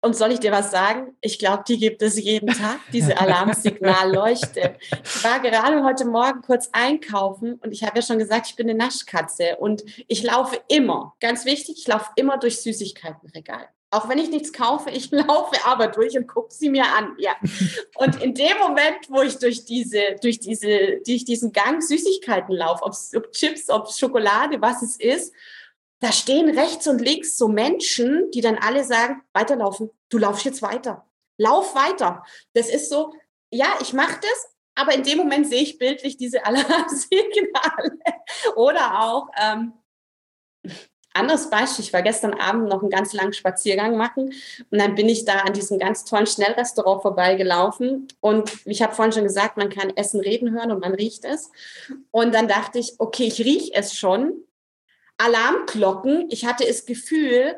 und 0.00 0.16
soll 0.16 0.32
ich 0.32 0.40
dir 0.40 0.52
was 0.52 0.70
sagen? 0.70 1.16
Ich 1.20 1.38
glaube, 1.38 1.64
die 1.66 1.78
gibt 1.78 2.02
es 2.02 2.18
jeden 2.18 2.48
Tag, 2.48 2.78
diese 2.92 3.16
Alarmsignalleuchte. 3.20 4.76
Ich 5.04 5.24
war 5.24 5.40
gerade 5.40 5.82
heute 5.82 6.04
Morgen 6.04 6.42
kurz 6.42 6.68
einkaufen 6.72 7.54
und 7.54 7.72
ich 7.72 7.82
habe 7.82 7.96
ja 7.96 8.02
schon 8.02 8.18
gesagt, 8.18 8.46
ich 8.48 8.56
bin 8.56 8.68
eine 8.68 8.78
Naschkatze 8.78 9.56
und 9.58 9.84
ich 10.06 10.22
laufe 10.22 10.60
immer, 10.68 11.14
ganz 11.20 11.44
wichtig, 11.44 11.76
ich 11.78 11.88
laufe 11.88 12.10
immer 12.16 12.38
durch 12.38 12.60
Süßigkeitenregal. 12.60 13.68
Auch 13.90 14.08
wenn 14.08 14.18
ich 14.18 14.30
nichts 14.30 14.52
kaufe, 14.52 14.90
ich 14.90 15.10
laufe 15.12 15.56
aber 15.64 15.88
durch 15.88 16.16
und 16.16 16.26
gucke 16.26 16.52
sie 16.52 16.68
mir 16.68 16.84
an. 16.84 17.14
Ja. 17.18 17.32
Und 17.96 18.22
in 18.22 18.34
dem 18.34 18.58
Moment, 18.58 19.08
wo 19.08 19.22
ich 19.22 19.38
durch 19.38 19.64
diese, 19.64 20.16
durch 20.20 20.38
diese, 20.38 21.00
durch 21.06 21.24
diesen 21.24 21.52
Gang 21.52 21.82
Süßigkeiten 21.82 22.54
laufe, 22.54 22.84
ob 22.84 22.92
es 22.92 23.12
Chips, 23.32 23.70
ob 23.70 23.86
es 23.86 23.98
Schokolade, 23.98 24.60
was 24.60 24.82
es 24.82 24.96
ist, 24.96 25.32
da 26.00 26.12
stehen 26.12 26.56
rechts 26.56 26.86
und 26.86 27.00
links 27.00 27.36
so 27.36 27.48
Menschen, 27.48 28.30
die 28.32 28.40
dann 28.40 28.58
alle 28.58 28.84
sagen, 28.84 29.22
weiterlaufen, 29.32 29.90
du 30.08 30.18
laufst 30.18 30.44
jetzt 30.44 30.62
weiter, 30.62 31.06
lauf 31.38 31.74
weiter. 31.74 32.24
Das 32.54 32.68
ist 32.68 32.90
so, 32.90 33.12
ja, 33.50 33.66
ich 33.80 33.92
mache 33.92 34.20
das, 34.20 34.56
aber 34.74 34.94
in 34.94 35.02
dem 35.02 35.18
Moment 35.18 35.46
sehe 35.48 35.62
ich 35.62 35.78
bildlich 35.78 36.16
diese 36.16 36.44
Alarmsignale. 36.44 37.98
Oder 38.56 39.00
auch, 39.00 39.28
ähm, 39.40 39.72
anderes 41.16 41.48
Beispiel, 41.48 41.84
ich 41.84 41.92
war 41.92 42.02
gestern 42.02 42.34
Abend 42.34 42.68
noch 42.68 42.82
einen 42.82 42.90
ganz 42.90 43.12
langen 43.12 43.32
Spaziergang 43.32 43.96
machen 43.96 44.34
und 44.70 44.78
dann 44.78 44.94
bin 44.94 45.08
ich 45.08 45.24
da 45.24 45.38
an 45.38 45.54
diesem 45.54 45.78
ganz 45.78 46.04
tollen 46.04 46.26
Schnellrestaurant 46.26 47.02
vorbeigelaufen 47.02 48.08
und 48.20 48.52
ich 48.66 48.82
habe 48.82 48.94
vorhin 48.94 49.12
schon 49.12 49.24
gesagt, 49.24 49.56
man 49.56 49.70
kann 49.70 49.96
Essen, 49.96 50.20
Reden 50.20 50.52
hören 50.52 50.70
und 50.70 50.80
man 50.80 50.94
riecht 50.94 51.24
es. 51.24 51.50
Und 52.10 52.34
dann 52.34 52.48
dachte 52.48 52.78
ich, 52.78 52.96
okay, 52.98 53.24
ich 53.24 53.40
rieche 53.40 53.72
es 53.74 53.94
schon, 53.94 54.34
Alarmglocken. 55.18 56.26
Ich 56.30 56.44
hatte 56.44 56.66
das 56.66 56.86
Gefühl, 56.86 57.56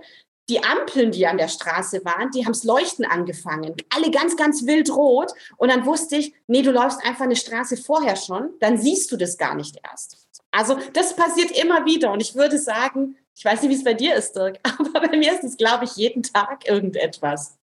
die 0.48 0.64
Ampeln, 0.64 1.10
die 1.10 1.26
an 1.26 1.36
der 1.36 1.48
Straße 1.48 2.04
waren, 2.04 2.30
die 2.30 2.44
haben 2.44 2.52
das 2.52 2.64
Leuchten 2.64 3.04
angefangen. 3.04 3.74
Alle 3.94 4.10
ganz, 4.10 4.36
ganz 4.36 4.64
wild 4.66 4.90
rot. 4.90 5.32
Und 5.56 5.70
dann 5.70 5.84
wusste 5.84 6.16
ich, 6.16 6.32
nee, 6.46 6.62
du 6.62 6.70
läufst 6.70 7.04
einfach 7.04 7.24
eine 7.24 7.36
Straße 7.36 7.76
vorher 7.76 8.16
schon, 8.16 8.50
dann 8.60 8.78
siehst 8.78 9.12
du 9.12 9.16
das 9.16 9.36
gar 9.36 9.54
nicht 9.54 9.78
erst. 9.82 10.26
Also 10.50 10.78
das 10.94 11.14
passiert 11.14 11.50
immer 11.62 11.84
wieder. 11.84 12.12
Und 12.12 12.22
ich 12.22 12.34
würde 12.34 12.58
sagen, 12.58 13.16
ich 13.36 13.44
weiß 13.44 13.62
nicht, 13.62 13.70
wie 13.70 13.76
es 13.76 13.84
bei 13.84 13.94
dir 13.94 14.14
ist, 14.14 14.34
Dirk, 14.34 14.58
aber 14.78 15.08
bei 15.08 15.16
mir 15.16 15.32
ist 15.32 15.44
es, 15.44 15.56
glaube 15.56 15.84
ich, 15.84 15.96
jeden 15.96 16.22
Tag 16.22 16.66
irgendetwas. 16.66 17.58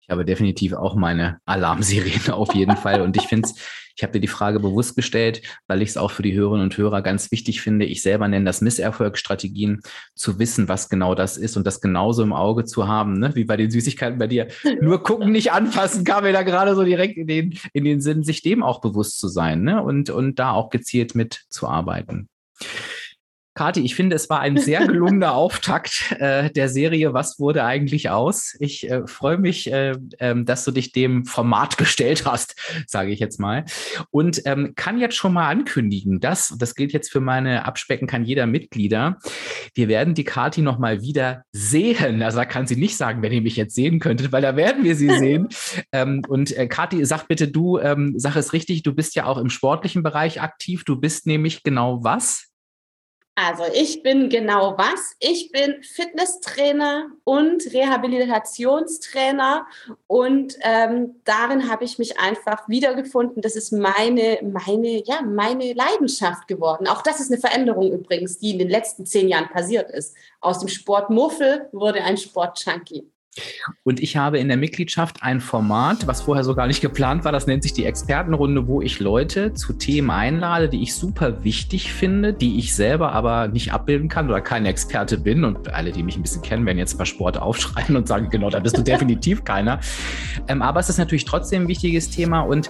Ich 0.00 0.08
habe 0.08 0.24
definitiv 0.24 0.72
auch 0.72 0.94
meine 0.94 1.40
Alarmsirene 1.44 2.34
auf 2.34 2.54
jeden 2.54 2.76
Fall. 2.76 3.02
Und 3.02 3.16
ich 3.16 3.28
finde 3.28 3.48
es, 3.48 3.54
ich 4.00 4.02
habe 4.02 4.14
dir 4.14 4.20
die 4.20 4.28
Frage 4.28 4.60
bewusst 4.60 4.96
gestellt, 4.96 5.42
weil 5.68 5.82
ich 5.82 5.90
es 5.90 5.96
auch 5.98 6.10
für 6.10 6.22
die 6.22 6.32
Hörerinnen 6.32 6.64
und 6.64 6.78
Hörer 6.78 7.02
ganz 7.02 7.30
wichtig 7.30 7.60
finde. 7.60 7.84
Ich 7.84 8.00
selber 8.00 8.26
nenne 8.28 8.46
das 8.46 8.62
Misserfolgsstrategien, 8.62 9.82
zu 10.14 10.38
wissen, 10.38 10.68
was 10.70 10.88
genau 10.88 11.14
das 11.14 11.36
ist 11.36 11.58
und 11.58 11.66
das 11.66 11.82
genauso 11.82 12.22
im 12.22 12.32
Auge 12.32 12.64
zu 12.64 12.88
haben, 12.88 13.18
ne? 13.18 13.34
wie 13.34 13.44
bei 13.44 13.58
den 13.58 13.70
Süßigkeiten 13.70 14.18
bei 14.18 14.26
dir. 14.26 14.48
Nur 14.80 15.02
gucken, 15.02 15.32
nicht 15.32 15.52
anfassen, 15.52 16.04
kam 16.04 16.24
mir 16.24 16.32
da 16.32 16.42
gerade 16.44 16.74
so 16.74 16.82
direkt 16.82 17.18
in 17.18 17.26
den, 17.26 17.58
in 17.74 17.84
den 17.84 18.00
Sinn, 18.00 18.24
sich 18.24 18.40
dem 18.40 18.62
auch 18.62 18.80
bewusst 18.80 19.18
zu 19.18 19.28
sein 19.28 19.64
ne? 19.64 19.82
und, 19.82 20.08
und 20.08 20.38
da 20.38 20.52
auch 20.52 20.70
gezielt 20.70 21.14
mitzuarbeiten. 21.14 22.30
Kati, 23.54 23.80
ich 23.80 23.96
finde, 23.96 24.14
es 24.14 24.30
war 24.30 24.40
ein 24.40 24.56
sehr 24.56 24.86
gelungener 24.86 25.34
Auftakt 25.34 26.14
äh, 26.18 26.50
der 26.50 26.68
Serie 26.68 27.12
Was 27.12 27.38
wurde 27.40 27.64
eigentlich 27.64 28.08
aus? 28.08 28.56
Ich 28.60 28.88
äh, 28.88 29.06
freue 29.06 29.38
mich, 29.38 29.72
äh, 29.72 29.96
ähm, 30.20 30.46
dass 30.46 30.64
du 30.64 30.70
dich 30.70 30.92
dem 30.92 31.24
Format 31.24 31.76
gestellt 31.76 32.24
hast, 32.24 32.54
sage 32.86 33.10
ich 33.10 33.18
jetzt 33.18 33.40
mal. 33.40 33.64
Und 34.10 34.42
ähm, 34.44 34.74
kann 34.76 35.00
jetzt 35.00 35.16
schon 35.16 35.32
mal 35.32 35.48
ankündigen, 35.48 36.20
dass, 36.20 36.54
das 36.58 36.74
gilt 36.74 36.92
jetzt 36.92 37.10
für 37.10 37.20
meine 37.20 37.64
Abspecken 37.64 38.06
kann 38.06 38.24
jeder 38.24 38.46
Mitglieder, 38.46 39.18
wir 39.74 39.88
werden 39.88 40.14
die 40.14 40.24
Kati 40.24 40.62
noch 40.62 40.78
mal 40.78 41.02
wieder 41.02 41.42
sehen. 41.52 42.22
Also 42.22 42.38
da 42.38 42.44
kann 42.44 42.66
sie 42.66 42.76
nicht 42.76 42.96
sagen, 42.96 43.22
wenn 43.22 43.32
ihr 43.32 43.42
mich 43.42 43.56
jetzt 43.56 43.74
sehen 43.74 43.98
könntet, 43.98 44.32
weil 44.32 44.42
da 44.42 44.56
werden 44.56 44.84
wir 44.84 44.94
sie 44.94 45.10
sehen. 45.18 45.48
ähm, 45.92 46.22
und 46.28 46.56
äh, 46.56 46.68
Kati, 46.68 47.04
sag 47.04 47.26
bitte 47.26 47.48
du, 47.48 47.78
ähm, 47.78 48.14
sag 48.16 48.36
es 48.36 48.52
richtig, 48.52 48.84
du 48.84 48.94
bist 48.94 49.16
ja 49.16 49.26
auch 49.26 49.38
im 49.38 49.50
sportlichen 49.50 50.02
Bereich 50.02 50.40
aktiv. 50.40 50.84
Du 50.84 50.96
bist 50.96 51.26
nämlich 51.26 51.62
genau 51.62 52.04
was? 52.04 52.49
Also 53.42 53.64
ich 53.72 54.02
bin 54.02 54.28
genau 54.28 54.74
was? 54.76 55.16
Ich 55.18 55.50
bin 55.50 55.82
Fitnesstrainer 55.82 57.06
und 57.24 57.62
Rehabilitationstrainer 57.72 59.66
und 60.06 60.58
ähm, 60.60 61.22
darin 61.24 61.70
habe 61.70 61.84
ich 61.84 61.98
mich 61.98 62.20
einfach 62.20 62.68
wiedergefunden. 62.68 63.40
Das 63.40 63.56
ist 63.56 63.72
meine, 63.72 64.40
meine, 64.42 65.02
ja, 65.06 65.22
meine 65.22 65.72
Leidenschaft 65.72 66.48
geworden. 66.48 66.86
Auch 66.86 67.00
das 67.00 67.18
ist 67.18 67.32
eine 67.32 67.40
Veränderung 67.40 67.90
übrigens, 67.90 68.38
die 68.38 68.50
in 68.50 68.58
den 68.58 68.68
letzten 68.68 69.06
zehn 69.06 69.28
Jahren 69.28 69.48
passiert 69.48 69.90
ist. 69.90 70.14
Aus 70.42 70.58
dem 70.58 70.68
Sportmuffel 70.68 71.70
wurde 71.72 72.02
ein 72.02 72.18
Sportjunkie. 72.18 73.10
Und 73.84 74.00
ich 74.00 74.16
habe 74.16 74.38
in 74.38 74.48
der 74.48 74.56
Mitgliedschaft 74.56 75.22
ein 75.22 75.40
Format, 75.40 76.06
was 76.06 76.22
vorher 76.22 76.42
so 76.42 76.54
gar 76.54 76.66
nicht 76.66 76.80
geplant 76.80 77.24
war. 77.24 77.30
Das 77.30 77.46
nennt 77.46 77.62
sich 77.62 77.72
die 77.72 77.84
Expertenrunde, 77.84 78.66
wo 78.66 78.82
ich 78.82 78.98
Leute 78.98 79.54
zu 79.54 79.72
Themen 79.72 80.10
einlade, 80.10 80.68
die 80.68 80.82
ich 80.82 80.94
super 80.94 81.44
wichtig 81.44 81.92
finde, 81.92 82.32
die 82.32 82.58
ich 82.58 82.74
selber 82.74 83.12
aber 83.12 83.48
nicht 83.48 83.72
abbilden 83.72 84.08
kann 84.08 84.28
oder 84.28 84.40
kein 84.40 84.66
Experte 84.66 85.16
bin. 85.16 85.44
Und 85.44 85.72
alle, 85.72 85.92
die 85.92 86.02
mich 86.02 86.16
ein 86.16 86.22
bisschen 86.22 86.42
kennen, 86.42 86.66
werden 86.66 86.78
jetzt 86.78 86.98
bei 86.98 87.04
Sport 87.04 87.38
aufschreien 87.38 87.96
und 87.96 88.08
sagen, 88.08 88.30
genau, 88.30 88.50
da 88.50 88.58
bist 88.58 88.76
du 88.76 88.82
definitiv 88.90 89.44
keiner. 89.44 89.80
Ähm, 90.48 90.60
aber 90.60 90.80
es 90.80 90.88
ist 90.88 90.98
natürlich 90.98 91.24
trotzdem 91.24 91.62
ein 91.62 91.68
wichtiges 91.68 92.10
Thema 92.10 92.40
und 92.40 92.68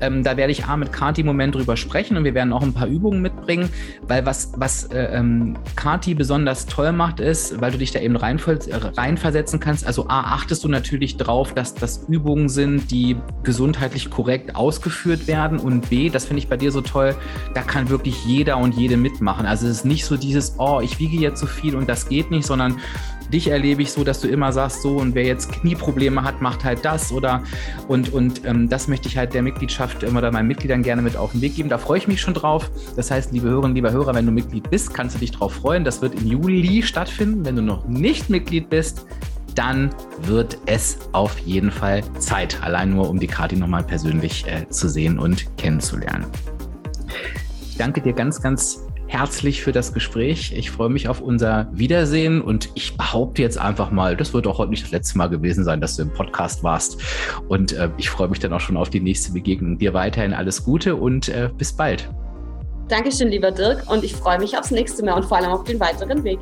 ähm, 0.00 0.22
da 0.22 0.36
werde 0.36 0.52
ich 0.52 0.64
A 0.66 0.76
mit 0.76 0.92
Kati 0.92 1.22
im 1.22 1.26
Moment 1.26 1.54
drüber 1.54 1.76
sprechen 1.76 2.16
und 2.16 2.24
wir 2.24 2.34
werden 2.34 2.52
auch 2.52 2.62
ein 2.62 2.72
paar 2.72 2.86
Übungen 2.86 3.20
mitbringen, 3.22 3.70
weil 4.06 4.26
was, 4.26 4.52
was 4.56 4.84
äh, 4.84 5.16
ähm, 5.16 5.56
Kati 5.76 6.14
besonders 6.14 6.66
toll 6.66 6.92
macht, 6.92 7.20
ist, 7.20 7.60
weil 7.60 7.72
du 7.72 7.78
dich 7.78 7.92
da 7.92 8.00
eben 8.00 8.16
reinversetzen 8.16 9.60
kannst. 9.60 9.86
Also 9.86 10.08
A, 10.08 10.34
achtest 10.34 10.64
du 10.64 10.68
natürlich 10.68 11.16
drauf, 11.16 11.54
dass 11.54 11.74
das 11.74 12.04
Übungen 12.08 12.48
sind, 12.48 12.90
die 12.90 13.16
gesundheitlich 13.42 14.10
korrekt 14.10 14.56
ausgeführt 14.56 15.26
werden 15.26 15.58
und 15.58 15.90
B, 15.90 16.10
das 16.10 16.24
finde 16.24 16.38
ich 16.42 16.48
bei 16.48 16.56
dir 16.56 16.72
so 16.72 16.80
toll, 16.80 17.14
da 17.54 17.62
kann 17.62 17.88
wirklich 17.88 18.24
jeder 18.24 18.58
und 18.58 18.74
jede 18.74 18.96
mitmachen. 18.96 19.46
Also 19.46 19.66
es 19.66 19.78
ist 19.78 19.84
nicht 19.84 20.04
so 20.04 20.16
dieses, 20.16 20.54
oh, 20.58 20.80
ich 20.82 20.98
wiege 20.98 21.16
jetzt 21.16 21.40
so 21.40 21.46
viel 21.46 21.76
und 21.76 21.88
das 21.88 22.08
geht 22.08 22.30
nicht, 22.30 22.46
sondern 22.46 22.76
dich 23.32 23.48
erlebe 23.48 23.82
ich 23.82 23.92
so, 23.92 24.04
dass 24.04 24.20
du 24.20 24.28
immer 24.28 24.52
sagst, 24.52 24.82
so 24.82 24.96
und 24.96 25.14
wer 25.14 25.24
jetzt 25.24 25.52
Knieprobleme 25.52 26.22
hat, 26.22 26.40
macht 26.40 26.64
halt 26.64 26.84
das 26.84 27.12
oder 27.12 27.42
und, 27.86 28.12
und 28.12 28.44
ähm, 28.44 28.68
das 28.68 28.88
möchte 28.88 29.08
ich 29.08 29.16
halt 29.16 29.34
der 29.34 29.42
Mitgliedschaft 29.42 30.02
immer 30.02 30.18
oder 30.18 30.32
meinen 30.32 30.48
Mitgliedern 30.48 30.82
gerne 30.82 31.02
mit 31.02 31.16
auf 31.16 31.32
den 31.32 31.40
Weg 31.40 31.56
geben. 31.56 31.68
Da 31.68 31.78
freue 31.78 31.98
ich 31.98 32.08
mich 32.08 32.20
schon 32.20 32.34
drauf. 32.34 32.70
Das 32.96 33.10
heißt, 33.10 33.32
liebe 33.32 33.48
Hörerinnen, 33.48 33.74
lieber 33.74 33.92
Hörer, 33.92 34.14
wenn 34.14 34.26
du 34.26 34.32
Mitglied 34.32 34.70
bist, 34.70 34.94
kannst 34.94 35.16
du 35.16 35.20
dich 35.20 35.32
drauf 35.32 35.54
freuen. 35.54 35.84
Das 35.84 36.02
wird 36.02 36.14
im 36.14 36.26
Juli 36.26 36.82
stattfinden. 36.82 37.44
Wenn 37.44 37.56
du 37.56 37.62
noch 37.62 37.86
nicht 37.86 38.30
Mitglied 38.30 38.70
bist, 38.70 39.06
dann 39.54 39.90
wird 40.22 40.58
es 40.66 40.98
auf 41.12 41.38
jeden 41.40 41.70
Fall 41.70 42.02
Zeit, 42.18 42.62
allein 42.62 42.90
nur 42.90 43.08
um 43.10 43.18
die 43.18 43.26
Kati 43.26 43.56
nochmal 43.56 43.82
persönlich 43.82 44.46
äh, 44.46 44.68
zu 44.68 44.88
sehen 44.88 45.18
und 45.18 45.56
kennenzulernen. 45.56 46.26
Ich 47.68 47.76
danke 47.76 48.00
dir 48.00 48.12
ganz, 48.12 48.40
ganz 48.40 48.87
herzlich 49.08 49.62
für 49.62 49.72
das 49.72 49.92
Gespräch. 49.92 50.52
Ich 50.54 50.70
freue 50.70 50.90
mich 50.90 51.08
auf 51.08 51.20
unser 51.20 51.68
Wiedersehen 51.72 52.40
und 52.40 52.70
ich 52.74 52.96
behaupte 52.96 53.42
jetzt 53.42 53.58
einfach 53.58 53.90
mal, 53.90 54.16
das 54.16 54.32
wird 54.34 54.46
auch 54.46 54.58
heute 54.58 54.70
nicht 54.70 54.84
das 54.84 54.92
letzte 54.92 55.18
Mal 55.18 55.28
gewesen 55.28 55.64
sein, 55.64 55.80
dass 55.80 55.96
du 55.96 56.02
im 56.02 56.12
Podcast 56.12 56.62
warst. 56.62 57.00
Und 57.48 57.72
äh, 57.72 57.90
ich 57.96 58.10
freue 58.10 58.28
mich 58.28 58.38
dann 58.38 58.52
auch 58.52 58.60
schon 58.60 58.76
auf 58.76 58.90
die 58.90 59.00
nächste 59.00 59.32
Begegnung. 59.32 59.78
Dir 59.78 59.94
weiterhin 59.94 60.32
alles 60.34 60.62
Gute 60.62 60.94
und 60.94 61.28
äh, 61.28 61.50
bis 61.56 61.72
bald. 61.72 62.08
Dankeschön, 62.88 63.28
lieber 63.28 63.50
Dirk, 63.50 63.90
und 63.90 64.04
ich 64.04 64.14
freue 64.14 64.38
mich 64.38 64.56
aufs 64.56 64.70
nächste 64.70 65.04
Mal 65.04 65.14
und 65.14 65.24
vor 65.24 65.38
allem 65.38 65.50
auf 65.50 65.64
den 65.64 65.80
weiteren 65.80 66.24
Weg. 66.24 66.38